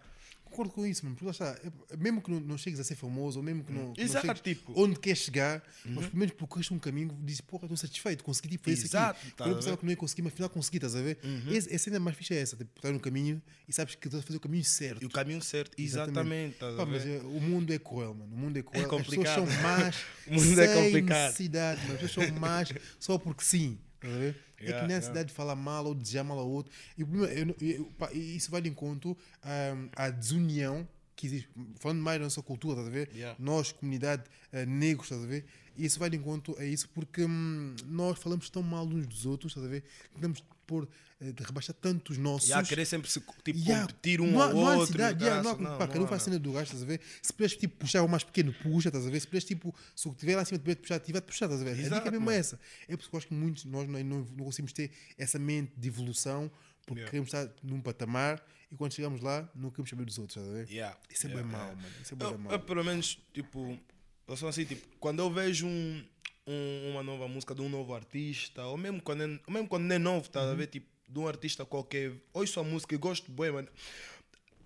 Concordo 0.56 0.74
com 0.74 0.86
isso, 0.86 1.04
mano. 1.04 1.16
Porque 1.16 1.26
lá 1.26 1.32
está, 1.32 1.60
é- 1.92 1.98
mesmo 1.98 2.22
que 2.22 2.32
não, 2.32 2.40
não 2.40 2.58
chegues 2.58 2.80
a 2.80 2.84
ser 2.84 2.96
famoso, 2.96 3.40
ou 3.40 3.44
mesmo 3.44 3.64
que 3.64 3.74
não, 3.74 3.92
que 3.94 4.00
não 4.00 4.06
Exato, 4.06 4.26
chegues 4.28 4.42
tipo. 4.42 4.74
onde 4.82 4.98
queres 4.98 5.20
chegar, 5.20 5.62
mas 5.84 6.06
pelo 6.06 6.18
menos 6.18 6.34
percorreste 6.36 6.74
um 6.74 6.80
caminho 6.80 7.18
dizes, 7.24 7.42
porra, 7.42 7.66
estou 7.66 7.76
satisfeito, 7.78 8.24
consegui 8.24 8.50
tipo, 8.50 8.70
esse 8.70 8.86
Exato, 8.86 9.20
aqui. 9.20 9.32
tá 9.32 9.44
Quando 9.44 9.48
eu 9.50 9.54
a 9.54 9.58
pensava 9.60 9.78
que 9.78 9.84
não 9.84 9.92
ia 9.92 9.98
conseguir, 9.98 10.22
mas 10.22 10.32
afinal 10.34 10.50
consegui, 10.50 10.78
estás 10.78 10.96
a 10.96 11.02
ver? 11.02 11.20
Esse, 11.50 11.74
essa 11.74 11.90
ainda 11.90 12.00
mais 12.00 12.16
ficha 12.16 12.34
é 12.34 12.40
essa, 12.40 12.56
tipo, 12.56 12.72
estar 12.76 12.92
no 12.92 13.00
caminho 13.00 13.42
e 13.68 13.74
sabes 13.74 13.96
que 13.96 14.08
estás 14.08 14.24
a 14.24 14.26
fazer 14.26 14.38
o 14.38 14.42
caminho 14.42 14.64
certo. 14.64 15.04
E 15.04 15.06
o 15.06 15.10
caminho 15.10 15.42
certo, 15.42 15.74
exatamente, 15.78 16.54
estás 16.54 16.74
a 16.74 16.78
Pá, 16.78 16.86
mas 16.86 17.06
é, 17.06 17.18
o 17.20 17.42
mundo 17.42 17.74
é 17.74 17.80
cruel, 17.80 18.14
mano. 18.14 18.34
O 18.34 18.38
mundo 18.38 18.58
é 18.58 18.64
cruel. 18.64 18.84
As 18.86 18.90
complicado. 18.90 19.42
pessoas 19.46 19.50
são 19.54 19.62
más 19.64 19.96
O 20.28 20.34
mundo 20.34 20.62
é 20.62 20.68
sem 20.68 20.84
complicado. 20.84 21.24
necessidade, 21.26 21.82
mano. 21.82 21.94
As 21.96 22.02
pessoas 22.02 22.28
são 22.28 22.36
más 22.40 22.70
só 23.00 23.18
porque 23.18 23.44
sim. 23.44 23.78
Estás 23.96 24.14
a 24.14 24.18
ver? 24.20 24.45
É 24.64 24.64
Yeah, 24.66 24.82
que 24.82 24.88
nem 24.88 24.96
a 24.96 25.00
yeah. 25.00 25.00
necessidade 25.00 25.28
de 25.30 25.34
falar 25.34 25.56
mal 25.56 25.86
ou 25.86 25.94
desejar 25.96 26.24
mal 26.24 26.40
ao 26.40 26.50
outro. 26.50 26.72
E 26.98 27.02
eu 27.02 27.56
eu- 27.62 27.86
pá, 27.98 28.10
e 28.14 28.36
isso 28.36 28.50
vai 28.52 28.62
de 28.62 28.70
encontro 28.70 29.18
ahm, 29.44 29.90
à 29.96 30.10
desunião 30.10 30.88
que 31.16 31.26
existe. 31.28 31.50
Falando 31.80 32.02
mais 32.02 32.20
da 32.20 32.26
nossa 32.26 32.42
cultura, 32.42 32.80
estás 32.80 32.88
a 32.88 32.92
ver? 32.92 33.10
Yeah. 33.14 33.36
Nós, 33.40 33.72
comunidade 33.72 34.24
eh, 34.52 34.66
negros, 34.66 35.06
estás 35.08 35.24
a 35.24 35.28
ver? 35.28 35.46
E 35.78 35.86
isso 35.86 36.00
vai 36.00 36.10
de 36.10 36.18
encontro 36.18 36.56
a 36.58 36.66
isso 36.66 36.88
porque 36.90 37.26
hum, 37.26 37.76
nós 37.86 38.18
falamos 38.20 38.50
tão 38.50 38.64
mal 38.64 38.86
uns 38.86 39.06
dos 39.08 39.26
outros, 39.26 39.52
estás 39.52 39.66
a 39.66 39.70
ver? 39.70 39.84
Tentamos 40.14 40.44
pôr, 40.66 40.88
eh, 41.22 41.32
de 41.32 41.44
rebaixar 41.44 41.76
tanto 41.80 42.12
os 42.12 42.18
nossos. 42.18 42.50
E 42.50 42.54
há 42.54 42.64
querer 42.64 42.86
sempre 42.86 43.10
se, 43.10 43.20
tipo, 43.44 43.60
Yeah, 43.60 43.86
competir 43.86 44.20
um 44.22 44.32
não 44.32 44.42
há, 44.42 44.46
ao 44.46 44.54
não 44.54 44.68
há 44.68 44.76
outro. 44.78 44.98
yeah, 44.98 45.42
não 45.44 45.52
há, 45.52 45.56
caraças, 45.56 45.78
pá, 45.78 45.88
cada 45.88 46.02
um 46.02 46.08
faz 46.08 46.22
a 46.22 46.26
não. 46.26 46.34
cena 46.34 46.40
do 46.40 46.52
gajo, 46.54 46.64
estás 46.64 46.84
a 46.84 46.86
ver? 46.86 47.02
Se 47.22 47.34
puderes 47.34 47.56
tipo, 47.58 47.78
puxar 47.78 48.02
o 48.04 48.08
mais 48.08 48.24
pequeno, 48.24 48.54
puxa, 48.64 48.90
estás 48.90 49.06
a 49.06 49.10
ver? 49.10 49.20
Se 49.20 49.28
puderes 49.28 49.46
tipo, 49.46 49.76
se 49.96 50.08
o 50.08 50.12
que 50.12 50.18
estiver 50.18 50.36
lá 50.36 50.42
em 50.42 50.46
cima 50.46 50.58
de 50.60 50.76
puxar, 50.76 51.00
tiver 51.00 51.20
de 51.20 51.26
puxar, 51.28 51.46
estás 51.46 51.62
a 51.62 51.64
ver? 51.64 51.72
a 51.72 51.74
dica 51.74 51.88
Exato, 51.88 52.08
é 52.08 52.12
mesmo 52.12 52.26
mano. 52.26 52.38
essa. 52.38 52.60
É 52.88 52.98
porque 52.98 53.16
eu 53.16 53.18
acho 53.18 53.28
que 53.28 53.34
muitos 53.34 53.66
nós 53.66 53.88
não, 53.88 54.04
não, 54.04 54.20
não 54.20 54.46
conseguimos 54.46 54.74
ter 54.74 54.92
essa 55.18 55.38
mente 55.38 55.72
de 55.78 55.88
evolução 55.88 56.50
Porque 56.86 57.00
Yeah. 57.02 57.10
queremos 57.12 57.34
estar 57.34 57.52
num 57.64 57.82
patamar 57.82 58.44
e 58.72 58.76
quando 58.76 58.94
chegamos 58.94 59.22
lá, 59.22 59.50
não 59.56 59.70
queremos 59.72 59.90
saber 59.90 60.06
dos 60.06 60.18
outros, 60.20 60.38
estás 60.38 60.48
a 60.56 60.58
ver? 60.60 60.70
Yeah. 60.72 60.98
Isso 61.10 61.26
é 61.28 61.30
Yeah, 61.32 61.48
bem 61.48 61.58
mau, 61.60 61.76
mano. 61.76 61.96
Isso 62.02 62.14
é 62.14 62.18
bem 62.18 62.28
Eu, 62.30 62.38
mau. 62.38 62.52
eu, 62.54 62.60
pelo 62.60 62.84
menos, 62.84 63.20
tipo, 63.34 63.80
eu 64.28 64.38
sou 64.38 64.48
assim, 64.50 64.66
tipo, 64.66 64.88
quando 65.00 65.20
eu 65.20 65.32
vejo 65.32 65.66
um, 65.66 66.06
um- 66.48 66.92
uma 66.92 67.02
nova 67.04 67.28
música 67.28 67.56
de 67.56 67.62
um 67.62 67.70
novo 67.70 67.94
artista, 67.96 68.64
ou 68.66 68.78
mesmo 68.78 69.02
quando 69.02 69.24
é, 69.24 69.28
mesmo 69.50 69.68
quando 69.68 69.92
é 69.92 69.98
novo, 69.98 70.30
tá 70.30 70.42
a 70.42 70.46
Uhum. 70.52 70.56
ver, 70.58 70.68
tipo, 70.68 70.88
de 71.10 71.20
um 71.20 71.28
artista 71.28 71.66
qualquer, 71.66 72.14
ouço 72.34 72.60
a 72.60 72.64
música 72.64 72.94
e 72.94 72.98
gosto 72.98 73.32
bem, 73.32 73.52
mano. 73.52 73.68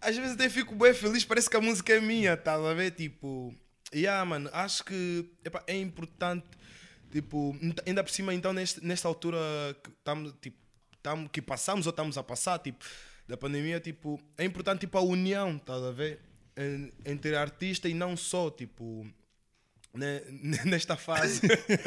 Às 0.01 0.15
vezes 0.15 0.33
até 0.33 0.49
fico 0.49 0.73
bem 0.75 0.93
feliz, 0.93 1.25
parece 1.25 1.49
que 1.49 1.57
a 1.57 1.61
música 1.61 1.93
é 1.93 1.99
minha, 2.01 2.35
tá 2.37 2.55
a 2.55 2.73
ver, 2.73 2.91
tipo, 2.91 3.53
yeah, 3.93 4.23
mano, 4.25 4.49
acho 4.53 4.83
que 4.85 5.25
epá, 5.43 5.61
é 5.67 5.77
importante, 5.77 6.45
tipo, 7.11 7.53
ainda 7.85 8.01
por 8.03 8.09
cima, 8.09 8.33
então, 8.33 8.53
neste, 8.53 8.83
nesta 8.85 9.07
altura 9.09 9.37
que 9.83 9.89
estamos, 9.89 10.33
tipo, 10.41 10.57
tamo, 11.01 11.29
que 11.29 11.41
passamos 11.41 11.85
ou 11.85 11.91
estamos 11.91 12.17
a 12.17 12.23
passar, 12.23 12.59
tipo, 12.59 12.83
da 13.27 13.37
pandemia, 13.37 13.79
tipo, 13.79 14.19
é 14.37 14.43
importante, 14.43 14.81
tipo, 14.81 14.97
a 14.97 15.01
união, 15.01 15.57
tá 15.59 15.73
a 15.75 15.91
ver? 15.91 16.19
En- 16.57 16.91
Entre 17.05 17.35
artista 17.35 17.87
e 17.87 17.93
não 17.93 18.17
só, 18.17 18.49
tipo, 18.49 19.05
nesta 20.65 20.95
fase, 20.95 21.41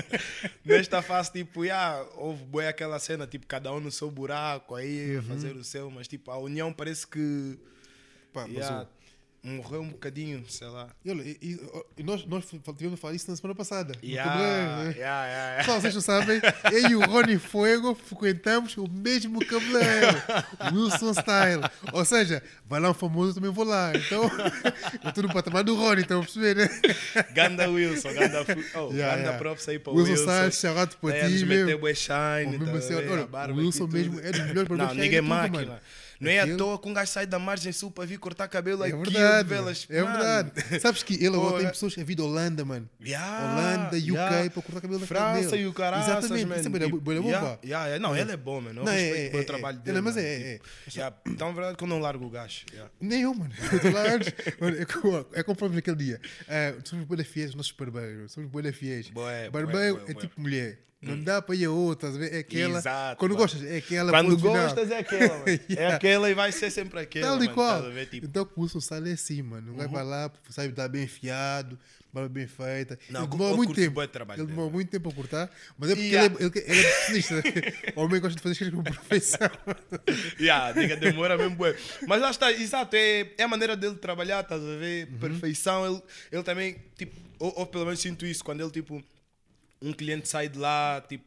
nesta 0.64 1.02
fase, 1.02 1.32
tipo, 1.32 1.64
yeah, 1.64 2.02
houve 2.16 2.44
bem 2.44 2.66
aquela 2.66 2.98
cena, 2.98 3.26
tipo, 3.26 3.46
cada 3.46 3.72
um 3.72 3.80
no 3.80 3.90
seu 3.90 4.10
buraco 4.10 4.74
aí, 4.74 5.16
a 5.18 5.22
fazer 5.22 5.56
o 5.56 5.64
seu, 5.64 5.90
mas, 5.90 6.08
tipo, 6.08 6.30
a 6.30 6.38
união 6.38 6.72
parece 6.72 7.06
que 7.06 7.58
Pá, 8.32 8.46
yeah, 8.46 8.88
morreu 9.44 9.82
um 9.82 9.88
bocadinho, 9.88 10.44
sei 10.48 10.68
lá. 10.68 10.88
E, 11.04 11.10
olha, 11.10 11.22
e- 11.22 11.58
e- 11.98 12.02
nós, 12.04 12.24
nós 12.26 12.44
tivemos 12.46 12.94
a 12.94 12.96
falar 12.96 13.14
isso 13.14 13.28
na 13.28 13.36
semana 13.36 13.54
passada. 13.56 13.92
Yeah, 14.02 14.30
cabeleireiro, 14.30 14.70
né? 14.76 14.94
yeah, 14.96 15.26
yeah. 15.26 15.56
Pessoal, 15.58 15.80
vocês 15.80 15.94
não 15.94 16.00
sabem, 16.00 16.40
eu 16.70 16.90
e 16.90 16.94
o 16.94 17.00
Rony 17.04 17.38
Fuego 17.38 17.94
frequentamos 17.94 18.76
o 18.76 18.86
mesmo 18.88 19.44
cabeleireiro, 19.44 20.16
Wilson 20.72 21.10
Style. 21.12 21.62
Ou 21.92 22.04
seja, 22.04 22.40
vai 22.68 22.78
lá 22.80 22.90
um 22.90 22.94
famoso, 22.94 23.30
eu 23.30 23.34
também 23.34 23.50
vou 23.50 23.64
lá. 23.64 23.92
Então, 23.96 24.22
eu 25.02 25.08
estou 25.08 25.24
no 25.24 25.32
patamar 25.32 25.64
do 25.64 25.74
Rony, 25.74 26.02
estão 26.02 26.20
a 26.20 26.22
perceber, 26.24 26.54
né? 26.56 26.68
Ganda 27.34 27.68
Wilson, 27.68 28.12
Ganda, 28.14 28.44
oh, 28.76 28.92
Yeah, 28.92 29.16
ganda 29.16 29.20
yeah. 29.22 29.38
props 29.38 29.68
aí 29.68 29.78
para 29.78 29.92
o 29.92 29.96
Wilson 29.96 30.10
Wilson. 30.12 30.22
Style, 30.24 30.52
shout-out 30.52 30.96
para 30.98 31.28
ti, 31.28 31.44
meteu 31.46 31.66
meu. 31.66 31.78
bué 31.80 31.94
shine, 31.94 32.46
O 32.46 32.50
mesmo 32.60 32.66
tá 32.66 32.78
assim, 32.78 32.94
olha, 32.94 33.52
o 33.52 33.56
Wilson 33.56 33.86
mesmo 33.88 34.20
é 34.20 34.30
dos 34.30 34.40
melhores 34.40 34.68
Não, 34.68 34.76
barbeiros 34.76 34.96
ninguém 34.96 35.18
é 35.18 35.20
máquina. 35.20 35.66
mano. 35.66 35.80
Não 36.22 36.30
é 36.30 36.38
à 36.38 36.42
Aquele- 36.44 36.56
toa 36.58 36.78
que 36.78 36.88
um 36.88 36.94
gajo 36.94 37.10
sai 37.10 37.26
da 37.26 37.38
margem 37.38 37.72
sul 37.72 37.90
para 37.90 38.06
vir 38.06 38.18
cortar 38.18 38.46
cabelo 38.48 38.84
É 38.84 38.88
aqui, 38.88 38.96
verdade, 39.10 39.42
de 39.42 39.48
velas. 39.54 39.86
é 39.90 40.02
Mano. 40.02 40.14
verdade. 40.16 40.80
Sabes 40.80 41.02
que 41.02 41.14
ele 41.14 41.34
agora 41.36 41.58
tem 41.58 41.66
é- 41.66 41.70
pessoas 41.70 41.98
a 41.98 42.04
vir 42.04 42.14
da 42.14 42.22
Holanda, 42.24 42.64
mano. 42.64 42.88
Yeah, 43.04 43.52
Holanda, 43.52 43.96
UK, 43.96 44.06
yeah. 44.08 44.50
para 44.50 44.62
cortar 44.62 44.80
cabelo 44.80 45.00
na 45.00 45.06
França 45.06 45.56
e 45.56 45.66
o 45.66 45.72
caraças, 45.72 46.08
Exatamente, 46.08 46.46
man. 46.46 46.56
isso 46.56 46.68
é 46.68 46.70
da- 46.70 46.84
Tipo, 46.86 47.00
bom, 47.00 47.12
yeah, 47.12 47.58
yeah. 47.64 47.98
Não, 47.98 48.16
ele 48.16 48.32
é 48.32 48.36
bom, 48.36 48.60
mano. 48.60 48.80
Eu 48.80 48.84
Não, 48.84 48.92
é- 48.92 49.00
respeito 49.00 49.34
é- 49.34 49.38
o 49.38 49.42
é- 49.42 49.44
trabalho 49.44 49.78
é. 49.78 49.80
dele. 49.82 49.96
Não, 49.96 50.02
mas 50.04 50.16
é- 50.16 50.22
é- 50.54 50.58
Tipo, 50.58 50.68
yeah, 50.94 51.16
Então, 51.26 51.50
é 51.50 51.52
verdade 51.52 51.76
que 51.76 51.84
eu 51.84 51.88
não 51.88 51.98
largo 51.98 52.24
o 52.24 52.30
gajo. 52.30 52.64
Nem 53.00 53.22
eu, 53.22 53.34
mano. 53.34 53.52
Mano, 54.60 54.76
é 54.76 55.40
é 55.40 55.44
falamos 55.54 55.74
naquele 55.76 55.96
dia. 55.96 56.20
Ah, 56.48 56.74
somos 56.84 57.04
boas 57.04 57.26
fiéis, 57.26 57.50
os 57.50 57.54
nossos 57.56 57.72
barbeiros. 57.72 58.32
Somos 58.32 58.50
boas 58.50 58.74
fiéis. 58.76 59.10
Barbeiro 59.50 60.02
é 60.08 60.14
tipo 60.14 60.40
mulher. 60.40 60.78
Não 61.02 61.20
dá 61.20 61.42
para 61.42 61.54
ir 61.56 61.64
a 61.64 61.70
outra, 61.70 62.08
estás 62.10 62.14
a 62.22 62.28
ver? 62.28 62.36
É 62.36 62.38
aquela. 62.40 62.78
Exato, 62.78 63.18
quando 63.18 63.32
mano. 63.32 63.42
gostas, 63.42 63.62
é 63.64 63.76
aquela. 63.76 64.10
Quando 64.12 64.38
gostas 64.38 64.90
é 64.90 64.98
aquela, 64.98 65.38
mano. 65.38 65.44
É 65.48 65.60
Yeah. 65.72 65.96
aquela 65.96 66.30
e 66.30 66.34
vai 66.34 66.52
ser 66.52 66.70
sempre 66.70 67.00
aquela. 67.00 67.26
Tal 67.26 67.36
e 67.36 67.40
mano, 67.40 67.54
qual. 67.54 67.86
a 67.86 67.88
ver? 67.90 68.06
Tipo, 68.06 68.26
Uhum. 68.26 68.30
Então 68.30 68.48
o 68.76 68.80
Sala 68.80 69.08
é 69.08 69.12
assim, 69.12 69.42
mano. 69.42 69.74
Gajo 69.74 69.88
vai 69.90 70.04
lá, 70.04 70.30
sabe, 70.48 70.68
está 70.68 70.86
bem 70.86 71.02
enfiado, 71.04 71.76
barba 72.12 72.28
bem 72.28 72.46
feita. 72.46 72.96
Não, 73.10 73.22
ele 73.22 73.30
demora 73.30 73.56
muito 73.56 73.74
tempo. 73.74 74.00
Ele 74.00 74.46
demora 74.46 74.70
muito 74.70 74.90
tempo 74.90 75.08
a 75.08 75.12
cortar, 75.12 75.50
mas 75.76 75.90
é 75.90 75.94
porque 75.96 76.08
Yeah. 76.08 76.34
ele, 76.38 76.44
é, 76.44 76.46
ele, 76.46 76.52
ele 76.70 76.80
é 76.80 76.82
perfeccionista. 76.84 77.42
o 77.96 78.00
homem 78.04 78.20
gosta 78.20 78.36
de 78.36 78.42
fazer 78.42 78.52
as 78.52 78.58
coisas 78.58 78.74
com 78.74 78.82
perfeição. 78.84 79.50
Yeah, 80.38 80.72
diga, 80.72 80.96
demora 80.96 81.36
mesmo 81.36 81.56
bué. 81.56 81.76
Mas 82.06 82.20
lá 82.20 82.30
está, 82.30 82.52
exato, 82.52 82.94
é, 82.96 83.28
é 83.38 83.42
a 83.42 83.48
maneira 83.48 83.76
dele 83.76 83.96
trabalhar, 83.96 84.40
estás 84.42 84.60
a 84.62 84.64
Uhum. 84.64 84.78
ver? 84.78 85.06
Perfeição, 85.18 85.86
ele, 85.86 86.02
ele 86.30 86.42
também, 86.42 86.76
tipo, 86.96 87.14
ou, 87.38 87.52
ou 87.60 87.66
pelo 87.66 87.84
menos 87.86 88.00
sinto 88.00 88.24
isso, 88.24 88.44
quando 88.44 88.60
ele, 88.60 88.70
tipo, 88.70 89.02
um 89.82 89.92
cliente 89.92 90.28
sai 90.28 90.48
de 90.48 90.58
lá, 90.58 91.02
tipo, 91.08 91.24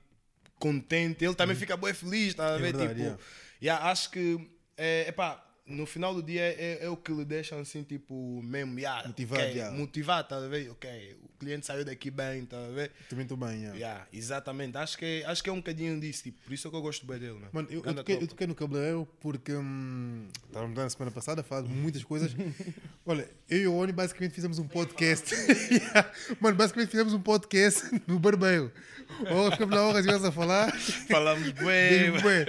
contente, 0.60 1.24
ele 1.24 1.36
também 1.36 1.56
fica 1.56 1.78
bué 1.78 1.94
feliz, 1.94 2.30
estás 2.30 2.52
a 2.52 2.54
Uhum. 2.54 2.60
É 2.60 2.72
ver? 2.72 2.78
verdade, 2.78 2.90
tipo, 2.90 3.02
yeah. 3.02 3.22
yeah, 3.62 3.92
acho 3.92 4.10
que, 4.10 4.50
é, 4.78 5.06
epá, 5.10 5.45
no 5.68 5.86
final 5.86 6.14
do 6.14 6.22
dia 6.22 6.42
é, 6.42 6.80
é 6.82 6.90
o 6.90 6.96
que 6.96 7.12
lhe 7.12 7.26
deixa 7.26 7.56
assim, 7.56 7.82
tipo, 7.84 8.42
mesmo, 8.44 8.78
yeah, 8.80 9.08
Motivado, 9.08 9.42
ok, 9.42 9.54
yeah. 9.54 9.76
motivado, 9.78 10.22
estás 10.22 10.44
a 10.44 10.48
ver? 10.48 10.70
Ok, 10.70 11.18
o 11.24 11.40
cliente 11.40 11.66
saiu 11.66 11.84
daqui 11.84 12.12
bem, 12.12 12.44
estás 12.44 12.70
a 12.70 12.72
ver? 12.72 12.92
Também 13.10 13.24
estou 13.24 13.36
bem, 13.38 13.62
yeah. 13.62 13.76
Yeah, 13.76 14.08
exatamente, 14.14 14.78
acho 14.78 14.98
que, 14.98 15.06
é- 15.06 15.26
acho 15.26 15.44
que 15.44 15.50
é 15.50 15.54
um 15.54 15.58
bocadinho 15.58 16.00
disso, 16.00 16.24
tipo, 16.24 16.40
por 16.44 16.54
isso 16.54 16.68
é 16.68 16.72
que 16.72 16.78
eu 16.78 16.82
gosto 16.82 17.06
bem 17.08 17.18
dele, 17.18 17.34
mano. 17.34 17.50
Mano, 17.52 17.68
eu, 17.72 17.84
eu, 17.84 17.96
toquei, 17.96 18.16
eu 18.16 18.28
toquei 18.28 18.46
no 18.46 18.54
cabeleireiro 18.54 19.08
porque 19.20 19.54
hum, 19.54 20.28
estávamos 20.46 20.78
lá 20.78 20.84
na 20.84 20.90
semana 20.90 21.12
passada 21.12 21.42
a 21.42 21.44
falar 21.44 21.64
de 21.64 21.70
muitas 21.70 22.04
coisas. 22.04 22.32
Olha, 23.04 23.28
eu 23.50 23.58
e 23.60 23.68
o 23.68 23.74
Oni 23.76 23.92
basicamente 23.92 24.34
fizemos 24.34 24.60
um 24.60 24.68
podcast. 24.68 25.34
Yeah. 25.72 26.12
Mano, 26.40 26.56
basicamente 26.56 26.90
fizemos 26.90 27.14
um 27.14 27.22
podcast 27.22 27.90
no 28.06 28.20
barbeiro. 28.20 28.72
Ou 29.32 29.52
ficamos 29.52 29.76
lá 29.76 29.88
horas 29.88 30.06
e 30.06 30.10
horas 30.10 30.26
a 30.26 30.32
falar. 30.32 30.72
Falamos 31.08 31.52
bem, 31.52 32.12
bué. 32.22 32.46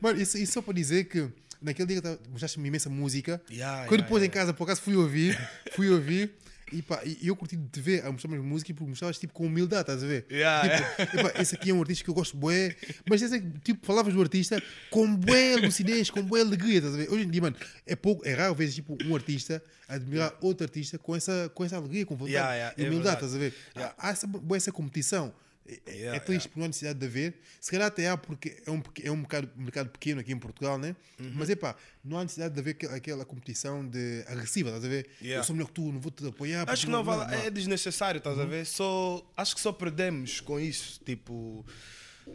Mano, 0.00 0.20
isso, 0.20 0.38
isso 0.38 0.52
só 0.52 0.62
para 0.62 0.74
dizer 0.74 1.04
que 1.04 1.30
naquele 1.60 1.88
dia 1.88 2.02
que 2.02 2.30
mostraste-me 2.30 2.68
imensa 2.68 2.88
música. 2.88 3.40
Yeah, 3.50 3.86
Quando 3.86 3.92
yeah, 3.92 4.02
depois 4.04 4.22
em 4.22 4.26
yeah. 4.26 4.40
casa, 4.40 4.54
por 4.54 4.64
acaso, 4.64 4.80
fui 4.80 4.96
ouvir, 4.96 5.38
fui 5.74 5.88
ouvir. 5.90 6.34
E, 6.72 6.82
pá, 6.82 7.02
eu 7.20 7.34
curti 7.34 7.56
de 7.56 7.66
te 7.68 7.80
ver 7.80 8.06
a 8.06 8.12
mostrar-me 8.12 8.38
música 8.38 8.72
porque 8.72 8.88
mostravas 8.88 9.18
tipo 9.18 9.32
com 9.32 9.44
humildade, 9.44 9.80
estás 9.80 10.04
a 10.04 10.06
ver? 10.06 10.24
Yeah, 10.30 10.96
tipo, 10.96 11.18
epá, 11.18 11.32
esse 11.40 11.56
aqui 11.56 11.70
é 11.70 11.74
um 11.74 11.80
artista 11.80 12.04
que 12.04 12.10
eu 12.10 12.14
gosto 12.14 12.36
bué, 12.36 12.76
mas 13.08 13.20
esse, 13.20 13.34
é 13.34 13.40
que, 13.40 13.58
tipo, 13.58 13.84
falavas 13.84 14.14
do 14.14 14.20
artista 14.20 14.62
com 14.88 15.16
bué 15.16 15.56
lucidez, 15.56 16.10
com 16.10 16.22
bué 16.22 16.42
alegria, 16.42 16.78
estás 16.78 16.94
a 16.94 16.96
ver? 16.96 17.10
Hoje 17.10 17.24
em 17.24 17.30
dia, 17.30 17.42
mano, 17.42 17.56
é 17.84 17.96
pouco, 17.96 18.24
é 18.24 18.34
raro 18.34 18.54
ver 18.54 18.70
tipo, 18.70 18.96
um 19.04 19.16
artista 19.16 19.60
admirar 19.88 20.32
outro 20.40 20.64
artista 20.64 20.96
com 20.96 21.16
essa, 21.16 21.50
com 21.52 21.64
essa 21.64 21.76
alegria, 21.76 22.06
com 22.06 22.14
vontade 22.14 22.34
Yeah, 22.34 22.54
yeah, 22.54 22.74
e 22.78 22.84
é 22.84 22.88
humildade, 22.88 23.20
verdade. 23.20 23.26
estás 23.26 23.34
a 23.34 23.38
ver? 23.38 23.54
Yeah. 23.74 23.94
Há 23.98 24.10
essa, 24.10 24.26
bué 24.28 24.56
essa 24.56 24.70
competição. 24.70 25.34
É, 25.70 25.80
é- 25.90 25.94
Yeah, 26.00 26.16
é 26.16 26.20
triste 26.20 26.48
porque 26.48 26.58
não 26.58 26.64
há 26.64 26.68
necessidade 26.68 26.98
de 26.98 27.06
haver. 27.06 27.34
Se 27.60 27.70
calhar 27.70 27.86
até 27.86 28.08
há 28.08 28.16
porque 28.16 28.60
é 28.66 28.70
um, 28.70 28.82
é 29.04 29.10
um 29.12 29.16
mercado, 29.16 29.48
mercado 29.56 29.90
pequeno 29.90 30.20
aqui 30.20 30.32
em 30.32 30.38
Portugal, 30.38 30.78
né? 30.78 30.96
Uhum. 31.20 31.32
Mas 31.36 31.48
é 31.50 31.54
pá, 31.54 31.76
não 32.04 32.18
há 32.18 32.22
necessidade 32.22 32.54
de 32.54 32.60
haver 32.60 32.70
aquela, 32.72 32.96
aquela 32.96 33.24
competição 33.24 33.86
de 33.86 34.24
agressiva, 34.26 34.70
estás 34.70 34.84
a 34.84 34.88
ver? 34.88 35.08
Yeah. 35.20 35.40
Eu 35.40 35.44
sou 35.44 35.54
melhor 35.54 35.68
que 35.68 35.74
tu, 35.74 35.92
não 35.92 36.00
vou 36.00 36.10
te 36.10 36.26
apoiar. 36.26 36.68
Acho 36.68 36.86
que 36.86 36.90
não 36.92 37.04
vale, 37.04 37.34
é 37.46 37.50
desnecessário, 37.50 38.18
estás 38.18 38.36
Uhum. 38.36 38.42
a 38.42 38.46
ver? 38.46 38.66
Só, 38.66 39.32
acho 39.36 39.54
que 39.54 39.60
só 39.60 39.72
perdemos 39.72 40.40
com 40.40 40.58
isso, 40.58 41.00
tipo... 41.04 41.64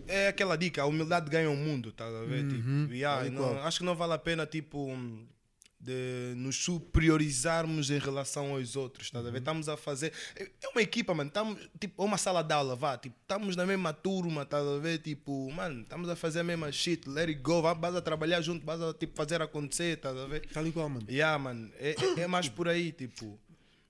É 0.08 0.28
aquela 0.28 0.58
dica, 0.58 0.82
a 0.82 0.86
humildade 0.86 1.30
ganha 1.30 1.50
o 1.50 1.56
mundo, 1.56 1.90
estás 1.90 2.14
a 2.14 2.24
ver? 2.26 2.46
Tipo, 2.48 2.92
yeah, 2.94 3.20
tal 3.22 3.28
e 3.28 3.30
não- 3.30 3.42
qual. 3.44 3.64
acho 3.66 3.80
que 3.80 3.86
não 3.86 3.96
vale 3.96 4.14
a 4.14 4.18
pena, 4.18 4.46
tipo, 4.46 4.90
de 5.86 6.34
nos 6.36 6.56
superiorizarmos 6.64 7.90
em 7.92 8.00
relação 8.00 8.56
aos 8.56 8.76
outros, 8.76 9.08
estás 9.08 9.24
a 9.24 9.28
Uhum. 9.28 9.34
ver? 9.34 9.40
Estamos 9.40 9.70
a 9.70 9.78
fazer... 9.78 10.12
É 10.36 10.68
uma 10.70 10.82
equipa, 10.82 11.14
mano, 11.14 11.28
estamos, 11.28 11.60
tipo, 11.80 12.02
é 12.02 12.06
uma 12.06 12.18
sala 12.18 12.42
de 12.44 12.54
aula, 12.54 12.76
vá, 12.76 12.98
tipo, 12.98 13.16
estamos 13.22 13.56
na 13.56 13.66
mesma 13.66 13.94
turma, 13.94 14.42
estás 14.44 14.66
a 14.66 14.78
ver? 14.80 14.98
Tipo, 15.00 15.52
mano, 15.52 15.82
estamos 15.84 16.10
a 16.10 16.16
fazer 16.16 16.40
a 16.40 16.44
mesma 16.44 16.72
shit, 16.72 17.08
let 17.08 17.30
it 17.30 17.40
go, 17.42 17.62
vá, 17.62 17.74
vas 17.74 17.96
a 17.96 18.02
trabalhar 18.02 18.42
junto, 18.42 18.66
vas 18.66 18.82
a, 18.82 18.94
tipo, 18.94 19.16
fazer 19.16 19.42
acontecer, 19.42 19.98
estás 19.98 20.18
a 20.18 20.26
ver? 20.26 20.48
Tal 20.52 20.66
e 20.66 20.72
qual, 20.72 20.90
mano. 20.90 21.06
Yeah, 21.10 21.38
mano, 21.38 21.72
é, 21.78 21.96
é- 22.18 22.22
é 22.22 22.28
mais 22.28 22.50
por 22.50 22.68
aí, 22.68 22.92
tipo... 22.92 23.40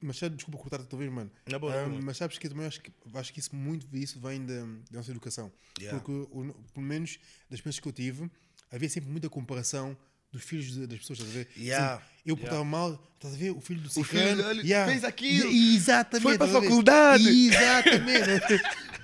Mas 0.02 0.18
sabe, 0.18 0.36
desculpa 0.36 0.60
cortar-te 0.60 0.84
outra 0.84 1.00
vez, 1.00 1.10
mano. 1.12 1.32
Na 1.50 1.58
boa, 1.58 1.74
na 1.74 1.84
Ah, 1.84 2.02
mas 2.04 2.18
sabes 2.18 2.38
que 2.38 2.46
eu 2.46 2.52
também 2.52 2.68
acho 2.68 2.80
que, 2.82 2.92
acho 3.14 3.34
que 3.34 3.40
isso, 3.40 3.56
muito 3.56 3.88
disso 3.88 4.20
vem 4.20 4.46
da, 4.46 4.68
nossa 4.92 5.10
educação. 5.10 5.52
Yeah. 5.80 5.98
Porque, 5.98 6.12
o- 6.12 6.54
pelo 6.74 6.86
menos, 6.86 7.18
das 7.50 7.58
experiências 7.60 7.80
que 7.80 7.88
eu 7.88 7.94
tive, 7.94 8.30
havia 8.72 8.90
sempre 8.90 9.10
muita 9.10 9.30
comparação 9.30 9.98
dos 10.32 10.44
filhos 10.44 10.76
das 10.88 11.00
pessoas, 11.00 11.20
estás 11.20 11.30
a 11.36 11.38
ver? 11.40 11.48
Yeah. 11.58 11.98
Sempre, 11.98 12.06
eu 12.26 12.38
portava 12.38 12.64
mal, 12.66 13.12
estás 13.16 13.34
a 13.34 13.38
ver? 13.38 13.52
O 13.52 13.62
filho 13.62 13.82
do 13.82 13.90
filho 13.90 14.06
ciclano. 14.06 14.44
dele 14.44 14.64
fez 14.86 15.04
aquilo. 15.04 15.52
E- 15.52 15.76
Exatamente. 15.76 16.24
Foi 16.24 16.38
para 16.38 16.48
a 16.58 16.62
faculdade. 16.62 17.28
Exatamente. 17.48 18.62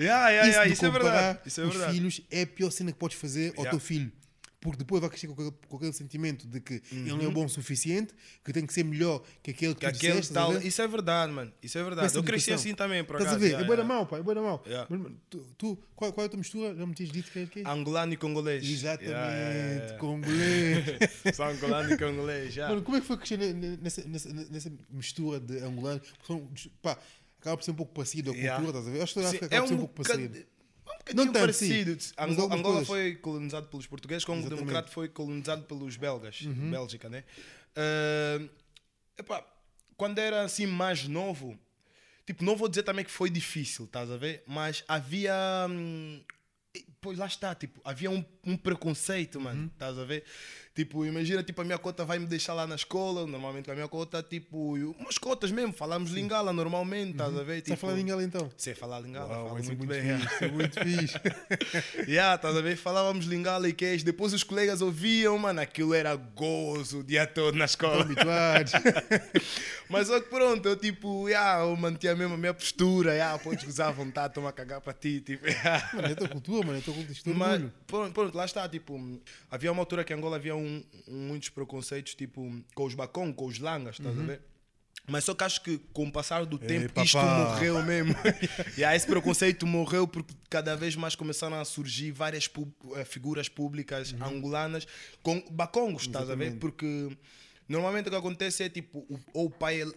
Yeah, 0.00 0.30
yeah, 0.30 0.46
yeah, 0.48 0.64
de 0.64 0.72
isso 0.72 0.86
é 0.86 0.90
verdade. 0.90 1.38
Isso 1.44 1.60
é 1.60 1.64
os 1.64 1.70
verdade. 1.70 1.92
filhos 1.92 2.20
é 2.30 2.42
a 2.42 2.46
pior 2.46 2.70
cena 2.70 2.92
que 2.92 2.98
podes 2.98 3.18
fazer 3.18 3.48
ao 3.50 3.64
Yeah. 3.64 3.70
teu 3.72 3.78
filho. 3.78 4.10
Porque 4.64 4.78
depois 4.78 4.98
vai 5.02 5.10
crescer 5.10 5.26
com 5.26 5.34
aquele, 5.34 5.52
com 5.68 5.76
aquele 5.76 5.92
sentimento 5.92 6.46
de 6.48 6.58
que 6.58 6.80
ele 6.90 7.10
não 7.12 7.20
é 7.20 7.28
bom 7.30 7.44
o 7.44 7.48
suficiente, 7.50 8.14
que 8.42 8.50
tem 8.50 8.64
que 8.64 8.72
ser 8.72 8.82
melhor 8.82 9.22
que 9.42 9.50
aquele 9.50 9.74
que, 9.74 9.80
Que 9.80 9.86
aquele 9.86 9.98
disseste, 10.14 10.32
estás 10.32 10.52
tal. 10.54 10.62
Isso 10.62 10.80
é 10.80 10.88
verdade, 10.88 11.32
mano. 11.34 11.52
Isso 11.62 11.76
é 11.76 11.82
verdade. 11.84 12.06
Essa 12.06 12.16
Eu 12.16 12.22
cresci 12.24 12.48
educação. 12.50 12.70
assim 12.70 12.74
também, 12.74 13.04
por 13.04 13.16
Estás 13.16 13.34
acaso. 13.34 13.36
a 13.36 13.38
ver? 13.40 13.46
yeah, 13.48 13.62
é 13.62 13.66
boa 13.66 13.76
yeah. 13.76 13.94
mal, 13.94 14.06
pá, 14.06 14.16
é 14.18 14.22
boa 14.22 14.40
mal. 14.42 14.62
Yeah. 14.66 14.86
Mas, 14.88 15.00
mano, 15.00 15.20
tu, 15.28 15.38
tu- 15.58 15.78
qual, 15.94 16.10
qual 16.14 16.24
é 16.24 16.26
a 16.26 16.30
tua 16.30 16.38
mistura? 16.38 16.74
Já 16.74 16.86
me 16.86 16.94
tinhas 16.94 17.12
dito 17.12 17.30
que 17.30 17.38
é 17.40 17.46
que 17.46 17.60
é? 17.60 17.68
Angolano 17.68 18.14
e 18.14 18.16
congolês. 18.16 18.64
Exatamente, 18.64 19.10
Yeah, 19.12 19.98
congolês. 19.98 20.84
Só 21.36 21.50
angolano 21.50 21.92
e 21.92 21.98
congolês, 21.98 22.54
já. 22.54 22.68
Mano, 22.70 22.82
como 22.82 22.96
é 22.96 23.00
que 23.02 23.06
foi 23.06 23.18
crescer 23.18 23.36
ne- 23.38 23.52
ne- 23.52 23.76
nessa, 23.76 24.02
nessa, 24.08 24.32
nessa 24.32 24.72
mistura 24.90 25.40
de 25.40 25.58
angolano? 25.58 26.00
Porque 26.00 26.26
são, 26.26 26.48
pá, 26.80 26.98
acaba 27.38 27.58
por 27.58 27.64
ser 27.64 27.72
um 27.72 27.74
pouco 27.74 27.92
parecido 27.92 28.30
a 28.30 28.34
cultura, 28.34 28.66
estás 28.78 28.88
a 28.88 28.90
ver? 28.90 29.02
Acho 29.02 29.12
que 29.12 29.20
a 29.20 29.22
Sim, 29.24 29.28
África 29.28 29.46
acaba 29.46 29.62
por 29.62 29.68
ser 29.68 29.74
um 29.74 29.78
pouco 29.78 29.94
parecido. 30.02 30.46
Um 31.12 31.14
Não 31.16 31.26
sim, 31.26 31.32
parecido. 31.32 31.90
mas 31.90 32.30
Angola, 32.30 32.54
Angola 32.54 32.84
foi 32.84 33.14
colonizado 33.16 33.66
pelos 33.66 33.86
portugueses, 33.86 34.24
Congo 34.24 34.38
Exatamente. 34.40 34.60
Uhum. 34.60 34.66
Democrata 34.66 34.92
foi 34.92 35.08
colonizado 35.08 35.62
pelos 35.64 35.96
belgas, 35.96 36.40
Bélgica, 36.42 37.08
né? 37.08 37.24
Ah, 37.76 38.40
epá, 39.18 39.44
quando 39.96 40.18
era 40.18 40.42
assim 40.42 40.66
mais 40.66 41.06
novo, 41.06 41.58
tipo, 42.26 42.44
não 42.44 42.56
vou 42.56 42.68
dizer 42.68 42.82
também 42.82 43.04
que 43.04 43.10
foi 43.10 43.30
difícil, 43.30 43.84
estás 43.84 44.10
a 44.10 44.16
ver? 44.16 44.42
Mas 44.46 44.84
havia. 44.88 45.34
hum, 45.68 46.22
pois 47.00 47.18
lá 47.18 47.26
está, 47.26 47.54
tipo, 47.54 47.80
havia 47.84 48.10
um 48.10 48.24
um 48.46 48.56
preconceito, 48.56 49.40
mano. 49.40 49.70
Estás 49.72 49.98
a 49.98 50.04
ver? 50.04 50.24
Tipo, 50.74 51.06
imagina, 51.06 51.40
tipo, 51.44 51.60
a 51.62 51.64
minha 51.64 51.78
cota 51.78 52.04
vai 52.04 52.18
me 52.18 52.26
deixar 52.26 52.52
lá 52.52 52.66
na 52.66 52.74
escola, 52.74 53.26
normalmente 53.28 53.66
com 53.66 53.70
a 53.70 53.74
minha 53.76 53.86
cota, 53.86 54.20
tipo, 54.24 54.76
eu- 54.76 54.90
umas 54.98 55.18
cotas 55.18 55.52
mesmo, 55.52 55.72
falamos 55.72 56.10
lingala 56.10 56.52
normalmente, 56.52 57.12
estás 57.12 57.36
a 57.38 57.44
ver? 57.44 57.58
Estás 57.58 57.78
a 57.78 57.80
falar 57.80 57.94
lingala 57.94 58.24
então? 58.24 58.50
Sei 58.56 58.74
falar 58.74 58.98
lingala, 58.98 59.28
Uau, 59.28 59.44
falo 59.50 59.54
muito, 59.62 59.68
muito 59.78 59.86
bem. 59.88 60.18
fixe, 60.18 60.44
é 60.44 60.48
muito 60.50 60.80
fixe. 60.80 61.18
yeah, 62.10 62.34
estás 62.34 62.56
a 62.56 62.60
ver? 62.60 62.76
Falávamos 62.76 63.24
lingala 63.26 63.68
e 63.68 63.72
queijo. 63.72 64.04
Depois 64.04 64.32
os 64.32 64.42
colegas 64.42 64.82
ouviam, 64.82 65.38
mano, 65.38 65.60
aquilo 65.60 65.94
era 65.94 66.16
gozo 66.16 66.98
o 67.00 67.04
dia 67.04 67.24
todo 67.24 67.56
na 67.56 67.66
escola. 67.66 68.02
Habituados. 68.02 68.72
Mas 69.88 70.08
só 70.08 70.20
que 70.20 70.28
pronto, 70.28 70.66
eu 70.68 70.76
tipo, 70.76 71.28
yeah, 71.28 71.62
eu 71.62 71.76
mantinha 71.76 72.16
mesmo 72.16 72.34
a 72.34 72.36
minha 72.36 72.54
postura, 72.54 73.12
yeah, 73.14 73.38
podes 73.38 73.62
gozar 73.64 73.88
à 73.88 73.92
vontade, 73.92 74.34
toma 74.34 74.48
a 74.48 74.52
cagar 74.52 74.80
para 74.80 74.92
ti, 74.92 75.20
tipo, 75.20 75.46
yeah. 75.46 75.90
Mano, 75.94 76.08
é 76.08 76.12
a 76.12 76.16
tua 76.16 76.28
cultura, 76.28 76.66
mano, 76.66 76.78
é 76.78 76.80
a 76.80 76.84
tua 76.84 76.94
cultura, 76.94 77.18
é 77.30 77.32
Mas, 77.32 77.62
pronto, 77.86 78.12
pronto, 78.12 78.34
lá 78.36 78.44
está, 78.44 78.68
tipo, 78.68 79.20
havia 79.50 79.70
uma 79.70 79.82
altura 79.82 80.02
que 80.02 80.12
Angola 80.12 80.36
havia 80.36 80.56
um, 80.56 80.63
um- 80.64 80.84
muitos 81.08 81.48
preconceitos, 81.50 82.14
tipo, 82.14 82.50
com 82.74 82.84
os 82.84 82.94
bacon, 82.94 83.32
com 83.32 83.46
os 83.46 83.58
langas, 83.58 83.96
estás 83.98 84.18
a 84.18 84.22
ver? 84.22 84.40
Mas 85.06 85.24
só 85.24 85.34
que 85.34 85.44
acho 85.44 85.60
que 85.62 85.76
com 85.92 86.06
o 86.06 86.12
passar 86.12 86.46
do 86.46 86.58
tempo 86.58 86.88
papá. 86.88 87.04
isto 87.04 87.18
morreu 87.18 87.82
mesmo. 87.82 88.14
e 88.78 88.82
aí 88.84 88.96
esse 88.96 89.06
preconceito 89.06 89.66
morreu 89.66 90.08
porque 90.08 90.32
cada 90.48 90.74
vez 90.74 90.96
mais 90.96 91.14
começaram 91.14 91.60
a 91.60 91.64
surgir 91.66 92.10
várias 92.10 92.48
eh, 92.96 93.04
figuras 93.04 93.48
públicas 93.48 94.14
angolanas 94.18 94.86
com 95.22 95.44
bacongos, 95.50 96.04
estás 96.04 96.30
a 96.30 96.34
ver? 96.34 96.52
Porque 96.58 97.14
normalmente 97.68 98.06
o 98.08 98.10
que 98.10 98.16
acontece 98.16 98.62
é 98.62 98.68
tipo, 98.70 99.00
o- 99.00 99.20
ou 99.34 99.46
o 99.46 99.50
pai 99.50 99.82
é, 99.82 99.88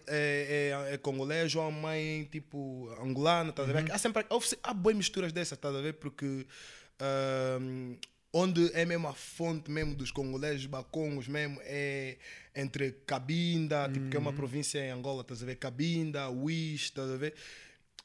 é, 0.88 0.94
é 0.94 0.98
congolês 0.98 1.54
ou 1.54 1.62
a 1.66 1.70
mãe 1.70 2.28
tipo 2.30 2.90
angolana, 3.00 3.48
estás 3.48 3.70
a 3.70 3.72
ver? 3.72 3.90
Há 3.90 3.96
sempre 3.96 4.26
se- 4.42 4.58
há 4.62 4.74
boas 4.74 4.94
misturas 4.96 5.32
dessas, 5.32 5.56
estás 5.56 5.74
a 5.74 5.80
ver? 5.80 5.94
Porque 5.94 6.46
onde 8.32 8.70
é 8.74 8.84
mesmo 8.84 9.08
a 9.08 9.14
fonte 9.14 9.70
mesmo 9.70 9.94
dos 9.94 10.10
congoleses 10.10 10.66
bacongos 10.66 11.28
mesmo 11.28 11.58
é 11.62 12.16
entre 12.54 12.92
Cabinda, 13.06 13.88
tipo, 13.92 14.08
que 14.08 14.16
é 14.16 14.20
uma 14.20 14.32
província 14.32 14.78
em 14.80 14.90
Angola, 14.90 15.22
estás 15.22 15.42
a 15.42 15.46
ver? 15.46 15.56
Cabinda, 15.56 16.28
Uís, 16.30 16.82
estás 16.82 17.10
a 17.10 17.16
ver? 17.16 17.34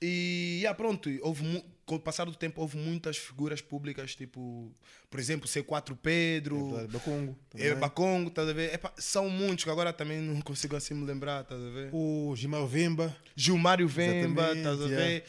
E 0.02 0.60
yeah, 0.62 0.76
pronto, 0.76 1.10
houve 1.22 1.64
com 1.86 1.96
o 1.96 2.00
passar 2.00 2.26
do 2.26 2.36
tempo 2.36 2.62
houve 2.62 2.78
muitas 2.78 3.18
figuras 3.18 3.62
públicas, 3.62 4.16
tipo, 4.16 4.72
por 5.10 5.20
exemplo, 5.20 5.48
C4 5.48 5.98
Pedro, 6.02 6.72
Verdade, 6.72 6.94
Bacongo. 6.94 7.38
é. 7.56 7.76
Bacongo, 7.76 8.30
estás 8.30 8.48
a 8.48 8.54
ver? 8.54 8.80
São 8.98 9.30
muitos 9.30 9.64
que 9.64 9.70
agora 9.70 9.92
também 9.92 10.20
não 10.22 10.42
consigo 10.42 10.76
assim 10.76 10.94
me 10.94 11.06
lembrar, 11.06 11.42
estás 11.42 11.62
a 11.62 11.70
ver? 11.70 11.90
O 11.94 12.34
Gimau 12.36 12.68
Vemba. 12.68 13.16
Gilmário 13.36 13.88
Vemba, 13.88 14.54
estás 14.54 14.82
a 14.82 14.86
yeah. 14.86 15.26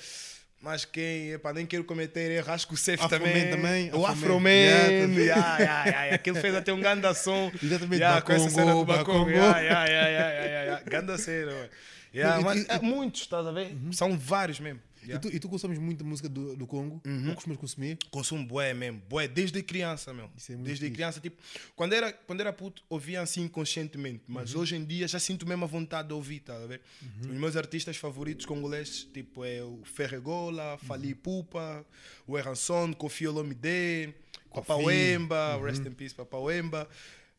Mas 0.64 0.86
quem, 0.86 1.32
epá, 1.32 1.52
nem 1.52 1.66
quero 1.66 1.84
cometer 1.84 2.30
erro, 2.30 2.50
acho 2.50 2.66
que 2.66 2.72
o 2.72 2.76
Afroman 2.76 3.08
também. 3.10 3.50
também, 3.50 3.90
O 3.92 4.06
Afroman, 4.06 4.48
Afroman, 4.48 4.50
yeah, 4.50 5.58
yeah, 5.58 5.84
yeah, 5.84 6.14
aquele 6.14 6.40
fez 6.40 6.54
até 6.54 6.72
um 6.72 6.80
ganda 6.80 7.12
som. 7.12 7.52
Exatamente, 7.62 8.00
yeah, 8.00 8.22
com 8.22 8.32
essa 8.32 8.48
cena 8.48 8.72
do 8.72 8.82
Bacongo, 8.82 8.86
Bacongo. 8.86 9.24
Bacongo. 9.26 9.30
Yeah, 9.30 9.60
yeah, 9.60 9.86
yeah, 9.86 10.08
yeah, 10.08 10.32
yeah, 10.32 10.64
yeah. 10.64 10.82
Ganda 10.86 11.18
cena, 11.18 11.52
mano. 11.52 11.68
Yeah, 12.14 12.40
mas 12.40 12.66
é 12.66 12.78
muitos, 12.78 13.20
estás 13.20 13.46
a 13.46 13.52
ver? 13.52 13.76
São 13.92 14.16
vários 14.16 14.58
mesmo. 14.58 14.80
E, 15.04 15.08
Yeah. 15.08 15.20
tu, 15.20 15.36
e 15.36 15.38
tu 15.38 15.48
consomes 15.50 15.78
muita 15.78 16.02
música 16.02 16.28
do, 16.30 16.56
do 16.56 16.66
Congo? 16.66 17.02
Ou 17.28 17.34
costumas 17.34 17.58
consumir? 17.58 17.98
Consumo 18.10 18.46
bué 18.46 18.72
mesmo, 18.72 19.02
bué, 19.08 19.28
desde 19.28 19.62
criança, 19.62 20.14
meu. 20.14 20.30
Isso 20.36 20.50
é 20.50 20.54
muito 20.54 20.66
desde 20.66 20.86
fixe. 20.86 20.94
criança, 20.94 21.20
tipo, 21.20 21.36
quando 21.76 21.92
era, 21.92 22.10
quando 22.12 22.40
era 22.40 22.52
puto, 22.52 22.82
ouvia 22.88 23.20
assim 23.20 23.42
inconscientemente, 23.42 24.22
mas 24.26 24.54
Uhum. 24.54 24.60
hoje 24.62 24.76
em 24.76 24.84
dia 24.84 25.06
já 25.06 25.18
sinto 25.20 25.46
mesmo 25.46 25.64
a 25.64 25.68
vontade 25.68 26.08
de 26.08 26.14
ouvir, 26.14 26.40
tá 26.40 26.54
a 26.56 26.66
ver? 26.66 26.80
Uhum. 27.02 27.32
Os 27.32 27.38
meus 27.38 27.54
artistas 27.56 27.96
favoritos 27.98 28.46
congoleses, 28.46 29.04
tipo, 29.12 29.44
é 29.44 29.62
o 29.62 29.82
Ferregola, 29.84 30.72
Uhum. 30.72 30.78
Fali 30.78 31.14
Pupa, 31.14 31.84
o 32.26 32.38
Erranson, 32.38 32.92
Kofi 32.94 33.26
Olomide. 33.28 34.14
Papa 34.54 34.76
Wemba, 34.76 35.56
Uhum. 35.58 35.64
Rest 35.64 35.84
in 35.84 35.92
Peace, 35.92 36.14
Papa 36.14 36.38
Wemba. 36.38 36.88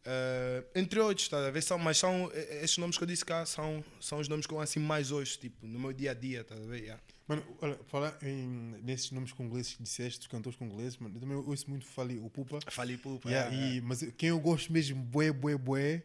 eh, 0.08 0.64
entre 0.76 1.00
outros, 1.00 1.28
tá 1.28 1.48
a 1.48 1.50
ver? 1.50 1.64
São, 1.64 1.80
mas 1.80 1.98
são 1.98 2.30
eh, 2.32 2.60
esses 2.64 2.78
nomes 2.78 2.96
que 2.96 3.04
eu 3.04 3.08
disse 3.08 3.26
cá 3.26 3.44
são, 3.44 3.84
são 4.00 4.20
os 4.20 4.28
nomes 4.28 4.46
que 4.46 4.54
eu 4.54 4.60
assim 4.62 4.80
mais 4.80 5.10
hoje, 5.12 5.36
tipo, 5.40 5.66
no 5.66 5.80
meu 5.80 5.92
dia 5.92 6.12
a 6.12 6.14
dia, 6.14 6.44
tá 6.44 6.54
a 6.54 6.60
ver? 6.60 6.82
Yeah. 6.84 7.02
Mano, 7.28 7.44
olha, 7.60 7.80
falar 7.88 8.16
em, 8.22 8.76
nesses 8.84 9.10
nomes 9.12 9.32
congoleses 9.32 9.74
que 9.74 9.82
disseste, 9.82 10.20
dos 10.20 10.28
cantores 10.28 10.58
congoleses, 10.58 10.98
mano, 11.00 11.16
eu 11.16 11.20
também 11.20 11.36
ouço 11.36 11.68
muito 11.68 11.86
Fali, 11.86 12.20
o 12.20 12.30
Pupa. 12.30 12.60
Fali 12.70 12.98
Pupa, 12.98 13.28
Yeah, 13.28 13.50
yeah, 13.52 13.76
e, 13.78 13.82
mas 13.82 14.04
quem 14.16 14.30
eu 14.30 14.40
gosto 14.40 14.72
mesmo, 14.72 15.02
bué, 15.02 15.32
bué, 15.32 15.58
bué, 15.58 16.04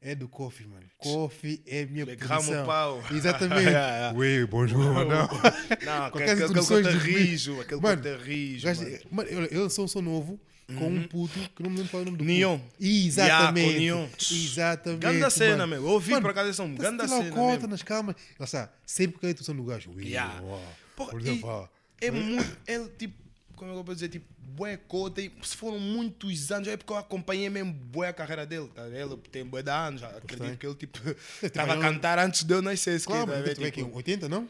é 0.00 0.14
do 0.14 0.26
Coffee, 0.26 0.66
mano. 0.66 0.86
Coffee 0.96 1.62
é 1.66 1.84
minha 1.84 2.06
Le. 2.06 2.16
Pau. 2.64 3.02
Exatamente. 3.10 3.62
Yeah, 3.62 4.12
yeah. 4.16 4.18
Ué, 4.18 4.46
bonjour, 4.46 4.92
mano. 4.94 5.10
Não, 5.10 5.28
Com 6.10 6.18
aquele, 6.18 6.44
aquele, 6.44 6.58
aquele 6.60 6.98
rijo, 6.98 7.60
aquele 7.60 7.80
Mano, 7.80 8.02
rijo. 8.18 8.66
Mano. 8.66 8.98
Mano, 9.10 9.30
ele 9.30 9.58
lançou 9.58 9.84
um 9.84 9.88
som 9.88 10.00
novo 10.00 10.40
com 10.66 10.86
um 10.88 11.02
puto 11.08 11.38
que 11.54 11.62
não 11.62 11.70
me 11.70 11.76
lembro 11.76 11.90
qual 11.90 12.00
é 12.00 12.02
o 12.02 12.06
nome 12.06 12.18
do 12.18 12.24
Neon. 12.24 12.58
puto. 12.58 12.74
Exatamente. 12.80 13.68
Yeah, 13.70 13.96
com 13.96 14.00
Neon. 14.02 14.08
Exatamente. 14.30 15.00
Ganda 15.00 15.30
cena, 15.30 15.56
mano. 15.58 15.68
meu. 15.68 15.82
Eu 15.82 15.88
ouvi 15.94 16.10
Mano, 16.12 16.22
por 16.22 16.30
acaso 16.30 16.54
som. 16.54 16.74
tá- 16.74 16.82
Ganda 16.82 17.06
cena 17.08 17.30
cota 17.30 17.52
mesmo. 17.52 17.68
nas 17.68 17.82
calmas. 17.82 18.16
Lá 18.38 18.44
está, 18.44 18.72
sempre 18.86 19.18
que 19.20 19.26
a 19.26 19.30
introdução 19.30 19.54
do 19.56 19.64
gajo. 19.64 19.90
Ui, 19.94 20.04
Yeah. 20.06 20.40
ó, 20.42 20.60
Porra, 20.96 21.10
por 21.10 21.20
e 21.20 21.24
exemplo, 21.24 21.48
ó. 21.48 21.68
é 22.00 22.10
muito. 22.10 22.56
É 22.66 22.78
tipo. 22.98 23.24
Como 23.56 23.70
é 23.70 23.74
que 23.74 23.80
eu 23.80 23.84
posso 23.84 23.94
dizer? 23.96 24.08
Tipo, 24.08 24.26
bué 24.56 24.76
cota. 24.76 25.20
E 25.22 25.30
se 25.42 25.56
foram 25.56 25.78
muitos 25.78 26.50
anos, 26.50 26.66
é 26.66 26.76
porque 26.76 26.92
eu 26.92 26.96
acompanhei 26.96 27.48
mesmo 27.48 27.72
bué 27.72 28.08
a 28.08 28.12
carreira 28.12 28.44
dele. 28.44 28.68
Tá? 28.74 28.86
Ele 28.88 29.16
tem 29.30 29.44
bué 29.44 29.62
de 29.62 29.70
anos. 29.70 30.00
já 30.00 30.08
Acredito 30.08 30.58
que 30.58 30.66
ele 30.66 30.74
tipo. 30.74 30.98
Estava 31.40 31.74
a 31.74 31.78
cantar 31.78 32.18
antes 32.18 32.42
de 32.42 32.52
eu 32.52 32.60
nascer. 32.60 32.98
se 32.98 33.06
Claro, 33.06 33.26
tá 33.30 33.38
mas 33.38 33.54
tu 33.54 33.64
é 33.64 33.70
que 33.70 33.82
Tipo, 33.82 33.96
80, 33.96 34.28
não? 34.28 34.48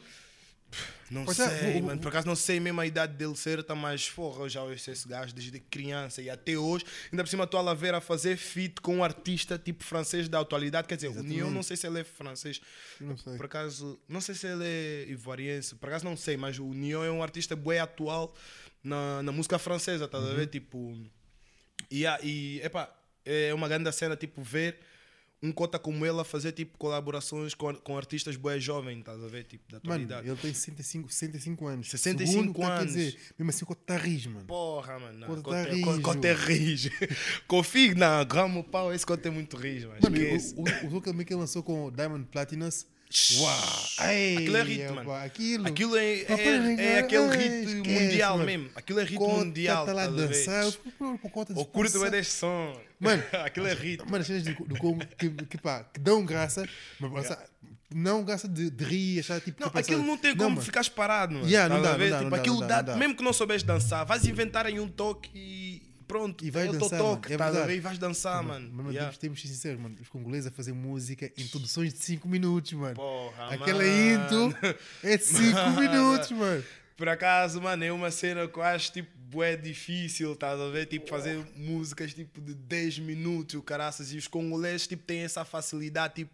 Não 1.11 1.25
Pois 1.25 1.39
é, 1.39 1.59
sei, 1.59 1.73
vou- 1.75 1.83
mano. 1.83 2.01
Por 2.01 2.09
acaso 2.09 2.27
não 2.27 2.35
sei 2.35 2.59
mesmo 2.59 2.81
a 2.81 2.87
idade 2.87 3.13
dele 3.15 3.37
certa, 3.37 3.75
mas 3.75 4.09
porra, 4.11 4.45
eu 4.45 4.49
já 4.49 4.63
ouço 4.63 4.91
esse 4.91 5.07
gajo 5.07 5.35
desde 5.35 5.61
criança 5.61 6.21
e 6.23 6.31
até 6.31 6.57
hoje. 6.57 6.85
Ainda 7.13 7.23
por 7.23 7.29
cima 7.29 7.45
estou 7.45 7.61
a 7.61 7.63
lá 7.63 7.75
ver 7.75 7.95
a 7.95 8.01
fazer 8.01 8.37
feat 8.37 8.81
com 8.81 8.97
um 8.97 9.05
artista 9.05 9.59
tipo 9.59 9.85
francês 9.85 10.29
da 10.29 10.41
atualidade. 10.41 10.89
Quer 10.89 10.97
dizer, 10.97 11.09
o 11.09 11.23
Neon 11.23 11.51
não 11.51 11.63
sei 11.63 11.77
se 11.77 11.87
ele 11.87 12.01
é 12.01 12.05
francês. 12.05 12.61
Não 13.01 13.17
sei. 13.17 13.37
Por 13.37 13.47
acaso, 13.47 14.01
não 14.09 14.21
sei 14.21 14.35
se 14.35 14.47
ele 14.47 14.65
é 14.65 15.07
ivoariense. 15.09 15.75
Por 15.77 15.89
acaso 15.89 16.05
não 16.05 16.17
sei, 16.17 16.37
mas 16.37 16.59
o 16.59 16.73
Neon 16.73 17.05
é 17.05 17.11
um 17.11 17.23
artista 17.23 17.55
bué 17.55 17.79
atual 17.81 18.35
na, 18.83 19.23
na 19.23 19.31
música 19.31 19.59
francesa, 19.59 20.07
estás 20.07 20.25
a 20.25 20.33
ver? 20.35 20.47
Tipo. 20.49 20.97
E, 21.91 22.05
e 22.23 22.61
epá, 22.63 22.91
é 23.25 23.53
uma 23.55 23.69
grande 23.69 23.93
cena, 23.93 24.17
tipo, 24.17 24.43
ver 24.43 24.79
um 25.45 25.53
cota 25.53 25.79
como 25.79 26.07
ele 26.07 26.19
a 26.19 26.25
fazer 26.25 26.53
tipo 26.53 26.79
colaborações 26.79 27.55
com, 27.55 27.75
com 27.75 27.97
artistas 27.99 28.35
bué 28.35 28.59
jovens, 28.59 29.01
estás 29.01 29.23
a 29.23 29.29
ver? 29.29 29.45
Tipo, 29.45 29.65
da 29.71 29.77
Mano, 29.85 30.05
atualidade. 30.05 30.29
ele 30.29 30.37
tem 30.39 30.55
65, 30.55 31.13
65 31.13 31.67
anos. 31.67 31.91
65 31.91 32.33
Segundo 32.33 32.51
o 32.51 32.55
que 32.55 32.61
tá 32.61 32.75
anos. 32.79 32.93
dizer, 32.95 33.19
mesmo 33.39 33.51
assim, 33.51 33.65
o 33.69 33.75
tá 33.75 33.97
rijo, 33.99 34.31
mano. 34.31 34.47
Porra, 34.47 34.99
mano. 34.99 35.19
não, 35.19 35.29
Conta 35.29 35.43
Conta, 35.43 35.63
rijo. 35.71 35.85
Conta, 35.85 36.03
conta 36.03 36.29
é 36.29 36.33
rijo. 36.33 36.91
Config, 37.47 37.95
não, 37.95 38.25
gramo 38.25 38.65
pau, 38.65 38.93
esse 38.95 39.05
conta 39.05 39.29
é 39.29 39.31
muito 39.31 39.57
rijo, 39.57 39.89
mas 39.91 40.01
Mano, 40.01 40.17
esquece. 40.17 40.55
o, 40.57 40.63
o, 40.95 40.97
o 40.97 41.01
também 41.03 41.27
que 41.27 41.33
ele 41.35 41.41
lançou 41.41 41.63
com 41.63 41.87
o 41.87 41.91
Diamond 41.91 42.25
Platinus. 42.33 42.87
Uau! 43.38 44.09
Ei, 44.11 44.37
Aquilo 44.37 44.57
é 44.57 44.62
hit, 44.62 44.92
mano. 44.92 45.12
Aquilo. 45.12 45.66
Aquilo 45.68 45.96
é, 45.96 46.24
Papai, 46.24 46.77
é, 46.79 46.85
é 46.85 46.98
aquele 46.98 47.37
hit 47.37 47.77
esquece, 47.77 48.03
mundial 48.03 48.33
mano. 48.38 48.46
mesmo. 48.46 48.70
Aquilo 48.74 49.00
é 49.00 49.07
Cota 49.07 49.35
mundial. 49.35 49.87
tá 49.87 49.92
lá 49.92 50.05
a 50.05 50.07
dançar. 50.09 50.64
O 51.55 51.64
curto 51.64 52.05
é 52.05 52.11
desse 52.11 52.33
som. 52.33 52.81
Mano, 52.98 53.22
aquilo 53.44 53.66
é 53.68 53.74
hit. 53.74 54.03
Mano, 54.05 54.16
as 54.16 54.27
cenas 54.27 54.42
do, 54.42 54.53
do 54.64 54.77
Congo 54.79 55.05
que, 55.16 55.31
que, 55.31 55.59
pá, 55.59 55.85
que 55.85 56.00
dão 56.00 56.24
graça, 56.24 56.68
mas 56.98 57.29
pá, 57.29 57.38
não 57.94 58.24
graça 58.24 58.48
de, 58.48 58.68
de 58.70 58.85
rir, 58.85 59.20
achar 59.20 59.40
tipo. 59.40 59.62
Não, 59.62 59.70
aquilo 59.72 60.03
não 60.03 60.16
tem 60.16 60.37
como 60.37 60.61
ficares 60.61 60.88
parado, 60.88 61.35
mano. 61.35 61.46
Yeah, 61.46 61.72
não 61.72 61.81
dá, 61.81 61.96
não 61.96 61.98
dá, 61.98 62.05
tipo, 62.18 62.22
não 62.22 62.31
dá, 62.31 62.37
aquilo 62.37 62.61
não 62.61 62.66
dá, 62.66 62.83
dá, 62.83 62.96
mesmo 62.96 63.16
que 63.16 63.22
não 63.22 63.33
souberes 63.33 63.62
dançar, 63.62 64.05
vais 64.05 64.27
inventar 64.27 64.66
aí 64.66 64.81
um 64.81 64.88
toque 64.88 65.31
e 65.33 65.84
pronto. 66.07 66.45
E 66.45 66.51
vai 66.51 66.67
é 66.67 66.69
o 66.69 66.71
teu 66.73 66.81
dançar, 66.81 66.99
toque, 66.99 67.29
é 67.33 67.35
estás 67.35 67.55
ver? 67.67 67.77
E 67.77 67.81
vais 67.81 67.99
dançar, 67.99 68.43
mano. 68.43 68.71
Mas, 68.73 68.95
Yeah. 68.95 69.17
temos, 69.19 69.38
de 69.40 69.49
ser 69.49 69.55
sinceros, 69.55 69.81
mano. 69.81 69.97
Os 70.01 70.09
congoleses 70.09 70.47
a 70.47 70.51
fazer 70.51 70.73
música 70.73 71.31
em 71.37 71.43
introduções 71.43 71.93
de 71.93 72.01
5 72.01 72.29
minutos, 72.29 72.73
mano. 72.75 72.95
Porra, 72.95 73.55
Aquela 73.55 73.83
mano. 73.83 74.49
intro 74.51 74.77
é 75.03 75.17
de 75.17 75.25
5 75.25 75.53
Mano. 75.53 75.81
minutos, 75.81 76.31
mano. 76.31 76.64
Por 76.97 77.09
acaso, 77.09 77.61
mano, 77.61 77.83
é 77.83 77.90
uma 77.90 78.11
cena 78.12 78.47
que 78.47 78.57
eu 78.57 78.62
acho 78.62 78.93
tipo 78.93 79.11
bué 79.17 79.57
difícil, 79.57 80.33
estás 80.33 80.61
a 80.61 80.69
ver? 80.69 80.87
Tipo, 80.87 81.09
fazer 81.09 81.44
músicas 81.57 82.15
tipo 82.15 82.40
de 82.40 82.55
10 82.55 83.00
minutos, 83.00 83.57
o 83.57 83.63
caraças, 83.63 84.13
e 84.13 84.17
os 84.17 84.29
congoleses 84.29 84.87
tipo 84.87 85.02
têm 85.02 85.21
essa 85.23 85.44
facilidade, 85.44 86.15
tipo, 86.15 86.31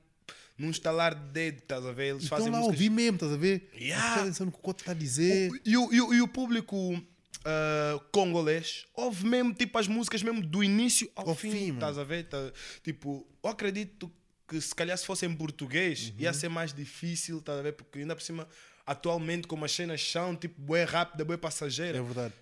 num 0.59 0.68
estalar 0.68 1.14
de 1.14 1.33
dedo, 1.33 1.59
estás 1.61 1.87
a 1.87 1.93
ver? 1.93 2.09
Eles 2.09 2.25
Estão 2.25 2.37
fazem 2.37 2.53
lá 2.53 2.59
a 2.59 2.61
músicas. 2.61 2.79
ouvir 2.79 2.91
mesmo, 2.91 3.14
estás 3.14 3.33
a 3.33 3.37
ver? 3.39 3.71
Yeah. 3.75 4.05
Prestar 4.05 4.21
atenção 4.21 4.47
no 4.47 4.53
que 4.53 4.59
o 4.59 4.61
Coto 4.61 4.83
está 4.83 4.93
a 4.93 4.95
dizer. 4.95 5.51
E 5.64 5.77
o, 5.79 5.91
e 5.95 6.01
o, 6.03 6.12
e 6.14 6.21
o 6.21 6.29
público 6.29 7.03
ah, 7.45 8.01
congolês 8.12 8.85
ouve 8.95 9.24
mesmo 9.26 9.53
tipo 9.55 9.78
as 9.78 9.87
músicas 9.89 10.22
mesmo 10.22 10.41
do 10.43 10.62
início 10.62 11.11
ao, 11.16 11.28
Ao 11.31 11.35
fim, 11.35 11.51
fim, 11.51 11.72
estás 11.74 11.97
a 11.99 12.05
ver? 12.05 12.24
Tá- 12.28 12.53
tipo, 12.83 13.26
eu 13.43 13.51
acredito 13.51 14.11
que 14.49 14.61
se 14.61 14.74
calhar 14.74 14.97
se 14.99 15.07
fosse 15.07 15.24
em 15.26 15.35
português 15.35 16.09
Uhum. 16.11 16.14
ia 16.18 16.33
ser 16.33 16.49
mais 16.49 16.72
difícil, 16.72 17.39
estás 17.39 17.59
a 17.59 17.62
ver? 17.62 17.72
Porque 17.72 18.01
ainda 18.01 18.16
por 18.16 18.22
cima, 18.22 18.49
atualmente, 18.85 19.47
como 19.47 19.64
as 19.64 19.72
cenas 19.72 20.03
são, 20.03 20.35
tipo, 20.35 20.61
bué 20.61 20.83
rápida, 20.85 21.24
bué 21.24 21.37
passageira. 21.37 21.99
É 21.99 22.03
verdade. 22.03 22.35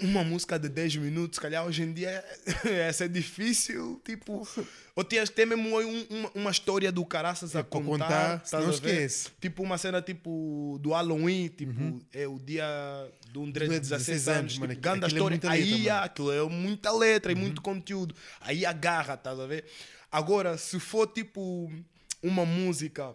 Uma 0.00 0.22
música 0.24 0.58
de 0.58 0.68
10 0.68 0.96
minutos, 0.96 1.36
se 1.36 1.40
calhar 1.40 1.64
hoje 1.66 1.82
em 1.82 1.92
dia 1.92 2.24
essa 2.64 3.04
é 3.04 3.08
difícil, 3.08 4.00
tipo, 4.04 4.46
ou 4.94 5.04
tinhas 5.04 5.28
que 5.28 5.36
ter 5.36 5.46
mesmo 5.46 5.78
um- 5.80 6.06
uma, 6.10 6.30
uma 6.34 6.50
história 6.50 6.90
do 6.92 7.04
caraças 7.04 7.54
a 7.56 7.60
É, 7.60 7.62
contar, 7.62 8.40
contar, 8.40 8.58
a 8.58 8.60
ver? 8.60 8.70
esquece. 8.70 9.28
Tipo 9.40 9.62
uma 9.62 9.78
cena 9.78 10.02
tipo 10.02 10.78
do 10.82 10.90
Halloween, 10.90 11.48
tipo, 11.48 12.00
é 12.12 12.26
o 12.28 12.38
dia 12.38 12.66
de 13.32 13.38
um 13.38 13.50
dread 13.50 13.70
de 13.70 13.80
de 13.80 13.80
16 13.88 14.06
16 14.24 14.28
anos, 14.38 14.58
mano, 14.58 14.72
tipo, 14.74 14.82
grande 14.82 15.04
é 15.04 15.08
história, 15.08 15.30
muita 15.30 15.50
aí 15.50 15.70
letra, 15.72 15.94
mano. 15.94 16.04
aquilo 16.04 16.32
é 16.32 16.42
muita 16.48 16.92
letra 16.92 17.32
e 17.32 17.34
muito 17.34 17.62
conteúdo, 17.62 18.14
aí 18.40 18.66
agarra, 18.66 19.14
estás 19.14 19.38
a 19.40 19.46
ver? 19.46 19.64
Agora, 20.12 20.58
se 20.58 20.78
for 20.80 21.06
tipo 21.06 21.72
uma 22.22 22.44
música 22.44 23.14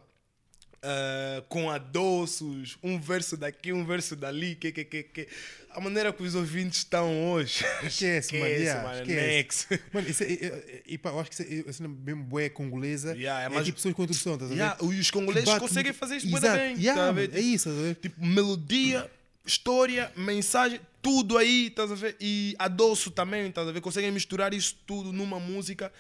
ah, 0.88 1.44
com 1.50 1.70
adoços, 1.72 2.78
um 2.84 3.00
verso 3.00 3.36
daqui, 3.36 3.74
um 3.74 3.84
verso 3.84 4.16
dali, 4.16 4.56
que, 4.56 4.72
que, 4.72 4.86
que, 4.86 5.04
que. 5.04 5.28
A 5.72 5.82
maneira 5.82 6.14
que 6.14 6.22
os 6.24 6.36
ouvintes 6.36 6.80
estão 6.80 7.32
hoje. 7.32 7.66
Esquece, 7.84 8.38
mano, 8.38 8.46
yeah, 8.52 8.84
mano, 8.88 9.02
esquece. 9.02 9.28
next. 9.28 9.82
Mano, 9.92 10.10
isso 10.10 10.24
é, 10.24 10.28
é, 10.28 10.46
é, 10.46 10.84
e 10.86 10.98
pá, 10.98 11.10
eu 11.10 11.20
acho 11.20 11.32
que 11.32 11.42
isso 11.42 11.54
é, 11.68 11.70
isso 11.70 11.84
é 11.84 11.88
mesmo 11.88 12.24
bué 12.24 12.48
congolesa. 12.50 13.14
Yeah, 13.16 13.42
é 13.42 13.46
é, 13.48 13.50
mais- 13.50 13.66
tipo 13.66 13.76
pessoas 13.78 13.94
com 13.96 14.04
introdução, 14.04 14.34
estás 14.36 14.52
a 14.52 14.54
ver? 14.54 14.60
Yeah, 14.62 14.78
os 14.84 15.12
congoleses 15.12 15.50
bate 15.50 15.60
conseguem 15.60 15.92
fazer 15.92 16.18
isso 16.18 16.28
muito 16.30 16.46
Exato, 16.46 16.60
bem. 16.60 16.78
yeah, 16.78 17.02
tá 17.02 17.12
ver? 17.12 17.28
mano, 17.30 17.38
é 17.38 17.42
isso, 17.42 17.68
estás 17.70 17.78
a 17.78 17.82
ver? 17.82 17.96
Tipo, 17.96 18.26
melodia, 18.26 19.12
história, 19.46 20.12
mensagem, 20.16 20.80
tudo 21.02 21.38
aí, 21.38 21.68
estás 21.68 21.92
a 21.92 21.96
ver? 21.96 22.16
E 22.22 22.56
adoço 22.58 23.12
também, 23.12 23.48
estás 23.48 23.68
a 23.68 23.72
ver? 23.72 23.82
Conseguem 23.82 24.12
misturar 24.12 24.54
isso 24.54 24.78
tudo 24.88 25.12
numa 25.12 25.40
música. 25.40 25.92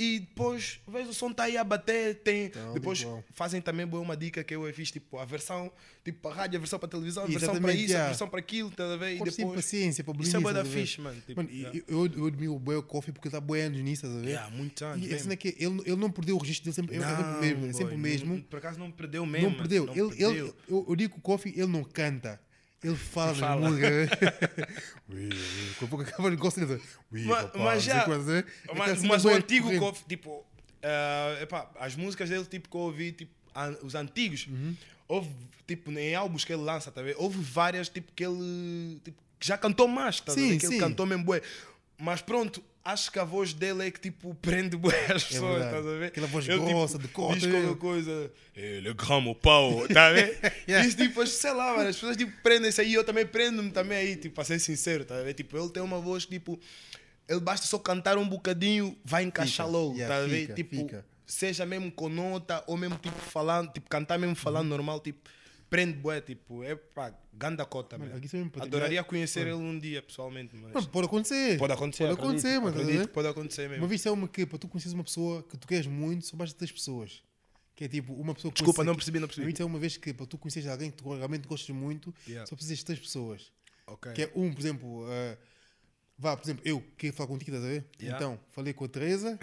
E 0.00 0.20
depois, 0.20 0.80
vês 0.88 1.06
o 1.10 1.12
som 1.12 1.30
tá 1.30 1.42
aí 1.42 1.58
a 1.58 1.62
bater, 1.62 2.22
tem... 2.22 2.46
Então, 2.46 2.72
depois 2.72 3.02
igual. 3.02 3.22
fazem 3.34 3.60
também 3.60 3.86
boa 3.86 4.02
uma 4.02 4.16
dica 4.16 4.42
que 4.42 4.54
eu 4.54 4.72
fiz, 4.72 4.90
tipo, 4.90 5.18
a 5.18 5.26
versão, 5.26 5.70
tipo, 6.02 6.20
para 6.20 6.34
rádio, 6.34 6.56
a 6.56 6.60
versão 6.60 6.78
para 6.78 6.88
televisão, 6.88 7.24
a 7.24 7.26
versão 7.26 7.60
para 7.60 7.74
isso, 7.74 7.84
a 7.84 7.88
yeah. 7.88 8.06
versão 8.06 8.26
para 8.26 8.40
aquilo, 8.40 8.70
estás 8.70 8.90
a 8.90 8.96
ver? 8.96 9.16
E 9.16 9.22
depois... 9.22 9.54
paciência 9.56 10.02
para 10.02 10.18
Isso 10.22 10.34
é 10.34 10.40
bué 10.40 10.54
da 10.54 10.60
a 10.60 10.62
ver? 10.62 10.80
fixe, 10.80 11.02
mano. 11.02 11.20
Tipo, 11.26 11.42
Mano, 11.42 11.52
yeah. 11.52 11.78
eu, 11.86 12.06
eu, 12.06 12.26
admiro 12.28 12.54
o 12.54 12.78
o 12.78 12.82
Coffee 12.82 13.12
porque 13.12 13.28
ele 13.28 13.36
está 13.36 13.40
bué 13.42 13.64
anos 13.64 13.78
nisso, 13.78 14.06
estás 14.06 14.16
a 14.16 14.24
ver? 14.24 14.30
Yeah, 14.30 14.56
muitos 14.56 14.82
anos 14.82 15.02
E 15.02 15.04
a 15.04 15.08
mesmo. 15.08 15.20
cena 15.20 15.32
é 15.34 15.36
que 15.36 15.48
ele, 15.48 15.82
ele 15.84 15.96
não 15.96 16.10
perdeu 16.10 16.36
o 16.36 16.38
registro 16.38 16.64
dele, 16.64 16.76
sempre, 16.76 16.96
é 16.96 17.00
sempre 17.00 17.22
o 17.22 17.40
mesmo, 17.40 17.66
é 17.66 17.72
sempre 17.72 17.84
boy, 17.84 17.94
o 17.94 17.98
mesmo. 17.98 18.34
não- 18.36 18.40
por 18.40 18.58
acaso 18.58 18.78
não 18.78 18.90
perdeu 18.90 19.26
mesmo. 19.26 19.50
não 19.50 19.56
perdeu. 19.58 19.84
mano, 19.84 19.98
ele, 19.98 20.02
não 20.02 20.08
perdeu. 20.16 20.30
ele, 20.30 20.54
eu, 20.66 20.86
eu 20.88 20.96
digo 20.96 21.12
que 21.12 21.18
o 21.18 21.22
Coffee 21.22 21.52
ele 21.54 21.66
não 21.66 21.84
canta. 21.84 22.40
Ele 22.82 22.96
fala, 22.96 23.30
Ele 23.32 23.40
fala. 23.40 23.70
ui, 25.08 25.28
Quando 25.78 25.90
pouco 25.90 26.02
acaba 26.04 26.30
de 26.30 26.36
gostar 26.36 26.64
Mas- 27.58 27.82
já- 27.82 28.04
quantas, 28.04 28.26
né? 28.26 28.44
Mas, 28.74 29.02
mas 29.02 29.24
o 29.24 29.28
bué 29.28 29.34
antigo 29.36 29.68
tipo, 30.08 30.44
ah, 30.82 31.38
epá, 31.42 31.70
as 31.78 31.94
músicas 31.96 32.30
dele 32.30 32.44
tipo, 32.46 32.68
que 32.68 32.76
eu 32.76 32.80
ouvi, 32.80 33.12
tipo, 33.12 33.32
an- 33.54 33.76
os 33.82 33.94
antigos, 33.94 34.46
Uhum. 34.46 34.74
houve, 35.08 35.30
tipo, 35.66 35.90
em 35.92 36.14
álbuns 36.14 36.44
que 36.44 36.52
ele 36.52 36.62
lança, 36.62 36.90
tá 36.90 37.00
a 37.00 37.04
houve 37.18 37.38
várias 37.42 37.88
tipo, 37.88 38.12
que 38.14 38.24
ele 38.24 38.98
tipo, 39.04 39.18
já 39.40 39.58
cantou 39.58 39.86
mais, 39.86 40.20
tá 40.20 40.32
a 40.32 40.34
ver? 40.34 40.40
Sim, 40.52 40.58
que 40.58 40.66
ele 40.66 40.74
sim. 40.74 40.80
cantou 40.80 41.04
mesmo 41.06 41.24
bué. 41.24 41.42
Mas 41.98 42.22
pronto, 42.22 42.62
acho 42.84 43.12
que 43.12 43.18
a 43.18 43.24
voz 43.24 43.52
dele 43.52 43.86
é 43.86 43.90
que 43.90 44.00
tipo 44.00 44.34
prende 44.36 44.76
as 45.14 45.24
pessoas, 45.24 45.58
verdade. 45.60 45.76
estás 45.76 45.86
a 45.86 45.98
ver? 45.98 46.06
Aquela 46.06 46.26
voz 46.26 46.48
Ele, 46.48 46.58
grossa, 46.58 46.98
de 46.98 47.08
cota, 47.08 47.34
Diz 47.38 47.44
é. 47.44 47.50
qualquer 47.50 47.76
coisa, 47.78 48.32
ele 48.56 48.88
é 48.88 48.94
gramo 48.94 49.34
pau, 49.34 49.86
tá 49.88 50.06
a 50.06 50.12
ver? 50.12 50.38
Yeah. 50.66 50.86
Isso 50.88 50.96
tipo, 50.96 51.26
sei 51.26 51.52
lá, 51.52 51.74
mano, 51.76 51.88
as 51.90 51.96
pessoas 51.96 52.16
tipo, 52.16 52.32
prendem-se 52.42 52.80
aí, 52.80 52.94
eu 52.94 53.04
também 53.04 53.26
prendo-me 53.26 53.70
também 53.70 53.98
aí, 53.98 54.16
tipo, 54.16 54.34
para 54.34 54.44
ser 54.44 54.58
sincero, 54.58 55.04
tá 55.04 55.16
a 55.18 55.22
ver? 55.22 55.34
Tipo, 55.34 55.56
ele 55.58 55.68
tem 55.70 55.82
uma 55.82 55.98
voz 56.00 56.24
que 56.24 56.32
tipo, 56.32 56.58
ele 57.28 57.40
basta 57.40 57.66
só 57.66 57.78
cantar 57.78 58.16
um 58.18 58.28
bocadinho, 58.28 58.96
vai 59.04 59.22
encaixar 59.24 59.66
Fica, 59.66 59.78
logo, 59.78 59.94
yeah, 59.96 60.14
tá 60.14 60.22
a 60.22 60.26
ver? 60.26 60.40
fica, 60.42 60.54
tipo, 60.54 60.76
fica. 60.76 61.04
seja 61.26 61.66
mesmo 61.66 61.90
com 61.92 62.08
nota 62.08 62.62
ou 62.66 62.76
mesmo 62.76 62.96
tipo 62.98 63.18
falando, 63.18 63.72
tipo, 63.72 63.88
cantar 63.88 64.18
mesmo 64.18 64.34
falando 64.34 64.64
Uhum. 64.64 64.68
normal, 64.70 65.00
tipo, 65.00 65.18
prende 65.70 65.94
bué, 65.94 66.20
tipo, 66.20 66.62
é 66.64 66.74
pá, 66.74 67.14
ganda 67.32 67.64
cota, 67.64 67.96
Mano, 67.96 68.10
mano. 68.12 68.50
para 68.50 68.64
Adoraria 68.64 69.02
conhecer 69.04 69.42
ele 69.46 69.52
um 69.54 69.78
dia, 69.78 70.02
pessoalmente, 70.02 70.54
mas... 70.56 70.72
Mano, 70.72 70.88
pode 70.88 71.06
acontecer. 71.06 71.56
Pode 71.58 71.72
acontecer, 71.72 72.04
Pode 72.08 72.12
acredito, 72.14 72.28
acontecer, 72.48 72.58
mano. 72.60 72.80
acredito 72.80 73.08
pode 73.10 73.28
acontecer 73.28 73.68
mesmo. 73.68 73.82
Uma 73.84 73.88
vez 73.88 74.04
é 74.04 74.10
uma 74.10 74.28
que 74.28 74.44
para 74.44 74.58
tu 74.58 74.66
conheces 74.68 74.92
uma 74.92 75.04
pessoa 75.04 75.42
que 75.44 75.56
tu 75.56 75.66
queres 75.68 75.86
muito, 75.86 76.26
só 76.26 76.36
basta 76.36 76.56
três 76.58 76.72
pessoas. 76.72 77.22
Que 77.76 77.84
é 77.84 77.88
tipo 77.88 78.12
uma 78.12 78.34
pessoa 78.34 78.52
que 78.52 78.58
Desculpa, 78.60 78.84
não 78.84 78.94
percebi, 78.94 79.20
não 79.20 79.28
percebi. 79.28 79.46
Uma 79.46 79.50
vez 79.52 79.60
é 79.60 79.64
uma 79.64 79.78
vez 79.78 79.96
que 79.96 80.12
para 80.12 80.26
tu 80.26 80.36
conheces 80.36 80.66
alguém 80.66 80.90
que 80.90 80.96
tu 80.98 81.14
realmente 81.14 81.46
gostas 81.48 81.74
muito, 81.74 82.12
Yeah. 82.26 82.46
só 82.46 82.54
precisas 82.56 82.78
de 82.78 82.84
três 82.84 82.98
pessoas. 83.00 83.50
Ok. 83.86 84.12
Que 84.12 84.22
é 84.24 84.32
um, 84.34 84.52
por 84.52 84.60
exemplo, 84.60 85.06
eh, 85.10 85.38
vá, 86.20 86.36
por 86.36 86.44
exemplo, 86.44 86.62
eu 86.66 86.84
quero 86.98 87.14
falar 87.14 87.28
contigo, 87.28 87.50
estás 87.50 87.64
a 87.64 87.68
ver? 87.68 87.86
Yeah. 87.98 88.16
Então, 88.18 88.40
falei 88.52 88.74
com 88.74 88.84
a 88.84 88.88
Teresa, 88.88 89.38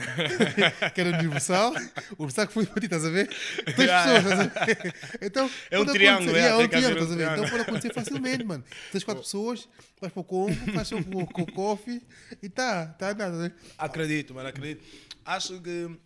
que 0.93 1.01
era 1.01 1.17
universal, 1.17 1.73
o 2.17 2.27
que 2.27 2.53
foi 2.53 2.67
para 2.67 2.79
ti, 2.79 2.85
estás 2.85 3.03
a 3.03 3.09
ver? 3.09 3.27
Três 3.27 3.79
Yeah, 3.79 4.13
pessoas, 4.13 4.47
estás 4.47 4.61
a 4.61 4.65
ver? 4.65 4.95
Então, 5.21 5.49
É 5.71 5.79
um 5.79 5.85
triângulo, 5.85 6.37
é 6.37 6.55
tem 6.55 6.65
um 6.65 6.67
triângulo, 6.69 7.01
estás 7.01 7.11
a 7.11 7.15
ver? 7.15 7.31
Então 7.31 7.49
pode 7.49 7.61
acontecer 7.63 7.93
facilmente, 7.93 8.43
mano. 8.43 8.63
Tens 8.91 9.03
quatro 9.03 9.23
pessoas, 9.25 9.67
vais 9.99 10.13
para 10.13 10.21
o 10.21 10.23
combo, 10.23 10.71
faz 10.71 10.87
só 10.87 11.01
com, 11.01 11.25
com 11.25 11.41
o 11.41 11.51
coffee 11.51 12.05
e 12.43 12.47
tá, 12.47 12.85
tá 12.85 13.13
nada? 13.15 13.55
Acredito, 13.75 14.35
mano, 14.35 14.47
acredito. 14.47 14.85
Acho 15.25 15.59
que, 15.59 15.99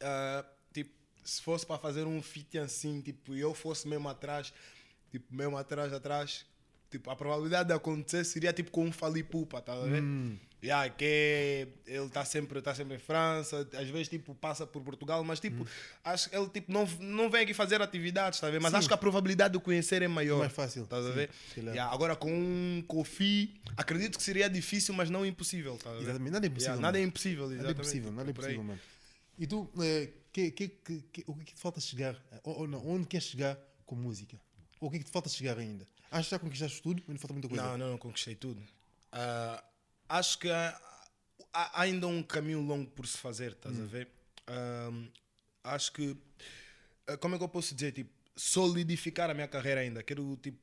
ah, 0.00 0.44
tipo, 0.72 0.90
se 1.22 1.42
fosse 1.42 1.66
para 1.66 1.76
fazer 1.78 2.06
um 2.06 2.22
feat 2.22 2.56
assim, 2.56 3.02
tipo, 3.02 3.34
e 3.34 3.40
eu 3.40 3.52
fosse 3.52 3.86
mesmo 3.86 4.08
atrás, 4.08 4.54
tipo, 5.10 5.34
mesmo 5.34 5.58
atrás, 5.58 5.92
atrás, 5.92 6.46
tipo, 6.92 7.10
a 7.10 7.16
probabilidade 7.16 7.68
de 7.68 7.74
acontecer 7.74 8.24
seria 8.24 8.52
tipo 8.52 8.70
com 8.70 8.84
um 8.84 8.92
Falipupa, 8.92 9.60
tá 9.60 9.72
a 9.72 9.80
ver? 9.86 10.02
Yeah, 10.62 10.88
que 10.90 11.04
é- 11.04 11.66
ele 11.88 12.06
está 12.06 12.24
sempre, 12.24 12.62
tá 12.62 12.72
sempre 12.72 12.94
em 12.94 12.98
França, 13.00 13.68
às 13.74 13.88
vezes 13.88 14.06
tipo, 14.08 14.32
passa 14.32 14.64
por 14.64 14.80
Portugal, 14.80 15.24
mas 15.24 15.40
tipo, 15.40 15.66
acho 16.04 16.30
que 16.30 16.36
ele 16.36 16.48
tipo, 16.50 16.70
não, 16.72 16.86
não 17.00 17.28
vem 17.28 17.42
aqui 17.42 17.52
fazer 17.52 17.82
atividades, 17.82 18.38
tá 18.38 18.46
a 18.46 18.50
ver? 18.50 18.60
Mas 18.60 18.70
Sim. 18.70 18.76
acho 18.78 18.86
que 18.88 18.94
a 18.94 18.96
probabilidade 18.96 19.52
de 19.52 19.58
o 19.58 19.60
conhecer 19.60 20.02
é 20.02 20.06
maior. 20.08 20.38
Mais 20.38 20.52
fácil, 20.52 20.84
Estás 20.84 21.04
a 21.04 21.08
sim, 21.08 21.14
ver? 21.16 21.30
calhar. 21.56 21.74
Yeah, 21.74 21.92
agora 21.92 22.14
com 22.14 22.30
um 22.32 22.80
Kofi, 22.86 23.60
acredito 23.76 24.16
que 24.16 24.22
seria 24.22 24.48
difícil, 24.48 24.94
mas 24.94 25.10
não 25.10 25.26
impossível. 25.26 25.76
Tá? 25.78 25.96
Exatamente, 25.96 26.30
nada 26.32 26.46
é 26.46 26.48
impossível. 26.48 26.72
Yeah, 26.74 26.80
nada 26.82 26.98
é 27.00 27.02
impossível, 27.02 27.42
Nada 27.48 27.52
é 27.52 27.56
exatamente. 27.56 27.80
impossível, 27.80 28.12
nada 28.12 28.30
é 28.30 28.32
Por 28.32 28.44
aí. 28.44 28.52
impossível, 28.54 28.64
mano. 28.64 28.80
E 29.38 29.46
tu, 29.48 29.68
eh, 29.82 30.10
que, 30.32 30.50
que, 30.52 30.68
que, 30.68 31.24
o 31.26 31.34
que 31.34 31.40
é 31.42 31.44
que 31.44 31.54
te 31.54 31.60
falta 31.60 31.80
chegar? 31.80 32.16
Ou, 32.44 32.60
ou 32.60 32.68
não, 32.68 32.86
onde 32.86 33.08
queres 33.08 33.26
chegar 33.26 33.58
com 33.84 33.96
música? 33.96 34.38
Ou 34.80 34.86
o 34.86 34.90
que 34.92 34.98
é 34.98 35.00
que 35.00 35.06
te 35.06 35.10
falta 35.10 35.28
chegar 35.28 35.58
ainda? 35.58 35.84
Acho 36.12 36.28
que 36.28 36.34
já 36.34 36.38
conquistaste 36.38 36.82
tudo, 36.82 37.02
ainda 37.08 37.18
falta 37.18 37.32
muita 37.32 37.48
coisa. 37.48 37.62
Não, 37.64 37.78
não, 37.78 37.90
não 37.92 37.98
conquistei 37.98 38.34
tudo. 38.34 38.62
Ah, 39.10 39.64
acho 40.08 40.38
que 40.38 40.48
há, 40.50 40.78
há 41.52 41.82
ainda 41.82 42.06
um 42.06 42.22
caminho 42.22 42.60
longo 42.60 42.90
por 42.90 43.06
se 43.06 43.16
fazer, 43.18 43.52
estás 43.52 43.76
Hum. 43.76 43.82
a 43.84 43.86
ver? 43.86 44.08
Acho 45.64 45.92
que, 45.92 46.16
ah, 47.06 47.16
como 47.16 47.34
é 47.34 47.38
que 47.38 47.44
eu 47.44 47.48
posso 47.48 47.74
dizer, 47.74 47.92
tipo, 47.92 48.10
solidificar 48.36 49.30
a 49.30 49.34
minha 49.34 49.48
carreira 49.48 49.80
ainda. 49.80 50.02
Quero, 50.02 50.36
tipo, 50.42 50.58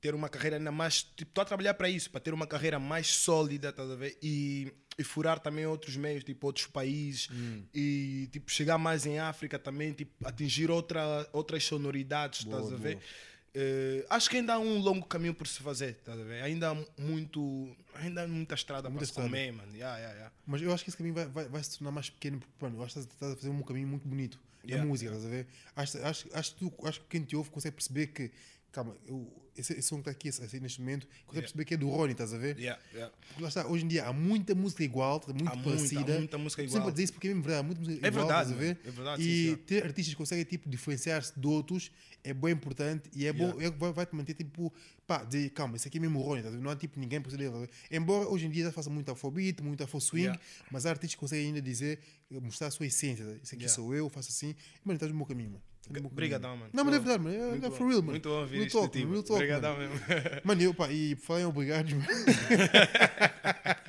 ter 0.00 0.14
uma 0.14 0.28
carreira 0.28 0.56
ainda 0.56 0.70
mais. 0.72 1.02
Tipo, 1.02 1.30
estou 1.30 1.42
a 1.42 1.44
trabalhar 1.44 1.74
para 1.74 1.88
isso, 1.88 2.10
para 2.10 2.20
ter 2.20 2.32
uma 2.34 2.46
carreira 2.46 2.78
mais 2.78 3.08
sólida, 3.08 3.70
estás 3.70 3.90
a 3.90 3.96
ver? 3.96 4.16
E, 4.22 4.72
e 4.98 5.04
furar 5.04 5.38
também 5.40 5.66
outros 5.66 5.96
meios, 5.96 6.22
tipo, 6.24 6.46
outros 6.46 6.66
países. 6.66 7.28
Hum. 7.30 7.64
E, 7.74 8.28
tipo, 8.32 8.50
chegar 8.50 8.78
mais 8.78 9.04
em 9.06 9.18
África 9.18 9.58
também, 9.58 9.92
tipo, 9.92 10.26
atingir 10.26 10.70
outra, 10.70 11.28
outras 11.32 11.64
sonoridades, 11.64 12.44
Boa, 12.44 12.58
estás 12.58 12.72
a 12.72 12.76
ver? 12.76 12.94
boa. 12.96 13.04
Eh, 13.52 14.06
acho 14.08 14.30
que 14.30 14.36
ainda 14.36 14.54
há 14.54 14.58
um 14.58 14.78
longo 14.78 15.04
caminho 15.06 15.34
por 15.34 15.46
se 15.46 15.60
fazer, 15.60 15.98
a 16.06 16.14
ver? 16.14 16.42
Ainda 16.44 16.70
há 16.70 16.74
muito. 16.96 17.76
Ainda 17.94 18.22
há 18.22 18.28
muita 18.28 18.54
estrada 18.54 18.88
Muita 18.88 19.04
para 19.04 19.06
se 19.06 19.12
comer, 19.28 19.52
mano. 19.52 19.74
Yeah, 19.74 19.96
yeah, 19.98 20.14
yeah. 20.14 20.34
Mas 20.46 20.62
eu 20.62 20.72
acho 20.72 20.84
que 20.84 20.90
esse 20.90 20.96
caminho 20.96 21.14
vai, 21.14 21.26
vai, 21.26 21.48
vai 21.48 21.62
se 21.64 21.76
tornar 21.78 21.90
mais 21.90 22.08
pequeno, 22.08 22.38
porque 22.38 22.52
mano, 22.64 22.78
eu 22.78 22.84
acho 22.84 22.94
que 22.94 23.00
estás- 23.00 23.32
a 23.32 23.36
fazer 23.36 23.48
um 23.50 23.60
caminho 23.62 23.88
muito 23.88 24.06
bonito 24.06 24.38
Yeah, 24.64 24.84
na 24.84 24.88
música, 24.88 25.10
estás 25.10 25.26
a 25.26 25.28
ver? 25.28 25.46
Acho, 25.74 25.98
acho, 26.04 26.28
acho, 26.32 26.54
tu, 26.54 26.72
acho 26.84 27.00
que 27.00 27.06
quem 27.08 27.24
te 27.24 27.34
ouve 27.34 27.50
consegue 27.50 27.74
perceber 27.74 28.06
que, 28.08 28.30
calma, 28.72 28.96
eu, 29.06 29.30
esse, 29.56 29.72
esse 29.74 29.82
som 29.82 29.96
que 29.96 30.00
está 30.02 30.10
aqui 30.12 30.28
assim, 30.28 30.60
neste 30.60 30.80
momento, 30.80 31.06
consegue 31.06 31.26
Yeah. 31.30 31.40
perceber 31.42 31.64
que 31.64 31.74
é 31.74 31.76
do 31.76 31.88
Rony, 31.90 32.12
estás 32.12 32.32
a 32.32 32.38
ver? 32.38 32.56
Yeah, 32.58 32.80
yeah. 32.94 33.12
Porque 33.28 33.42
lá 33.42 33.48
está, 33.48 33.66
hoje 33.66 33.84
em 33.84 33.88
dia 33.88 34.06
há 34.06 34.12
muita 34.12 34.54
música 34.54 34.82
igual, 34.84 35.18
tá 35.20 35.32
muito 35.32 35.48
Há 35.50 35.54
muita, 35.56 35.70
parecida. 35.70 36.14
há 36.14 36.18
muita 36.18 36.38
música 36.38 36.62
Estou 36.62 36.72
sempre 36.72 36.76
igual. 36.78 36.88
a 36.88 36.90
dizer 36.92 37.02
isso 37.04 37.12
porque 37.12 37.26
é 37.26 37.30
mesmo 37.30 37.42
verdade, 37.42 37.60
há 37.60 37.66
muita 37.66 37.80
música 37.80 38.06
É 38.06 38.08
igual, 38.08 38.26
verdade, 38.26 38.50
estás 38.52 38.52
a 38.52 38.74
ver? 38.74 38.80
É 38.86 38.90
verdade, 38.90 39.22
e 39.22 39.48
sim, 39.50 39.56
ter 39.56 39.84
artistas 39.84 40.14
que 40.14 40.18
conseguem 40.18 40.44
tipo, 40.44 40.68
diferenciar-se 40.70 41.38
de 41.38 41.46
outros 41.46 41.90
é 42.22 42.32
bem 42.32 42.52
importante 42.52 43.10
e 43.14 43.26
é 43.26 43.32
bom, 43.32 43.44
Yeah. 43.50 43.66
é, 43.66 43.70
vai, 43.70 43.92
vai 43.92 44.06
te 44.06 44.14
manter 44.14 44.34
tipo, 44.34 44.72
pá, 45.06 45.24
dizer, 45.24 45.50
calma, 45.50 45.76
esse 45.76 45.88
aqui 45.88 45.98
é 45.98 46.00
mesmo 46.00 46.20
o 46.20 46.22
Rony, 46.22 46.42
não 46.58 46.70
há 46.70 46.76
tipo 46.76 46.98
ninguém 47.00 47.20
por 47.20 47.30
dele. 47.32 47.46
a 47.54 47.58
ver? 47.60 47.70
Embora 47.90 48.28
hoje 48.28 48.46
em 48.46 48.50
dia 48.50 48.64
já 48.64 48.72
faça 48.72 48.88
muito 48.88 49.10
afrobeat, 49.10 49.60
muito 49.62 49.82
afro 49.82 50.00
swing, 50.00 50.38
mas 50.70 50.86
há 50.86 50.90
artistas 50.90 51.14
que 51.16 51.20
conseguem 51.20 51.46
ainda 51.48 51.60
dizer, 51.60 51.98
mostrar 52.30 52.68
a 52.68 52.70
sua 52.70 52.86
essência. 52.86 53.24
tá? 53.26 53.32
Isso 53.42 53.54
aqui 53.54 53.68
sou 53.68 53.94
eu, 53.94 54.08
faço 54.08 54.28
assim. 54.28 54.54
Mano, 54.84 54.96
estás 54.96 55.10
no 55.10 55.18
meu 55.18 55.26
caminho, 55.26 55.50
mano. 55.50 55.62
Caminho, 55.92 56.10
Obrigadão, 56.12 56.56
mano. 56.56 56.70
Não, 56.72 56.84
mas 56.84 56.94
é 56.94 56.98
verdade, 56.98 57.22
mano. 57.24 57.36
É, 57.36 57.50
muito 57.50 57.66
é 57.66 57.70
for 57.70 57.88
real, 57.88 58.00
mano. 58.00 58.10
Muito 58.10 58.28
bom 58.28 58.34
ouvir 58.40 58.56
real 58.58 58.70
talk, 58.70 58.86
de 58.86 58.92
ti, 58.92 58.98
mano, 59.06 59.12
real 59.12 59.22
talk, 59.22 59.34
Obrigadão 59.34 59.76
mano. 59.76 59.90
mesmo. 59.90 60.06
Mano, 60.44 60.62
eu, 60.62 60.74
pá, 60.74 60.90
e 60.90 61.16
por 61.16 61.22
falar 61.24 61.40
em 61.40 61.44
obrigados, 61.44 61.92
mano. 61.92 62.06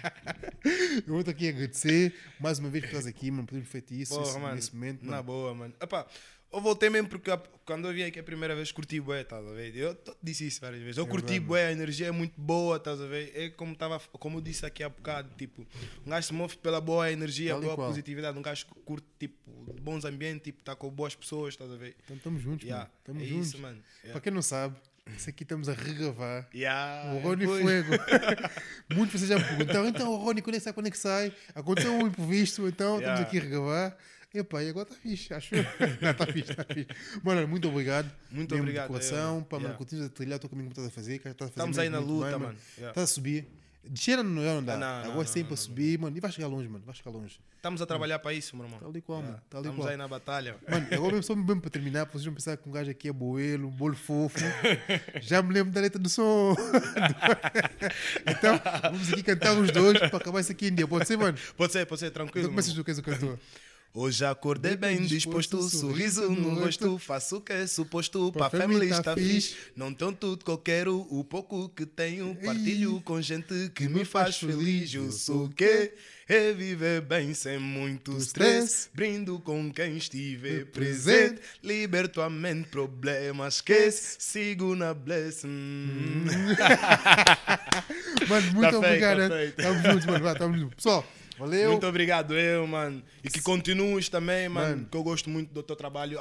eu 1.08 1.14
vou 1.14 1.20
aqui 1.28 1.50
agradecer 1.50 2.14
mais 2.40 2.60
uma 2.60 2.70
vez 2.70 2.84
por 2.84 2.90
estás 2.90 3.08
aqui, 3.08 3.30
mano, 3.32 3.46
por 3.48 3.56
ter 3.60 3.66
feito 3.66 3.94
isso 3.94 4.14
Porra, 4.14 4.28
esse- 4.30 4.40
mano. 4.40 4.56
nesse 4.56 4.76
momento. 4.76 5.04
Na 5.04 5.12
Mano. 5.12 5.24
boa, 5.24 5.54
mano. 5.54 5.74
Epá, 5.82 6.06
eu 6.54 6.60
voltei 6.60 6.90
mesmo 6.90 7.08
porque 7.08 7.32
quando 7.66 7.88
eu 7.88 7.94
vim 7.94 8.04
aqui 8.04 8.20
a 8.20 8.24
primeira 8.24 8.54
vez 8.54 8.72
curti 8.74 9.00
bué, 9.00 9.22
estás 9.22 9.46
a 9.48 9.52
ver? 9.54 9.74
Eu 9.76 9.98
disse 10.22 10.46
isso 10.46 10.60
várias 10.60 10.82
vezes. 10.82 10.98
Eu 10.98 11.06
É 11.06 11.08
curti 11.08 11.40
bué, 11.40 11.68
a 11.68 11.72
energia 11.72 12.08
é 12.08 12.12
muito 12.12 12.34
boa, 12.40 12.76
estás 12.76 13.00
a 13.00 13.06
ver? 13.08 13.32
É 13.34 13.50
como, 13.52 13.74
tava, 13.74 14.00
como 14.00 14.38
eu 14.38 14.42
disse 14.42 14.66
aqui 14.66 14.84
há 14.84 14.90
bocado, 14.90 15.30
tipo, 15.38 15.66
um 16.06 16.10
gajo 16.10 16.28
se 16.28 16.34
move 16.34 16.58
pela 16.58 16.82
boa 16.82 17.10
energia, 17.10 17.52
Tal 17.52 17.62
boa 17.62 17.76
qual. 17.76 17.88
positividade, 17.88 18.38
um 18.38 18.42
gajo 18.42 18.66
curte, 18.84 19.08
tipo, 19.18 19.38
bons 19.82 20.04
ambientes, 20.04 20.44
tipo, 20.44 20.62
tá 20.62 20.76
com 20.76 20.90
boas 20.90 21.16
pessoas, 21.16 21.54
estás 21.54 21.72
a 21.72 21.78
ver? 21.78 21.96
Então 22.04 22.18
estamos 22.18 22.42
juntos, 22.42 22.66
Yeah, 22.68 22.84
mano. 22.84 22.94
Estamos 23.00 23.24
é 23.24 23.26
juntos. 23.28 23.48
isso, 23.48 23.58
mano. 23.60 23.84
Yeah. 24.04 24.12
Para 24.12 24.22
quem 24.22 24.34
não 24.34 24.42
sabe, 24.42 24.76
isso 25.18 25.30
aqui 25.30 25.44
estamos 25.44 25.68
a 25.70 25.74
regravar. 25.74 26.48
Yeah, 26.54 27.14
O 27.14 27.20
Rony 27.20 27.46
pois. 27.46 27.62
Fuego. 27.62 27.92
Muitas 28.96 29.22
pessoas 29.22 29.30
já 29.30 29.38
me 29.40 29.44
perguntaram, 29.44 29.88
então 29.88 30.12
o 30.12 30.18
Rony, 30.18 30.42
quando 30.42 30.56
é 30.56 30.60
que 30.60 30.64
sai, 30.64 30.74
quando 30.74 30.88
é 30.88 30.92
que 30.92 30.98
sai? 30.98 31.34
Aconteceu 31.56 31.92
um 31.94 32.08
imprevisto, 32.08 32.68
então 32.68 33.00
Yeah. 33.00 33.22
estamos 33.22 33.28
aqui 33.28 33.38
a 33.38 33.42
regravar. 33.42 33.98
Epá, 34.34 34.64
e 34.64 34.70
agora 34.70 34.88
está 34.90 35.02
fixe, 35.02 35.34
acho 35.34 35.56
eu. 35.56 35.64
Não, 36.02 36.12
está 36.12 36.26
fixe, 36.26 36.52
está 36.52 36.64
fixe. 36.64 36.88
Mano, 37.22 37.46
muito 37.50 37.68
obrigado. 37.68 38.10
Muito 38.32 38.52
Mesmo 38.52 38.64
obrigado, 38.64 38.86
De 38.88 38.94
coração, 38.94 39.40
eu. 39.40 39.44
pá, 39.44 39.58
mano, 39.58 39.66
Yeah. 39.68 39.78
continuas 39.78 40.08
a 40.08 40.10
trilhar 40.10 40.38
o 40.38 40.40
teu 40.40 40.50
caminho 40.50 40.70
que 40.70 40.74
estás 40.74 40.88
a 40.88 40.92
fazer. 40.92 41.20
que 41.20 41.28
estás 41.28 41.50
a 41.50 41.54
fazer 41.54 41.60
Estamos 41.70 41.78
aí 41.80 41.90
na 41.90 42.00
luta, 42.00 42.30
bem, 42.32 42.40
mano. 42.40 42.58
Yeah. 42.78 42.92
Estás 42.92 43.12
a 43.12 43.14
subir. 43.14 43.46
Descer 43.84 44.24
não 44.24 44.42
é, 44.42 44.46
não. 44.46 44.62
Não, 44.62 44.78
não, 44.78 44.88
agora 44.88 45.14
não, 45.16 45.22
é 45.22 45.26
sempre 45.26 45.50
não, 45.50 45.58
subir, 45.58 45.98
mano. 46.00 46.16
E 46.16 46.20
vais 46.20 46.34
chegar 46.34 46.48
longe, 46.48 46.68
mano. 46.70 46.84
Vais 46.86 46.98
chegar 46.98 47.12
longe. 47.12 47.40
Estamos 47.56 47.82
a 47.82 47.86
trabalhar 47.86 48.20
para 48.20 48.32
isso, 48.34 48.56
meu 48.56 48.66
irmão. 48.66 48.80
Tal 48.80 48.96
e 48.96 49.02
qual, 49.02 49.20
Yeah. 49.20 49.32
mano. 49.38 49.44
Tal 49.50 49.62
e 49.62 49.68
Estamos 49.68 49.86
aí 49.88 49.98
na 49.98 50.08
batalha. 50.08 50.56
Mano, 50.70 50.88
agora 50.92 51.08
mesmo, 51.14 51.24
só 51.24 51.36
mesmo 51.36 51.62
para 51.62 51.70
terminar, 51.72 52.06
vocês 52.06 52.26
vão 52.26 52.34
pensar 52.34 52.58
que 52.58 52.70
um 52.70 52.72
gajo 52.72 52.92
aqui 52.92 53.10
é 53.10 53.14
boelo, 53.14 53.68
um 53.68 53.72
bolo 53.72 53.96
fofo. 53.96 54.38
Já 55.22 55.42
me 55.42 55.54
lembro 55.54 55.74
da 55.74 55.82
letra 55.82 56.00
do 56.00 56.10
som. 56.10 56.56
então, 58.28 58.60
vamos 58.84 59.12
aqui 59.14 59.24
cantar 59.24 59.54
os 59.58 59.72
dois 59.72 59.98
para 59.98 60.18
acabar 60.18 60.40
isso 60.40 60.52
aqui 60.52 60.68
em 60.68 60.76
dia. 60.76 60.88
Pode 60.88 61.08
ser, 61.08 61.18
mano? 61.18 61.38
Pode 61.58 61.74
ser, 61.74 61.86
pode 61.86 62.00
ser, 62.00 62.08
Então 62.08 62.26
tranquilo. 62.26 62.50
começas 62.50 62.74
meu 62.74 62.82
do 62.84 62.86
que 62.86 62.92
és 62.92 62.98
o 63.00 63.04
cantor. 63.04 63.40
Hoje 63.94 64.24
acordei 64.24 64.78
bem 64.78 65.02
disposto, 65.02 65.62
sorriso 65.64 66.30
no 66.32 66.62
rosto, 66.62 66.98
faço 66.98 67.38
o 67.38 67.42
que 67.42 67.52
é 67.52 67.68
suposto, 67.68 68.32
para 68.32 68.46
a 68.46 68.50
família 68.50 68.86
está 68.90 69.14
fixe. 69.16 69.54
Não 69.76 69.94
tenho 69.94 70.14
tudo 70.14 70.46
que 70.46 70.50
eu 70.50 70.58
quero, 70.58 71.06
o 71.10 71.26
pouco 71.26 71.68
que 71.68 71.86
tenho, 71.86 72.34
partilho 72.36 73.02
com 73.02 73.22
gente 73.22 73.70
que 73.76 73.90
me 73.90 74.06
faz 74.06 74.38
feliz. 74.38 74.94
Eu 74.94 75.12
sou 75.12 75.46
o 75.46 75.50
que 75.50 75.92
é 76.30 76.54
viver 76.54 77.02
bem 77.02 77.34
sem 77.34 77.60
muito 77.60 78.16
stress, 78.20 78.88
brindo 78.94 79.38
com 79.40 79.70
quem 79.74 79.98
estiver 79.98 80.68
presente, 80.68 81.42
liberto 81.62 82.22
a 82.22 82.30
mente, 82.30 82.70
problemas 82.70 83.56
esquece, 83.56 84.16
sigo 84.20 84.74
na 84.74 84.94
blessing. 84.94 85.50
Mano, 88.30 88.52
muito 88.54 88.62
Tá 88.62 88.70
feito, 88.72 88.78
obrigado. 88.78 89.18
tá 89.18 89.28
né? 89.28 89.38
feito. 89.38 89.56
Tamo 89.58 89.82
juntos, 89.84 90.06
mano. 90.06 90.36
Tamo. 90.36 90.70
Pessoal, 90.70 91.06
valeu. 91.42 91.72
Muito 91.72 91.86
obrigado, 91.88 92.38
eu, 92.38 92.66
mano. 92.66 93.04
E 93.24 93.30
que 93.30 93.42
continues 93.42 94.08
também, 94.10 94.48
mano, 94.48 94.70
Mano. 94.70 94.88
que 94.90 94.96
eu 94.98 95.04
gosto 95.04 95.30
muito 95.30 95.54
do 95.54 95.62
teu 95.62 95.76
trabalho. 95.76 96.18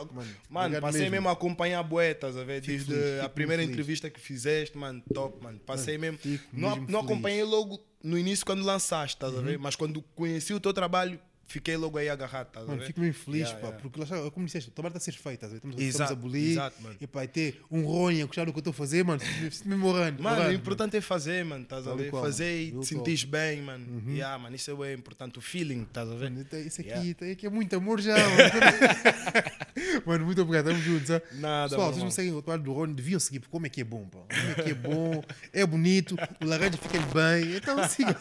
Mano, 0.48 0.80
passei 0.80 1.02
mesmo. 1.02 1.12
mesmo. 1.12 1.28
a 1.28 1.32
acompanhar 1.32 1.80
a 1.80 1.82
boeta, 1.82 2.26
a 2.28 2.30
ver? 2.44 2.60
Desde 2.60 2.92
feliz, 2.92 3.20
a 3.20 3.28
primeira 3.28 3.62
feliz. 3.62 3.72
entrevista 3.72 4.10
que 4.10 4.18
fizeste, 4.20 4.76
mano, 4.76 5.02
top, 5.12 5.42
mano. 5.42 5.58
Passei 5.60 5.96
mesmo. 5.98 6.18
Não, 6.52 6.70
mesmo 6.70 6.86
não 6.90 7.00
acompanhei 7.00 7.44
logo 7.44 7.80
no 8.02 8.18
início 8.18 8.44
quando 8.44 8.64
lançaste, 8.64 9.16
estás 9.16 9.36
a 9.36 9.40
ver? 9.40 9.58
Mas 9.58 9.76
quando 9.76 10.02
conheci 10.14 10.54
o 10.54 10.60
teu 10.60 10.72
trabalho, 10.72 11.20
fiquei 11.50 11.76
logo 11.76 11.98
aí 11.98 12.08
agarrado, 12.08 12.48
a 12.56 12.64
Mano, 12.64 12.82
fico 12.82 13.00
mesmo 13.00 13.14
feliz, 13.14 13.40
Yeah, 13.48 13.58
pá, 13.60 13.66
yeah. 13.68 13.82
porque 13.82 13.98
lá 13.98 14.04
está, 14.04 14.30
como 14.30 14.46
disseste, 14.46 14.68
o 14.70 14.72
trabalho 14.72 14.96
está 14.96 14.98
a 14.98 15.12
ser 15.12 15.18
feito, 15.20 15.34
estás 15.44 15.50
a 15.50 15.54
ver? 15.54 15.56
estamos, 15.58 15.76
a- 15.76 15.80
Exato, 15.82 16.02
estamos 16.04 16.10
a 16.10 16.14
abolir, 16.28 16.50
exato, 16.52 16.82
mano. 16.82 16.96
e 17.00 17.06
pá, 17.06 17.24
e 17.24 17.28
ter 17.28 17.60
um 17.70 17.84
Rony 17.84 18.22
a 18.22 18.26
gostar 18.26 18.44
do 18.44 18.52
que 18.52 18.58
eu 18.58 18.60
estou 18.60 18.70
a 18.70 18.74
fazer, 18.74 19.04
mano, 19.04 19.20
sinto 19.50 19.68
mesmo 19.68 19.86
orando. 19.86 20.22
Mano, 20.22 20.36
orando, 20.36 20.50
o 20.50 20.54
importante 20.54 20.96
é 20.96 21.00
fazer, 21.00 21.44
mano, 21.44 21.64
estás 21.64 21.86
a 21.88 21.94
ver? 21.94 22.10
Fazer 22.10 22.62
e 22.62 22.70
mano. 22.70 22.80
te 22.82 22.86
sentires 22.88 23.24
bem, 23.24 23.62
mano. 23.62 24.10
Yeah, 24.12 24.38
mano, 24.38 24.54
isso 24.56 24.84
é 24.84 24.92
importante, 24.94 25.38
o 25.38 25.42
feeling, 25.42 25.82
estás 25.82 26.08
a 26.08 26.14
ver? 26.14 26.30
Mano, 26.30 26.40
então, 26.42 26.58
Isso 26.60 26.80
aqui, 26.80 26.90
Yeah. 26.90 27.14
tá- 27.14 27.26
aqui 27.26 27.46
é 27.46 27.50
muito 27.50 27.74
amor 27.76 28.00
já, 28.00 28.14
mano. 28.30 30.04
mano, 30.06 30.24
muito 30.26 30.42
obrigado, 30.42 30.70
estamos 30.70 30.84
juntos. 30.84 31.10
ah. 31.10 31.22
Nada, 31.32 31.68
Pessoal, 31.70 31.90
vocês 31.92 32.02
não 32.04 32.10
seguem 32.10 32.32
o 32.32 32.40
trabalho 32.42 32.62
do 32.62 32.72
Rony, 32.72 32.94
deviam 32.94 33.18
seguir, 33.20 33.40
porque 33.40 33.50
como 33.50 33.66
é 33.66 33.68
que 33.68 33.80
é 33.80 33.84
bom, 33.84 34.06
pá. 34.08 34.18
Como 34.28 34.50
é 34.52 34.54
que 34.62 34.70
é 34.70 34.74
bom, 34.74 35.22
é 35.52 35.66
bonito, 35.66 36.16
o 36.40 36.44
laranja 36.44 36.76
fica 36.78 36.98
bem, 37.12 37.56
então 37.56 37.76
sigam. 37.88 38.14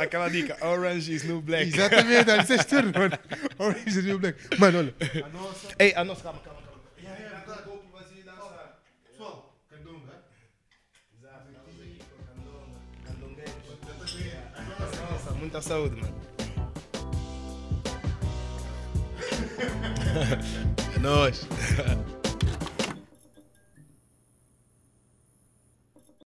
Aquela 0.00 0.28
dica, 0.28 0.56
orange 0.66 1.12
is 1.14 1.24
new 1.30 1.40
black. 1.42 1.68
Exatamente, 1.68 2.30
olha, 2.30 2.40
é 2.40 2.64
tudo, 2.64 2.98
mano. 2.98 3.18
Orange 3.58 3.88
is 3.88 3.94
the 3.94 4.02
new 4.02 4.18
black. 4.18 4.36
Mano, 4.58 4.78
olha. 4.78 4.94
A 5.24 5.28
nossa. 5.28 5.68
Ei, 5.78 5.94
a 5.94 6.04
nossa, 6.04 6.22
calma, 6.22 6.40
calma, 6.40 6.60
calma. 6.62 6.80
Pessoal, 9.06 9.54
candonga. 9.70 10.12
Nossa, 15.10 15.30
muita 15.32 15.60
saúde, 15.62 15.96
mano. 15.96 16.20
É 20.96 20.98
nóis. 20.98 21.46